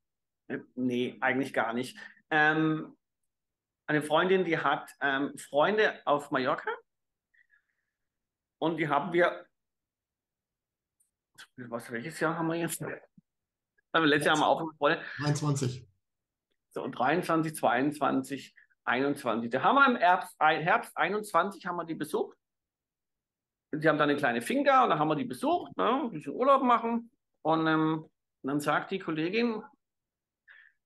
Nee, 0.74 1.18
eigentlich 1.20 1.52
gar 1.52 1.74
nicht. 1.74 1.98
Ähm, 2.30 2.96
eine 3.86 4.02
Freundin, 4.02 4.44
die 4.44 4.58
hat 4.58 4.90
ähm, 5.00 5.36
Freunde 5.36 6.00
auf 6.06 6.30
Mallorca 6.30 6.70
und 8.58 8.78
die 8.78 8.88
haben 8.88 9.12
wir, 9.12 9.46
was, 11.56 11.90
welches 11.90 12.18
Jahr 12.20 12.36
haben 12.36 12.48
wir 12.48 12.56
jetzt? 12.56 12.80
Letztes 13.92 14.26
Jahr 14.26 14.36
haben 14.36 14.40
wir 14.40 14.46
auch 14.46 14.76
Freunde. 14.78 15.02
23. 15.18 15.87
So, 16.70 16.86
23, 16.86 17.54
22, 17.54 18.54
21. 18.84 19.50
Da 19.50 19.62
haben 19.62 19.76
wir 19.76 19.86
im 19.86 19.96
Herbst, 19.96 20.36
Herbst 20.40 20.96
21 20.96 21.66
haben 21.66 21.76
wir 21.76 21.84
die 21.84 21.94
besucht. 21.94 22.36
Die 23.72 23.86
haben 23.88 23.98
dann 23.98 24.08
eine 24.08 24.18
kleine 24.18 24.40
Finger 24.40 24.84
und 24.84 24.90
dann 24.90 24.98
haben 24.98 25.08
wir 25.08 25.16
die 25.16 25.24
besucht, 25.24 25.76
ne, 25.76 26.04
ein 26.04 26.10
bisschen 26.10 26.34
Urlaub 26.34 26.62
machen. 26.62 27.10
Und 27.42 27.66
ähm, 27.66 28.08
dann 28.42 28.60
sagt 28.60 28.90
die 28.90 28.98
Kollegin, 28.98 29.62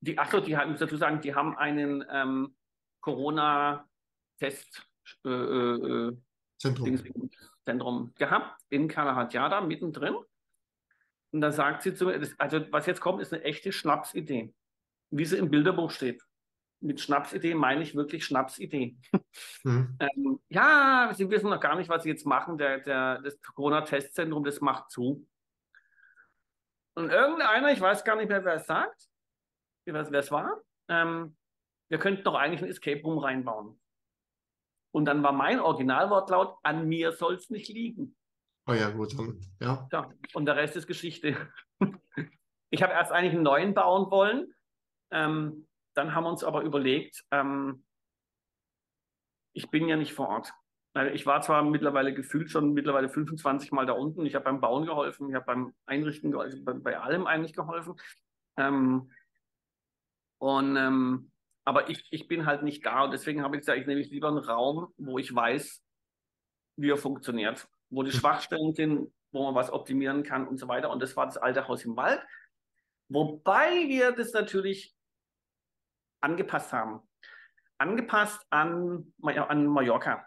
die, 0.01 0.19
achso, 0.19 0.41
die 0.41 0.57
muss 0.57 0.81
dazu 0.81 0.97
sagen, 0.97 1.21
die 1.21 1.35
haben 1.35 1.57
einen 1.57 2.05
ähm, 2.11 2.57
Corona-Test 3.01 4.85
äh, 5.25 5.29
äh, 5.29 6.17
Zentrum. 6.59 7.31
Zentrum 7.65 8.13
gehabt 8.17 8.61
in 8.69 8.89
Kalahatjada 8.89 9.61
mittendrin. 9.61 10.17
Und 11.33 11.41
da 11.41 11.53
sagt 11.53 11.83
sie 11.83 11.95
zu 11.95 12.07
mir, 12.07 12.21
also 12.39 12.61
was 12.73 12.87
jetzt 12.87 13.01
kommt, 13.01 13.23
ist 13.23 13.33
eine 13.33 13.45
echte 13.45 13.73
Schnapsidee, 13.73 14.53
wie 15.13 15.25
sie 15.25 15.37
im 15.37 15.51
Bilderbuch 15.51 15.91
steht. 15.91 16.23
Mit 16.81 17.01
Schnapsidee 17.01 17.55
meine 17.55 17.83
ich 17.83 17.95
wirklich 17.95 18.25
Schnapsidee. 18.25 18.97
Mhm. 19.65 19.97
ähm, 20.01 20.41
ja, 20.51 21.11
sie 21.15 21.31
wissen 21.31 21.49
noch 21.49 21.61
gar 21.61 21.77
nicht, 21.77 21.89
was 21.89 22.03
sie 22.03 22.11
jetzt 22.11 22.27
machen. 22.27 22.59
Der, 22.59 22.81
der, 22.81 23.23
das 23.23 23.41
Corona-Testzentrum, 23.41 24.45
das 24.45 24.61
macht 24.61 24.91
zu. 24.91 25.27
Und 26.95 27.11
irgendeiner, 27.11 27.73
ich 27.73 27.81
weiß 27.81 28.05
gar 28.05 28.17
nicht 28.17 28.29
mehr, 28.29 28.45
wer 28.45 28.55
es 28.55 28.67
sagt, 28.67 29.09
wer 29.87 30.03
es 30.03 30.31
war, 30.31 30.61
ähm, 30.89 31.37
wir 31.89 31.99
könnten 31.99 32.25
doch 32.25 32.35
eigentlich 32.35 32.63
ein 32.63 32.69
Escape 32.69 33.01
Room 33.03 33.19
reinbauen. 33.19 33.81
Und 34.93 35.07
dann 35.07 35.23
war 35.23 35.33
mein 35.33 35.61
Originalwortlaut, 35.61 36.59
an 36.63 36.87
mir 36.89 37.13
soll 37.13 37.37
es 37.37 37.49
nicht 37.49 37.69
liegen. 37.69 38.17
Oh 38.67 38.75
ja, 38.75 38.91
gut, 38.91 39.19
dann, 39.19 39.41
ja. 39.61 39.89
ja. 39.91 40.11
Und 40.35 40.47
der 40.47 40.57
Rest 40.57 40.77
ist 40.77 40.87
Geschichte. 40.87 41.37
ich 42.71 42.83
habe 42.83 42.93
erst 42.93 43.13
eigentlich 43.13 43.35
einen 43.35 43.43
neuen 43.43 43.75
bauen 43.75 44.11
wollen. 44.11 44.53
Ähm, 45.13 45.67
dann 45.95 46.15
haben 46.15 46.25
wir 46.25 46.31
uns 46.31 46.43
aber 46.43 46.63
überlegt, 46.63 47.25
ähm, 47.31 47.85
ich 49.53 49.71
bin 49.71 49.87
ja 49.89 49.97
nicht 49.97 50.15
vor 50.15 50.29
Ort. 50.29 50.53
Ich 51.13 51.25
war 51.25 51.41
zwar 51.41 51.63
mittlerweile 51.63 52.13
gefühlt 52.13 52.51
schon 52.51 52.73
mittlerweile 52.73 53.09
25 53.09 53.73
Mal 53.73 53.87
da 53.87 53.93
unten. 53.93 54.27
Ich 54.27 54.35
habe 54.35 54.45
beim 54.45 54.61
Bauen 54.61 54.85
geholfen, 54.85 55.29
ich 55.29 55.35
habe 55.35 55.47
beim 55.47 55.75
Einrichten 55.87 56.31
geholfen, 56.31 56.65
bei, 56.65 56.75
bei 56.75 56.99
allem 56.99 57.27
eigentlich 57.27 57.55
geholfen. 57.55 57.95
Ähm, 58.59 59.11
und 60.39 60.77
ähm, 60.77 61.31
aber 61.65 61.89
ich, 61.89 62.07
ich 62.11 62.27
bin 62.27 62.47
halt 62.47 62.63
nicht 62.63 62.85
da 62.85 63.05
und 63.05 63.13
deswegen 63.13 63.43
habe 63.43 63.57
ich 63.57 63.61
gesagt, 63.61 63.79
ich 63.79 63.87
nehme 63.87 64.01
lieber 64.01 64.29
einen 64.29 64.39
Raum, 64.39 64.93
wo 64.97 65.19
ich 65.19 65.35
weiß, 65.35 65.83
wie 66.77 66.91
er 66.91 66.97
funktioniert, 66.97 67.69
wo 67.89 68.03
die 68.03 68.11
hm. 68.11 68.19
Schwachstellen 68.19 68.75
sind, 68.75 69.13
wo 69.31 69.45
man 69.45 69.55
was 69.55 69.73
optimieren 69.73 70.25
kann 70.25 70.47
und 70.49 70.59
so 70.59 70.69
weiter. 70.69 70.91
Und 70.91 71.01
das 71.01 71.17
war 71.17 71.27
das 71.27 71.37
alte 71.37 71.69
Haus 71.69 71.85
im 71.85 71.97
Wald. 71.97 72.21
Wobei 73.09 73.89
wir 73.89 74.13
das 74.13 74.33
natürlich 74.33 74.95
angepasst 76.23 76.73
haben. 76.73 77.01
Angepasst 77.79 78.47
an, 78.51 79.13
an 79.23 79.67
Mallorca. 79.67 80.27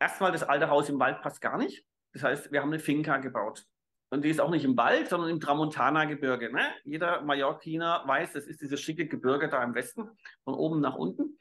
Erstmal, 0.00 0.32
das 0.32 0.42
alte 0.42 0.68
Haus 0.68 0.88
im 0.88 0.98
Wald 0.98 1.22
passt 1.22 1.40
gar 1.40 1.58
nicht. 1.58 1.86
Das 2.12 2.22
heißt, 2.22 2.52
wir 2.52 2.60
haben 2.60 2.70
eine 2.70 2.78
Finca 2.78 3.18
gebaut. 3.18 3.64
Und 4.10 4.22
die 4.22 4.30
ist 4.30 4.40
auch 4.40 4.50
nicht 4.50 4.64
im 4.64 4.76
Wald, 4.76 5.08
sondern 5.08 5.30
im 5.30 5.40
Tramontana-Gebirge. 5.40 6.52
Ne? 6.52 6.72
Jeder 6.84 7.22
Mallorquiner 7.22 8.04
weiß, 8.06 8.32
das 8.32 8.46
ist 8.46 8.60
dieses 8.60 8.80
schicke 8.80 9.06
Gebirge 9.06 9.48
da 9.48 9.62
im 9.62 9.74
Westen, 9.74 10.08
von 10.44 10.54
oben 10.54 10.80
nach 10.80 10.94
unten. 10.94 11.38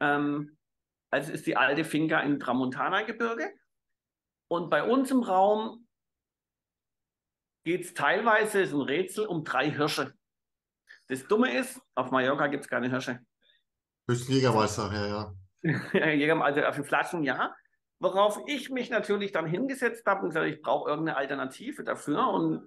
Ähm, 0.00 0.58
also 1.10 1.32
ist 1.32 1.46
die 1.46 1.56
alte 1.56 1.84
Finca 1.84 2.20
im 2.20 2.40
Tramontana-Gebirge. 2.40 3.52
Und 4.48 4.68
bei 4.68 4.82
uns 4.82 5.10
im 5.10 5.22
Raum 5.22 5.86
geht 7.64 7.84
es 7.84 7.94
teilweise, 7.94 8.62
ist 8.62 8.72
ein 8.72 8.80
Rätsel, 8.80 9.26
um 9.26 9.44
drei 9.44 9.70
Hirsche. 9.70 10.12
Das 11.12 11.26
Dumme 11.26 11.54
ist, 11.54 11.78
auf 11.94 12.10
Mallorca 12.10 12.46
gibt 12.46 12.64
es 12.64 12.70
keine 12.70 12.88
Hirsche. 12.88 13.20
Höchsten 14.08 14.32
Jägermeister, 14.32 14.90
ja, 14.94 15.34
ja. 15.62 16.10
Jäger, 16.14 16.42
also 16.42 16.62
auf 16.62 16.74
den 16.74 16.84
Flaschen 16.86 17.22
ja. 17.22 17.54
Worauf 18.00 18.40
ich 18.46 18.70
mich 18.70 18.88
natürlich 18.88 19.30
dann 19.30 19.44
hingesetzt 19.44 20.06
habe 20.06 20.22
und 20.22 20.30
gesagt, 20.30 20.46
ich 20.46 20.62
brauche 20.62 20.88
irgendeine 20.88 21.18
Alternative 21.18 21.84
dafür. 21.84 22.28
Und 22.28 22.66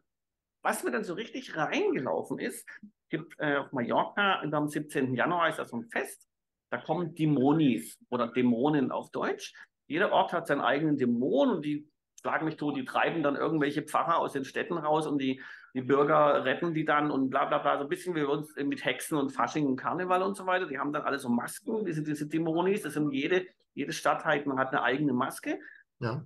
was 0.62 0.84
mir 0.84 0.92
dann 0.92 1.04
so 1.04 1.16
richtig 1.16 1.58
reingelaufen 1.58 2.38
ist, 2.38 2.70
gibt 3.10 3.34
äh, 3.40 3.56
auf 3.58 3.72
Mallorca 3.72 4.42
am 4.42 4.68
17. 4.68 5.16
Januar 5.16 5.50
ist 5.50 5.58
das 5.58 5.72
so 5.72 5.78
ein 5.78 5.90
Fest. 5.90 6.28
Da 6.70 6.78
kommen 6.78 7.16
Dämonis 7.16 7.98
oder 8.12 8.28
Dämonen 8.28 8.92
auf 8.92 9.10
Deutsch. 9.10 9.56
Jeder 9.88 10.12
Ort 10.12 10.34
hat 10.34 10.46
seinen 10.46 10.62
eigenen 10.62 10.98
Dämon 10.98 11.50
und 11.50 11.66
die 11.66 11.90
schlagen 12.22 12.46
mich 12.46 12.58
tot, 12.58 12.78
die 12.78 12.86
treiben 12.86 13.24
dann 13.24 13.36
irgendwelche 13.36 13.82
Pfarrer 13.82 14.20
aus 14.20 14.34
den 14.34 14.46
Städten 14.46 14.78
raus 14.78 15.08
und 15.08 15.18
die, 15.18 15.42
die 15.76 15.82
Bürger 15.82 16.46
retten 16.46 16.74
die 16.74 16.86
dann 16.86 17.12
und 17.12 17.30
bla 17.30 17.44
bla 17.46 17.58
bla. 17.58 17.78
So 17.78 17.84
ein 17.84 17.90
bisschen 17.90 18.16
wie 18.16 18.24
uns 18.24 18.56
mit 18.56 18.86
Hexen 18.86 19.18
und 19.18 19.32
Fasching 19.32 19.68
und 19.68 19.76
Karneval 19.76 20.22
und 20.24 20.38
so 20.38 20.46
weiter. 20.46 20.68
Die 20.68 20.80
haben 20.80 20.94
dann 20.94 21.02
alle 21.02 21.20
so 21.20 21.28
Masken, 21.28 21.84
diese, 21.84 22.02
diese 22.02 22.28
Dämonis. 22.28 22.84
Das 22.84 22.94
sind 22.94 23.12
jede, 23.12 23.46
jede 23.74 23.92
Stadtheit, 23.92 24.48
man 24.48 24.58
hat 24.58 24.70
eine 24.70 24.84
eigene 24.84 25.12
Maske. 25.12 25.60
Ja. 26.00 26.24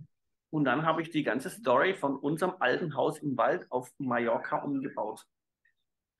Und 0.52 0.66
dann 0.66 0.86
habe 0.86 1.02
ich 1.02 1.10
die 1.10 1.24
ganze 1.24 1.50
Story 1.50 1.95
von 1.95 2.16
unserem 2.16 2.54
alten 2.60 2.95
Haus 2.95 3.18
im 3.20 3.38
Wald 3.38 3.66
auf 3.72 3.91
Mallorca 3.97 4.58
umgebaut. 4.58 5.26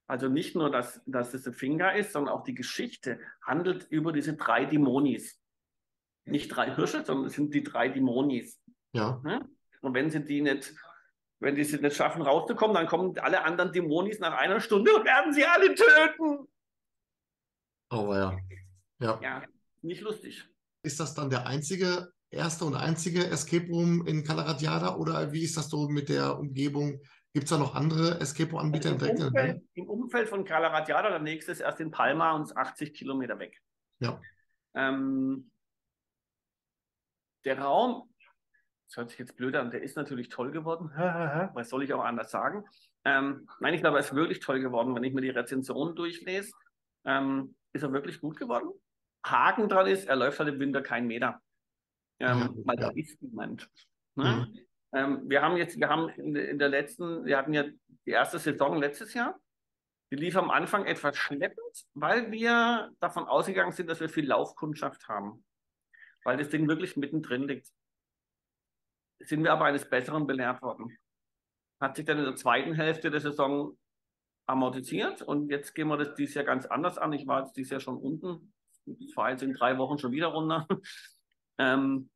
Also 0.08 0.28
nicht 0.28 0.56
nur, 0.56 0.68
dass, 0.68 1.00
dass 1.06 1.32
es 1.32 1.46
ein 1.46 1.52
Finger 1.52 1.94
ist, 1.94 2.12
sondern 2.12 2.34
auch 2.34 2.42
die 2.42 2.54
Geschichte 2.54 3.20
handelt 3.42 3.86
über 3.90 4.12
diese 4.12 4.34
drei 4.34 4.64
Dämonis. 4.64 5.40
Nicht 6.24 6.48
drei 6.48 6.74
Hirsche, 6.74 7.04
sondern 7.04 7.26
es 7.26 7.34
sind 7.34 7.54
die 7.54 7.62
drei 7.62 7.90
Dämonis. 7.90 8.60
Ja. 8.92 9.20
Ne? 9.22 9.48
Und 9.82 9.94
wenn 9.94 10.10
sie 10.10 10.24
die 10.24 10.42
nicht, 10.42 10.74
wenn 11.40 11.54
die 11.54 11.62
es 11.62 11.72
nicht 11.72 11.96
schaffen, 11.96 12.22
rauszukommen, 12.22 12.74
dann 12.74 12.86
kommen 12.86 13.18
alle 13.18 13.42
anderen 13.42 13.72
Dämonis 13.72 14.18
nach 14.18 14.36
einer 14.36 14.60
Stunde 14.60 14.94
und 14.94 15.04
werden 15.04 15.32
sie 15.32 15.44
alle 15.44 15.74
töten. 15.74 16.46
Oh 17.90 18.14
ja. 18.14 18.38
Ja. 19.00 19.18
Ja, 19.22 19.42
nicht 19.82 20.02
lustig. 20.02 20.46
Ist 20.82 21.00
das 21.00 21.14
dann 21.14 21.30
der 21.30 21.46
einzige, 21.46 22.12
erste 22.30 22.66
und 22.66 22.74
einzige 22.74 23.26
Escape 23.26 23.66
Room 23.68 24.06
in 24.06 24.22
Calaratiada 24.22 24.96
oder 24.96 25.32
wie 25.32 25.42
ist 25.42 25.56
das 25.56 25.70
so 25.70 25.88
mit 25.88 26.10
der 26.10 26.38
Umgebung? 26.38 27.00
Gibt 27.32 27.44
es 27.44 27.50
da 27.50 27.58
noch 27.58 27.74
andere 27.74 28.20
Escape 28.20 28.50
Room-Anbieter 28.50 28.92
also 28.92 29.06
im, 29.06 29.22
Umfeld, 29.22 29.62
Im 29.74 29.88
Umfeld 29.88 30.28
von 30.28 30.44
Calaratiada, 30.44 31.10
der 31.10 31.20
nächste 31.20 31.52
ist 31.52 31.60
erst 31.60 31.80
in 31.80 31.90
Palma 31.90 32.32
und 32.32 32.42
ist 32.42 32.56
80 32.56 32.92
Kilometer 32.92 33.38
weg. 33.38 33.60
Ja. 34.00 34.20
Ähm, 34.74 35.50
der 37.44 37.58
Raum 37.58 38.09
das 38.90 38.96
hört 38.96 39.10
sich 39.10 39.20
jetzt 39.20 39.36
blöd 39.36 39.54
an, 39.54 39.70
der 39.70 39.82
ist 39.82 39.96
natürlich 39.96 40.30
toll 40.30 40.50
geworden. 40.50 40.90
Was 41.54 41.68
soll 41.68 41.84
ich 41.84 41.92
auch 41.94 42.02
anders 42.02 42.32
sagen? 42.32 42.64
Ähm, 43.04 43.48
nein, 43.60 43.74
ich 43.74 43.82
glaube, 43.82 43.98
er 43.98 44.00
ist 44.00 44.16
wirklich 44.16 44.40
toll 44.40 44.58
geworden. 44.58 44.96
Wenn 44.96 45.04
ich 45.04 45.14
mir 45.14 45.20
die 45.20 45.30
Rezensionen 45.30 45.94
durchlese, 45.94 46.52
ähm, 47.04 47.54
ist 47.72 47.84
er 47.84 47.92
wirklich 47.92 48.20
gut 48.20 48.36
geworden. 48.36 48.68
Haken 49.24 49.68
dran 49.68 49.86
ist, 49.86 50.08
er 50.08 50.16
läuft 50.16 50.40
halt 50.40 50.48
im 50.48 50.58
Winter 50.58 50.82
keinen 50.82 51.06
Meter. 51.06 51.40
Ähm, 52.18 52.40
ja, 52.40 52.50
weil 52.64 52.80
ja. 52.80 52.88
da 52.88 52.90
ist 52.96 53.22
niemand. 53.22 53.70
Ne? 54.16 54.48
Mhm. 54.48 54.58
Ähm, 54.92 55.30
wir 55.30 55.40
haben 55.40 55.56
jetzt, 55.56 55.78
wir 55.78 55.88
haben 55.88 56.08
in, 56.08 56.34
in, 56.34 56.58
der 56.58 56.68
letzten, 56.68 57.24
wir 57.24 57.38
hatten 57.38 57.54
ja 57.54 57.62
die 58.06 58.10
erste 58.10 58.40
Saison 58.40 58.76
letztes 58.76 59.14
Jahr. 59.14 59.38
Die 60.10 60.16
lief 60.16 60.36
am 60.36 60.50
Anfang 60.50 60.84
etwas 60.86 61.16
schleppend, 61.16 61.86
weil 61.94 62.32
wir 62.32 62.90
davon 62.98 63.28
ausgegangen 63.28 63.70
sind, 63.70 63.88
dass 63.88 64.00
wir 64.00 64.08
viel 64.08 64.26
Laufkundschaft 64.26 65.06
haben. 65.06 65.44
Weil 66.24 66.38
das 66.38 66.48
Ding 66.48 66.66
wirklich 66.66 66.96
mittendrin 66.96 67.46
liegt 67.46 67.68
sind 69.20 69.44
wir 69.44 69.52
aber 69.52 69.66
eines 69.66 69.88
Besseren 69.88 70.26
belehrt 70.26 70.62
worden. 70.62 70.96
Hat 71.80 71.96
sich 71.96 72.04
dann 72.04 72.18
in 72.18 72.24
der 72.24 72.36
zweiten 72.36 72.74
Hälfte 72.74 73.10
der 73.10 73.20
Saison 73.20 73.76
amortisiert 74.46 75.22
und 75.22 75.48
jetzt 75.50 75.74
gehen 75.74 75.88
wir 75.88 75.96
das 75.96 76.14
dieses 76.14 76.34
Jahr 76.34 76.44
ganz 76.44 76.66
anders 76.66 76.98
an. 76.98 77.12
Ich 77.12 77.26
war 77.26 77.42
jetzt 77.42 77.56
dieses 77.56 77.70
Jahr 77.70 77.80
schon 77.80 77.98
unten, 77.98 78.52
ich 78.86 79.14
fahre 79.14 79.30
jetzt 79.30 79.42
in 79.42 79.52
drei 79.52 79.78
Wochen 79.78 79.98
schon 79.98 80.12
wieder 80.12 80.28
runter, 80.28 80.66
ähm, 81.58 82.10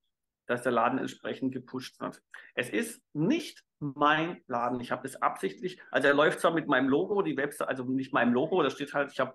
dass 0.47 0.63
der 0.63 0.73
Laden 0.73 0.99
entsprechend 0.99 1.53
gepusht 1.53 2.01
wird. 2.01 2.23
Es 2.55 2.69
ist 2.69 3.03
nicht 3.13 3.65
mein 3.79 4.43
Laden. 4.47 4.81
Ich 4.81 4.91
habe 4.91 5.03
das 5.03 5.21
absichtlich, 5.21 5.81
also 5.91 6.09
er 6.09 6.15
läuft 6.15 6.41
zwar 6.41 6.53
mit 6.53 6.67
meinem 6.67 6.89
Logo, 6.89 7.23
die 7.23 7.37
Website, 7.37 7.69
also 7.69 7.85
nicht 7.85 8.13
meinem 8.13 8.33
Logo, 8.33 8.63
da 8.63 8.71
steht 8.71 8.95
halt, 8.95 9.13
ich 9.13 9.21
habe 9.21 9.35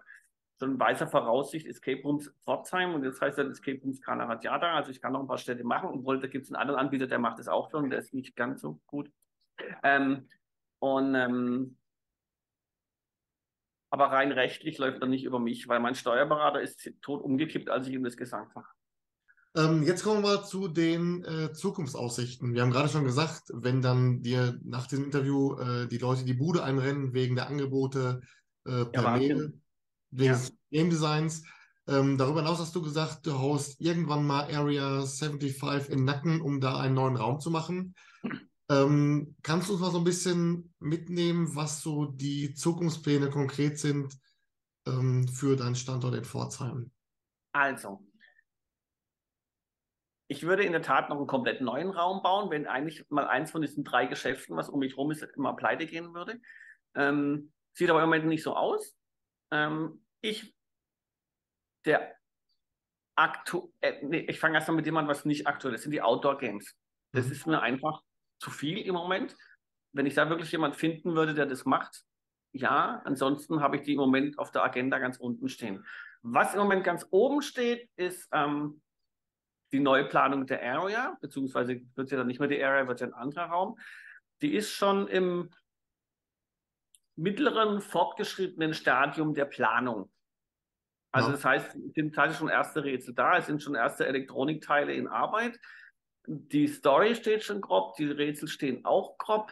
so 0.60 0.66
in 0.66 0.80
weißer 0.80 1.07
Voraussicht 1.07 1.66
Escape 1.66 2.01
Rooms 2.03 2.32
Pforzheim 2.43 2.93
und 2.93 3.03
jetzt 3.03 3.22
heißt 3.22 3.38
er 3.38 3.49
Escape 3.49 3.80
Rooms 3.82 4.01
Kanaratiada. 4.01 4.74
Also 4.76 4.91
ich 4.91 5.01
kann 5.01 5.14
noch 5.14 5.22
ein 5.22 5.28
paar 5.28 5.38
Städte 5.38 5.64
machen 5.64 5.89
und 5.89 6.03
wollte, 6.03 6.24
da 6.24 6.28
gibt 6.28 6.45
es 6.45 6.51
einen 6.51 6.62
anderen 6.62 6.80
Anbieter, 6.80 7.07
der 7.07 7.20
macht 7.20 7.39
das 7.39 7.47
auch 7.47 7.72
schon, 7.72 7.89
der 7.89 7.99
ist 7.99 8.14
nicht 8.14 8.36
ganz 8.36 8.62
so 8.62 8.80
gut. 8.86 9.10
Ähm, 9.84 10.28
und 10.80 11.16
ähm, 11.16 11.78
aber 13.89 14.12
rein 14.12 14.32
rechtlich 14.32 14.78
läuft 14.78 15.01
er 15.01 15.07
nicht 15.07 15.24
über 15.24 15.39
mich, 15.39 15.68
weil 15.68 15.80
mein 15.80 15.95
Steuerberater 15.95 16.62
ist 16.62 16.91
tot 17.01 17.24
umgekippt, 17.24 17.70
als 17.70 17.88
ich 17.88 17.93
ihm 17.93 18.03
das 18.03 18.18
gesagt 18.18 18.53
habe. 18.55 18.68
Ähm, 19.55 19.82
jetzt 19.84 20.03
kommen 20.03 20.24
wir 20.24 20.43
zu 20.43 20.68
den 20.68 21.24
äh, 21.24 21.53
Zukunftsaussichten. 21.53 22.53
Wir 22.53 22.62
haben 22.62 22.70
gerade 22.70 22.89
schon 22.89 23.03
gesagt, 23.03 23.49
wenn 23.51 23.82
dann 23.82 24.22
dir 24.22 24.60
nach 24.64 24.86
diesem 24.86 25.05
Interview 25.05 25.57
äh, 25.57 25.88
die 25.88 25.97
Leute 25.97 26.24
die 26.24 26.36
Bude 26.36 26.64
einrennen 26.64 27.14
wegen 27.14 27.36
der 27.36 27.47
Angebote 27.47 28.22
äh, 28.66 28.86
per 28.86 29.03
ja, 29.03 29.18
Mail, 29.18 29.60
des 30.12 30.49
ja. 30.49 30.55
Game 30.72 30.89
Designs. 30.89 31.43
Ähm, 31.88 32.18
darüber 32.18 32.41
hinaus 32.41 32.60
hast 32.60 32.76
du 32.76 32.82
gesagt, 32.82 33.26
du 33.26 33.39
haust 33.39 33.82
irgendwann 33.82 34.26
mal 34.26 34.53
Area 34.53 35.05
75 35.05 35.89
in 35.89 36.05
Nacken, 36.05 36.41
um 36.41 36.62
da 36.62 36.80
einen 36.80 36.93
neuen 36.93 37.16
Raum 37.16 37.39
zu 37.39 37.49
machen. 37.49 37.95
Ähm, 38.70 39.36
kannst 39.41 39.68
du 39.68 39.74
uns 39.74 39.82
mal 39.82 39.91
so 39.91 39.97
ein 39.97 40.03
bisschen 40.03 40.74
mitnehmen, 40.80 41.55
was 41.55 41.82
so 41.82 42.05
die 42.05 42.53
Zukunftspläne 42.53 43.32
konkret 43.32 43.80
sind 43.80 44.16
ähm, 44.86 45.28
für 45.28 45.55
deinen 45.55 45.76
Standort 45.76 46.14
in 46.14 46.24
Pforzheim? 46.24 46.91
Also, 47.51 48.05
ich 50.28 50.43
würde 50.43 50.64
in 50.64 50.74
der 50.74 50.84
Tat 50.84 51.10
noch 51.10 51.18
einen 51.18 51.26
komplett 51.26 51.62
neuen 51.62 51.89
Raum 51.89 52.22
bauen, 52.22 52.51
wenn 52.51 52.68
eigentlich 52.68 53.03
mal 53.10 53.28
eins 53.28 53.49
von 53.49 53.64
diesen 53.64 53.84
drei 53.84 54.05
Geschäften, 54.05 54.55
was 54.55 54.70
um 54.70 54.80
mich 54.80 54.91
herum 54.91 55.10
ist, 55.10 55.24
immer 55.36 55.55
pleite 55.55 55.88
gehen 55.88 56.14
würde. 56.14 56.39
Ähm, 56.93 57.51
sieht 57.74 57.89
aber 57.89 58.03
im 58.03 58.10
Moment 58.10 58.28
nicht 58.28 58.43
so 58.43 58.55
aus. 58.55 58.95
Ähm, 59.52 60.04
ich, 60.22 60.56
der 61.86 62.16
aktuell, 63.16 63.70
äh, 63.82 64.00
nee, 64.04 64.26
ich 64.30 64.39
fange 64.39 64.56
erstmal 64.56 64.78
mit 64.78 64.86
dem 64.86 64.97
an, 64.97 65.08
was 65.08 65.26
nicht 65.26 65.47
aktuell 65.47 65.74
ist, 65.76 65.84
sind 65.84 65.91
die 65.91 66.02
Outdoor 66.02 66.38
Games. 66.38 66.76
Das 67.12 67.26
mhm. 67.26 67.32
ist 67.32 67.47
mir 67.47 67.62
einfach 67.62 68.02
zu 68.39 68.50
viel 68.52 68.80
im 68.80 68.93
Moment. 68.93 69.36
Wenn 69.91 70.06
ich 70.06 70.14
da 70.14 70.30
wirklich 70.30 70.52
jemand 70.52 70.76
finden 70.76 71.16
würde, 71.16 71.34
der 71.34 71.45
das 71.45 71.66
macht, 71.66 72.04
ja, 72.52 73.02
ansonsten 73.06 73.62
habe 73.62 73.78
ich 73.78 73.84
die 73.84 73.93
im 73.93 74.00
Moment 74.00 74.39
auf 74.39 74.52
der 74.52 74.64
Agenda 74.64 75.00
ganz 75.00 75.18
unten 75.18 75.50
stehen. 75.50 75.86
Was 76.22 76.54
im 76.54 76.60
Moment 76.60 76.84
ganz 76.84 77.06
oben 77.12 77.41
steht, 77.41 77.89
ist 77.95 78.28
ähm, 78.32 78.82
die 79.72 79.80
Neuplanung 79.80 80.45
der 80.47 80.64
Area, 80.64 81.18
beziehungsweise 81.22 81.82
wird 81.95 82.12
ja 82.12 82.18
dann 82.18 82.28
nicht 82.28 82.39
mehr 82.39 82.50
die 82.50 82.64
Area, 82.64 82.88
wird 82.88 83.02
ja 83.02 83.08
ein 83.08 83.14
anderer 83.14 83.45
Raum. 83.45 83.80
Die 84.41 84.54
ist 84.54 84.72
schon 84.72 85.08
im 85.08 85.50
mittleren, 87.20 87.82
fortgeschrittenen 87.82 88.74
Stadium 88.74 89.34
der 89.34 89.46
Planung. 89.46 90.10
Also 91.12 91.30
ja. 91.30 91.34
das 91.34 91.46
heißt, 91.46 91.76
es 91.76 91.94
sind 91.94 92.16
teilweise 92.16 92.38
schon 92.38 92.50
erste 92.50 92.84
Rätsel 92.84 93.14
da, 93.14 93.38
es 93.38 93.48
sind 93.48 93.62
schon 93.62 93.76
erste 93.76 94.06
Elektronikteile 94.06 94.94
in 94.94 95.08
Arbeit. 95.08 95.60
Die 96.28 96.68
Story 96.68 97.16
steht 97.16 97.44
schon 97.44 97.62
grob, 97.62 97.96
die 97.96 98.06
Rätsel 98.06 98.48
stehen 98.48 98.86
auch 98.86 99.18
grob. 99.18 99.52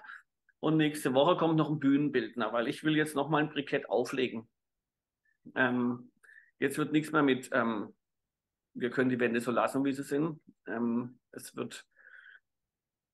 Und 0.60 0.78
nächste 0.78 1.14
Woche 1.14 1.38
kommt 1.38 1.56
noch 1.56 1.70
ein 1.70 1.80
Bühnenbildner, 1.80 2.52
weil 2.54 2.68
ich 2.68 2.84
will 2.84 2.96
jetzt 2.96 3.16
noch 3.16 3.30
mal 3.30 3.44
ein 3.44 3.50
Brikett 3.50 3.90
auflegen. 3.90 4.48
Ähm, 5.56 6.12
jetzt 6.60 6.78
wird 6.78 6.92
nichts 6.92 7.12
mehr 7.12 7.24
mit, 7.24 7.50
ähm, 7.54 7.96
wir 8.74 8.90
können 8.90 9.10
die 9.10 9.20
Wände 9.20 9.40
so 9.40 9.52
lassen, 9.52 9.86
wie 9.86 9.94
sie 9.94 10.04
sind. 10.04 10.40
Ähm, 10.68 11.20
es 11.32 11.56
wird, 11.56 11.86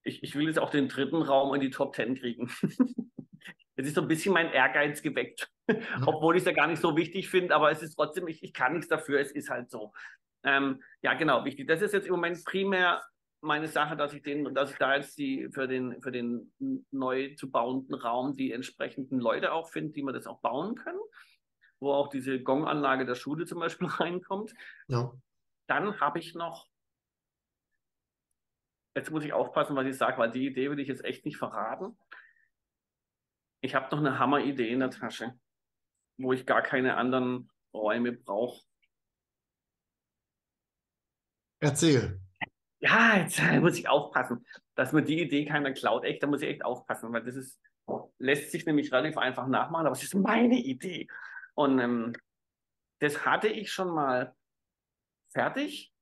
ich, 0.04 0.22
ich 0.22 0.34
will 0.34 0.46
jetzt 0.46 0.58
auch 0.58 0.70
den 0.70 0.88
dritten 0.88 1.22
Raum 1.22 1.54
in 1.54 1.60
die 1.60 1.70
Top 1.70 1.94
Ten 1.94 2.14
kriegen. 2.14 2.50
Jetzt 3.76 3.88
ist 3.88 3.96
so 3.96 4.02
ein 4.02 4.08
bisschen 4.08 4.32
mein 4.32 4.52
Ehrgeiz 4.52 5.02
geweckt, 5.02 5.50
obwohl 6.06 6.36
ich 6.36 6.42
es 6.42 6.46
ja 6.46 6.52
gar 6.52 6.68
nicht 6.68 6.80
so 6.80 6.96
wichtig 6.96 7.28
finde, 7.28 7.56
aber 7.56 7.72
es 7.72 7.82
ist 7.82 7.96
trotzdem, 7.96 8.28
ich, 8.28 8.40
ich 8.44 8.52
kann 8.52 8.74
nichts 8.74 8.86
dafür, 8.86 9.18
es 9.18 9.32
ist 9.32 9.50
halt 9.50 9.68
so. 9.68 9.92
Ähm, 10.44 10.80
ja, 11.02 11.14
genau, 11.14 11.44
wichtig. 11.44 11.66
Das 11.66 11.82
ist 11.82 11.92
jetzt 11.92 12.06
im 12.06 12.12
Moment 12.12 12.44
primär 12.44 13.02
meine 13.40 13.66
Sache, 13.66 13.96
dass 13.96 14.12
ich 14.12 14.22
den, 14.22 14.54
dass 14.54 14.70
ich 14.70 14.78
da 14.78 14.94
jetzt 14.94 15.18
die 15.18 15.48
für 15.52 15.66
den, 15.66 16.00
für 16.00 16.12
den 16.12 16.52
neu 16.90 17.34
zu 17.34 17.50
bauenden 17.50 17.94
Raum 17.94 18.34
die 18.36 18.52
entsprechenden 18.52 19.18
Leute 19.18 19.52
auch 19.52 19.68
finde, 19.68 19.92
die 19.92 20.02
man 20.02 20.14
das 20.14 20.26
auch 20.26 20.40
bauen 20.40 20.76
können, 20.76 21.00
wo 21.80 21.92
auch 21.92 22.08
diese 22.08 22.42
Gonganlage 22.42 23.04
der 23.06 23.16
Schule 23.16 23.44
zum 23.44 23.58
Beispiel 23.58 23.88
reinkommt. 23.88 24.54
Ja. 24.86 25.12
Dann 25.66 26.00
habe 26.00 26.18
ich 26.20 26.34
noch, 26.34 26.66
jetzt 28.94 29.10
muss 29.10 29.24
ich 29.24 29.32
aufpassen, 29.32 29.76
was 29.76 29.86
ich 29.86 29.96
sage, 29.96 30.18
weil 30.18 30.30
die 30.30 30.46
Idee 30.46 30.70
will 30.70 30.80
ich 30.80 30.88
jetzt 30.88 31.04
echt 31.04 31.24
nicht 31.24 31.36
verraten. 31.36 31.96
Ich 33.60 33.74
habe 33.74 33.88
noch 33.90 33.98
eine 33.98 34.18
Hammer-Idee 34.18 34.70
in 34.70 34.80
der 34.80 34.90
Tasche, 34.90 35.38
wo 36.18 36.32
ich 36.32 36.46
gar 36.46 36.62
keine 36.62 36.96
anderen 36.96 37.50
Räume 37.72 38.12
brauche. 38.12 38.62
Erzähl. 41.60 42.20
Ja, 42.80 43.16
jetzt 43.16 43.40
muss 43.60 43.78
ich 43.78 43.88
aufpassen, 43.88 44.44
dass 44.74 44.92
mir 44.92 45.02
die 45.02 45.22
Idee 45.22 45.46
keiner 45.46 45.72
klaut. 45.72 46.04
Echt, 46.04 46.22
da 46.22 46.26
muss 46.26 46.42
ich 46.42 46.50
echt 46.50 46.64
aufpassen, 46.64 47.10
weil 47.12 47.24
das 47.24 47.36
ist, 47.36 47.58
lässt 48.18 48.50
sich 48.50 48.66
nämlich 48.66 48.92
relativ 48.92 49.16
einfach 49.16 49.46
nachmachen, 49.46 49.86
aber 49.86 49.96
es 49.96 50.02
ist 50.02 50.14
meine 50.14 50.58
Idee. 50.58 51.08
Und 51.54 51.78
ähm, 51.78 52.12
das 52.98 53.24
hatte 53.24 53.48
ich 53.48 53.72
schon 53.72 53.88
mal 53.88 54.34
fertig. 55.32 55.93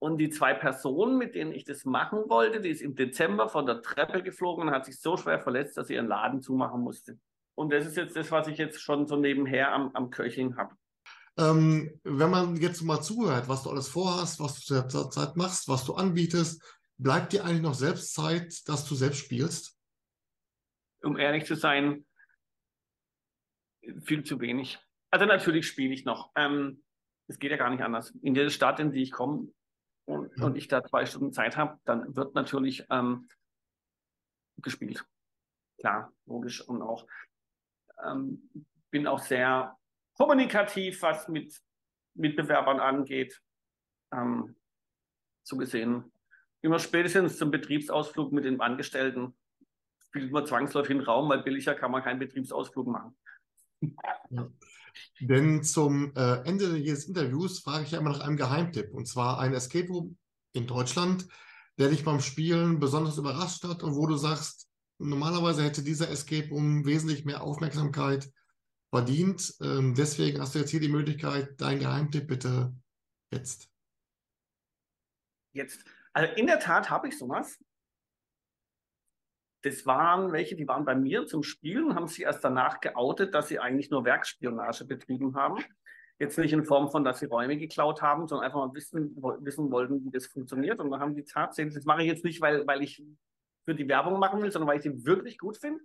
Und 0.00 0.16
die 0.16 0.30
zwei 0.30 0.54
Personen, 0.54 1.18
mit 1.18 1.34
denen 1.34 1.52
ich 1.52 1.64
das 1.64 1.84
machen 1.84 2.24
wollte, 2.28 2.60
die 2.60 2.70
ist 2.70 2.80
im 2.80 2.94
Dezember 2.94 3.50
von 3.50 3.66
der 3.66 3.82
Treppe 3.82 4.22
geflogen 4.22 4.66
und 4.66 4.74
hat 4.74 4.86
sich 4.86 4.98
so 4.98 5.18
schwer 5.18 5.38
verletzt, 5.38 5.76
dass 5.76 5.88
sie 5.88 5.94
ihren 5.94 6.08
Laden 6.08 6.40
zumachen 6.40 6.80
musste. 6.80 7.18
Und 7.54 7.70
das 7.70 7.86
ist 7.86 7.98
jetzt 7.98 8.16
das, 8.16 8.30
was 8.30 8.48
ich 8.48 8.56
jetzt 8.56 8.80
schon 8.80 9.06
so 9.06 9.16
nebenher 9.16 9.72
am, 9.72 9.90
am 9.94 10.08
Köcheln 10.08 10.56
habe. 10.56 10.74
Ähm, 11.36 12.00
wenn 12.02 12.30
man 12.30 12.56
jetzt 12.56 12.80
mal 12.82 13.02
zuhört, 13.02 13.48
was 13.48 13.62
du 13.62 13.70
alles 13.70 13.88
vorhast, 13.88 14.40
was 14.40 14.64
du 14.64 14.88
zurzeit 14.88 15.36
machst, 15.36 15.68
was 15.68 15.84
du 15.84 15.94
anbietest, 15.94 16.62
bleibt 16.96 17.34
dir 17.34 17.44
eigentlich 17.44 17.60
noch 17.60 17.74
selbst 17.74 18.14
Zeit, 18.14 18.66
dass 18.68 18.86
du 18.86 18.94
selbst 18.94 19.18
spielst? 19.18 19.78
Um 21.02 21.18
ehrlich 21.18 21.44
zu 21.44 21.56
sein, 21.56 22.06
viel 24.02 24.24
zu 24.24 24.40
wenig. 24.40 24.78
Also 25.10 25.26
natürlich 25.26 25.66
spiele 25.66 25.92
ich 25.92 26.06
noch. 26.06 26.30
Ähm, 26.36 26.82
es 27.26 27.38
geht 27.38 27.50
ja 27.50 27.56
gar 27.58 27.70
nicht 27.70 27.82
anders. 27.82 28.14
In 28.22 28.34
der 28.34 28.48
Stadt, 28.48 28.80
in 28.80 28.92
die 28.92 29.02
ich 29.02 29.12
komme, 29.12 29.52
und, 30.06 30.36
ja. 30.36 30.44
und 30.44 30.56
ich 30.56 30.68
da 30.68 30.82
zwei 30.82 31.06
Stunden 31.06 31.32
Zeit 31.32 31.56
habe, 31.56 31.78
dann 31.84 32.14
wird 32.16 32.34
natürlich 32.34 32.84
ähm, 32.90 33.28
gespielt. 34.58 35.04
Klar, 35.78 36.12
logisch. 36.26 36.60
Und 36.60 36.82
auch 36.82 37.06
ähm, 38.04 38.50
bin 38.90 39.06
auch 39.06 39.20
sehr 39.20 39.76
kommunikativ, 40.14 41.02
was 41.02 41.28
mit 41.28 41.60
Mitbewerbern 42.14 42.80
angeht. 42.80 43.40
Ähm, 44.12 44.56
so 45.42 45.56
gesehen, 45.56 46.12
immer 46.62 46.78
spätestens 46.78 47.38
zum 47.38 47.50
Betriebsausflug 47.50 48.32
mit 48.32 48.44
den 48.44 48.60
Angestellten 48.60 49.36
spielt 49.98 50.32
man 50.32 50.46
zwangsläufig 50.46 50.96
den 50.96 51.04
Raum, 51.04 51.28
weil 51.28 51.42
billiger 51.42 51.74
kann 51.74 51.90
man 51.90 52.02
keinen 52.02 52.18
Betriebsausflug 52.18 52.86
machen. 52.88 53.16
Ja. 54.30 54.50
Denn 55.20 55.62
zum 55.62 56.14
äh, 56.16 56.42
Ende 56.44 56.76
jedes 56.76 57.04
Interviews 57.04 57.60
frage 57.60 57.84
ich 57.84 57.90
ja 57.92 57.98
immer 57.98 58.10
nach 58.10 58.20
einem 58.20 58.36
Geheimtipp. 58.36 58.92
Und 58.92 59.06
zwar 59.06 59.38
ein 59.38 59.54
Escape 59.54 59.88
Room 59.88 60.16
in 60.52 60.66
Deutschland, 60.66 61.26
der 61.78 61.88
dich 61.88 62.04
beim 62.04 62.20
Spielen 62.20 62.78
besonders 62.78 63.18
überrascht 63.18 63.64
hat 63.64 63.82
und 63.82 63.94
wo 63.94 64.06
du 64.06 64.16
sagst, 64.16 64.68
normalerweise 64.98 65.62
hätte 65.62 65.82
dieser 65.82 66.10
Escape 66.10 66.48
Room 66.48 66.84
wesentlich 66.84 67.24
mehr 67.24 67.42
Aufmerksamkeit 67.42 68.30
verdient. 68.90 69.54
Ähm, 69.62 69.94
deswegen 69.94 70.40
hast 70.40 70.54
du 70.54 70.58
jetzt 70.58 70.70
hier 70.70 70.80
die 70.80 70.88
Möglichkeit, 70.88 71.60
dein 71.60 71.78
Geheimtipp 71.78 72.26
bitte 72.26 72.74
jetzt. 73.32 73.68
Jetzt. 75.52 75.84
Also 76.12 76.34
in 76.34 76.46
der 76.46 76.58
Tat 76.58 76.90
habe 76.90 77.08
ich 77.08 77.18
sowas. 77.18 77.58
Das 79.62 79.84
waren 79.86 80.32
welche, 80.32 80.56
die 80.56 80.66
waren 80.66 80.84
bei 80.84 80.94
mir 80.94 81.26
zum 81.26 81.42
Spielen 81.42 81.84
und 81.84 81.94
haben 81.94 82.08
sich 82.08 82.22
erst 82.22 82.42
danach 82.42 82.80
geoutet, 82.80 83.34
dass 83.34 83.48
sie 83.48 83.58
eigentlich 83.58 83.90
nur 83.90 84.04
Werkspionage 84.04 84.86
betrieben 84.86 85.36
haben. 85.36 85.62
Jetzt 86.18 86.38
nicht 86.38 86.52
in 86.52 86.64
Form 86.64 86.90
von, 86.90 87.04
dass 87.04 87.20
sie 87.20 87.26
Räume 87.26 87.56
geklaut 87.56 88.02
haben, 88.02 88.26
sondern 88.26 88.46
einfach 88.46 88.66
mal 88.66 88.74
wissen, 88.74 89.16
wissen 89.40 89.70
wollten, 89.70 90.04
wie 90.04 90.10
das 90.10 90.26
funktioniert. 90.26 90.80
Und 90.80 90.90
dann 90.90 91.00
haben 91.00 91.14
die 91.14 91.24
tatsächlich, 91.24 91.74
das 91.74 91.84
mache 91.84 92.02
ich 92.02 92.08
jetzt 92.08 92.24
nicht, 92.24 92.40
weil, 92.40 92.66
weil 92.66 92.82
ich 92.82 93.02
für 93.64 93.74
die 93.74 93.88
Werbung 93.88 94.18
machen 94.18 94.42
will, 94.42 94.50
sondern 94.50 94.68
weil 94.68 94.78
ich 94.78 94.82
sie 94.82 95.04
wirklich 95.04 95.38
gut 95.38 95.58
finde. 95.58 95.80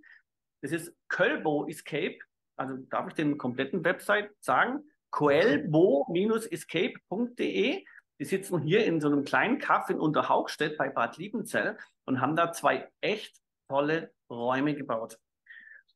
Das 0.61 0.71
ist 0.71 0.93
Kölbo 1.07 1.67
Escape. 1.67 2.17
Also 2.57 2.77
darf 2.89 3.07
ich 3.07 3.13
den 3.13 3.37
kompletten 3.37 3.83
Website 3.83 4.31
sagen? 4.39 4.83
coelbo-escape.de. 5.11 7.85
Die 8.19 8.25
sitzen 8.25 8.59
hier 8.59 8.85
in 8.85 9.01
so 9.01 9.07
einem 9.07 9.23
kleinen 9.23 9.59
Kaff 9.59 9.89
in 9.89 9.99
Unterhaugstedt 9.99 10.77
bei 10.77 10.89
Bad 10.89 11.17
Liebenzell 11.17 11.77
und 12.05 12.21
haben 12.21 12.35
da 12.35 12.51
zwei 12.51 12.89
echt 13.01 13.39
tolle 13.67 14.11
Räume 14.29 14.75
gebaut. 14.75 15.17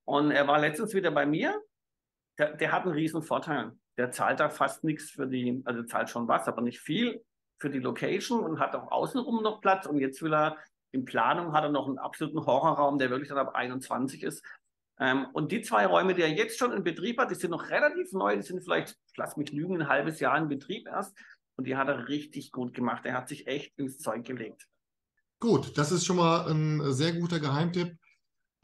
Und 0.06 0.32
er 0.32 0.48
war 0.48 0.60
letztens 0.60 0.94
wieder 0.94 1.12
bei 1.12 1.26
mir. 1.26 1.62
Der, 2.38 2.56
der 2.56 2.72
hat 2.72 2.84
einen 2.84 2.94
riesen 2.94 3.22
Vorteil. 3.22 3.74
Der 3.98 4.12
zahlt 4.12 4.40
da 4.40 4.50
fast 4.50 4.84
nichts 4.84 5.12
für 5.12 5.28
die, 5.28 5.62
also 5.66 5.84
zahlt 5.84 6.10
schon 6.10 6.28
was, 6.28 6.48
aber 6.48 6.62
nicht 6.62 6.80
viel 6.80 7.24
für 7.60 7.70
die 7.70 7.80
Location 7.80 8.44
und 8.44 8.60
hat 8.60 8.76
auch 8.76 8.92
außenrum 8.92 9.44
noch 9.44 9.62
Platz. 9.62 9.86
Und 9.86 10.00
jetzt 10.00 10.22
will 10.22 10.34
er, 10.34 10.58
in 10.92 11.06
Planung 11.06 11.54
hat 11.54 11.64
er 11.64 11.70
noch 11.70 11.88
einen 11.88 12.00
absoluten 12.00 12.46
Horrorraum, 12.46 12.98
der 12.98 13.10
wirklich 13.10 13.30
dann 13.30 13.38
ab 13.38 13.54
21 13.54 14.24
ist. 14.24 14.44
Ähm, 15.00 15.28
und 15.34 15.52
die 15.52 15.62
zwei 15.62 15.86
Räume, 15.86 16.14
die 16.14 16.22
er 16.22 16.30
jetzt 16.30 16.58
schon 16.58 16.74
in 16.74 16.84
Betrieb 16.84 17.20
hat, 17.20 17.32
die 17.32 17.36
sind 17.36 17.52
noch 17.52 17.70
relativ 17.70 18.12
neu, 18.12 18.36
die 18.36 18.42
sind 18.42 18.62
vielleicht, 18.62 18.98
lass 19.16 19.38
mich 19.38 19.52
lügen, 19.52 19.82
ein 19.82 19.88
halbes 19.88 20.20
Jahr 20.20 20.38
in 20.38 20.48
Betrieb 20.48 20.88
erst. 20.88 21.18
Und 21.56 21.68
die 21.68 21.76
hat 21.76 21.90
er 21.90 22.08
richtig 22.08 22.52
gut 22.52 22.74
gemacht. 22.74 23.06
Er 23.06 23.14
hat 23.14 23.28
sich 23.28 23.48
echt 23.48 23.78
ins 23.78 23.98
Zeug 23.98 24.26
gelegt. 24.26 24.68
Gut, 25.40 25.78
das 25.78 25.92
ist 25.92 26.06
schon 26.06 26.18
mal 26.18 26.50
ein 26.50 26.92
sehr 26.92 27.14
guter 27.14 27.40
Geheimtipp, 27.40 27.98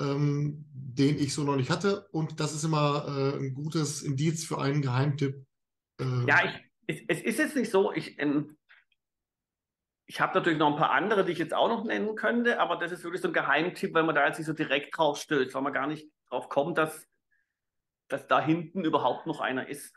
ähm, 0.02 0.66
den 0.74 1.18
ich 1.18 1.34
so 1.34 1.44
noch 1.44 1.56
nicht 1.56 1.70
hatte. 1.70 2.08
Und 2.12 2.40
das 2.40 2.54
ist 2.54 2.66
immer 2.66 3.06
äh, 3.08 3.38
ein 3.38 3.54
gutes 3.54 4.02
Indiz 4.02 4.46
für 4.46 4.60
einen 4.60 4.82
Geheimtipp. 4.82 5.46
Äh, 6.00 6.28
ja, 6.28 6.44
ich, 6.44 6.66
es, 6.88 7.02
es, 7.08 7.22
ist 7.24 7.40
jetzt 7.40 7.56
nicht 7.56 7.72
so, 7.72 7.94
ich, 7.94 8.20
ähm, 8.20 8.58
ich 10.06 10.20
habe 10.20 10.36
natürlich 10.36 10.60
noch 10.60 10.72
ein 10.72 10.78
paar 10.78 10.92
andere, 10.92 11.24
die 11.24 11.32
ich 11.32 11.40
jetzt 11.40 11.54
auch 11.54 11.70
noch 11.70 11.86
nennen 11.86 12.16
könnte, 12.16 12.60
aber 12.60 12.76
das 12.76 12.92
ist 12.92 13.04
wirklich 13.04 13.22
so 13.22 13.30
ein 13.30 13.34
Geheimtipp, 13.34 13.94
weil 13.94 14.04
man 14.04 14.16
da 14.16 14.28
jetzt 14.28 14.38
nicht 14.38 14.48
so 14.48 14.54
direkt 14.54 14.98
drauf 14.98 15.18
stößt, 15.18 15.54
weil 15.56 15.62
man 15.62 15.74
gar 15.74 15.88
nicht 15.88 16.10
drauf 16.30 16.50
kommt, 16.50 16.78
dass, 16.78 17.08
dass 18.10 18.28
da 18.28 18.42
hinten 18.42 18.84
überhaupt 18.84 19.26
noch 19.28 19.40
einer 19.40 19.68
ist. 19.68 19.96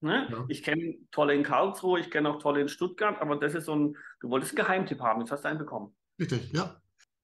Ne? 0.00 0.28
Ja. 0.30 0.44
Ich 0.48 0.62
kenne 0.62 0.94
tolle 1.10 1.34
in 1.34 1.42
Karlsruhe, 1.42 1.98
ich 1.98 2.10
kenne 2.10 2.30
auch 2.30 2.38
tolle 2.40 2.60
in 2.60 2.68
Stuttgart, 2.68 3.20
aber 3.20 3.36
das 3.36 3.54
ist 3.54 3.64
so 3.64 3.74
ein, 3.74 3.96
du 4.20 4.30
wolltest 4.30 4.52
einen 4.52 4.64
Geheimtipp 4.64 5.00
haben, 5.00 5.20
jetzt 5.20 5.32
hast 5.32 5.44
du 5.44 5.48
einen 5.48 5.58
bekommen. 5.58 5.97
Richtig, 6.18 6.52
ja. 6.52 6.80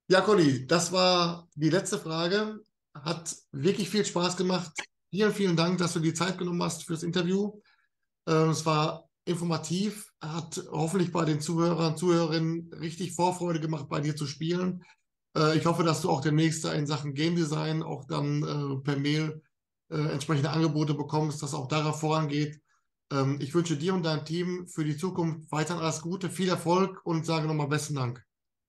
Ja, 0.08 0.20
Conny, 0.20 0.66
das 0.66 0.92
war 0.92 1.48
die 1.54 1.70
letzte 1.70 1.98
Frage. 1.98 2.60
Hat 2.94 3.34
wirklich 3.52 3.88
viel 3.88 4.04
Spaß 4.04 4.36
gemacht. 4.36 4.72
Vielen, 5.10 5.32
vielen 5.32 5.56
Dank, 5.56 5.78
dass 5.78 5.94
du 5.94 6.00
die 6.00 6.14
Zeit 6.14 6.38
genommen 6.38 6.62
hast 6.62 6.84
fürs 6.84 7.02
Interview. 7.02 7.60
Ähm, 8.26 8.50
es 8.50 8.64
war 8.66 9.08
informativ, 9.24 10.12
hat 10.20 10.62
hoffentlich 10.70 11.10
bei 11.12 11.24
den 11.24 11.40
Zuhörern, 11.40 11.96
Zuhörerinnen 11.96 12.72
richtig 12.74 13.14
Vorfreude 13.14 13.60
gemacht, 13.60 13.88
bei 13.88 14.00
dir 14.00 14.14
zu 14.16 14.26
spielen. 14.26 14.84
Äh, 15.36 15.56
ich 15.58 15.66
hoffe, 15.66 15.82
dass 15.82 16.02
du 16.02 16.10
auch 16.10 16.20
demnächst 16.20 16.64
in 16.66 16.86
Sachen 16.86 17.14
Game 17.14 17.36
Design 17.36 17.82
auch 17.82 18.04
dann 18.04 18.42
äh, 18.42 18.82
per 18.82 18.98
Mail 18.98 19.42
äh, 19.90 19.96
entsprechende 19.96 20.50
Angebote 20.50 20.94
bekommst, 20.94 21.42
dass 21.42 21.54
auch 21.54 21.68
darauf 21.68 22.00
vorangeht. 22.00 22.60
Ähm, 23.10 23.38
ich 23.40 23.54
wünsche 23.54 23.76
dir 23.76 23.94
und 23.94 24.04
deinem 24.04 24.24
Team 24.24 24.66
für 24.68 24.84
die 24.84 24.96
Zukunft 24.96 25.50
weiterhin 25.50 25.82
alles 25.82 26.02
Gute, 26.02 26.30
viel 26.30 26.48
Erfolg 26.50 27.00
und 27.04 27.26
sage 27.26 27.46
nochmal 27.46 27.68
besten 27.68 27.94
Dank. 27.94 28.24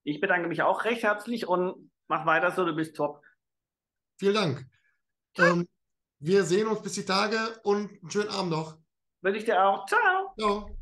Ich 0.06 0.20
bedanke 0.20 0.46
mich 0.48 0.62
auch 0.62 0.84
recht 0.84 1.02
herzlich 1.02 1.48
und 1.48 1.90
mach 2.06 2.26
weiter 2.26 2.52
so, 2.52 2.64
du 2.64 2.76
bist 2.76 2.94
top. 2.94 3.24
Vielen 4.20 4.34
Dank. 4.34 4.64
Ähm, 5.36 5.66
wir 6.20 6.44
sehen 6.44 6.68
uns 6.68 6.80
bis 6.80 6.92
die 6.92 7.04
Tage 7.04 7.58
und 7.64 7.90
einen 7.90 8.10
schönen 8.10 8.28
Abend 8.28 8.52
noch. 8.52 8.78
Will 9.22 9.34
ich 9.34 9.44
dir 9.44 9.60
auch. 9.60 9.84
Ciao. 9.86 10.32
Ciao. 10.38 10.75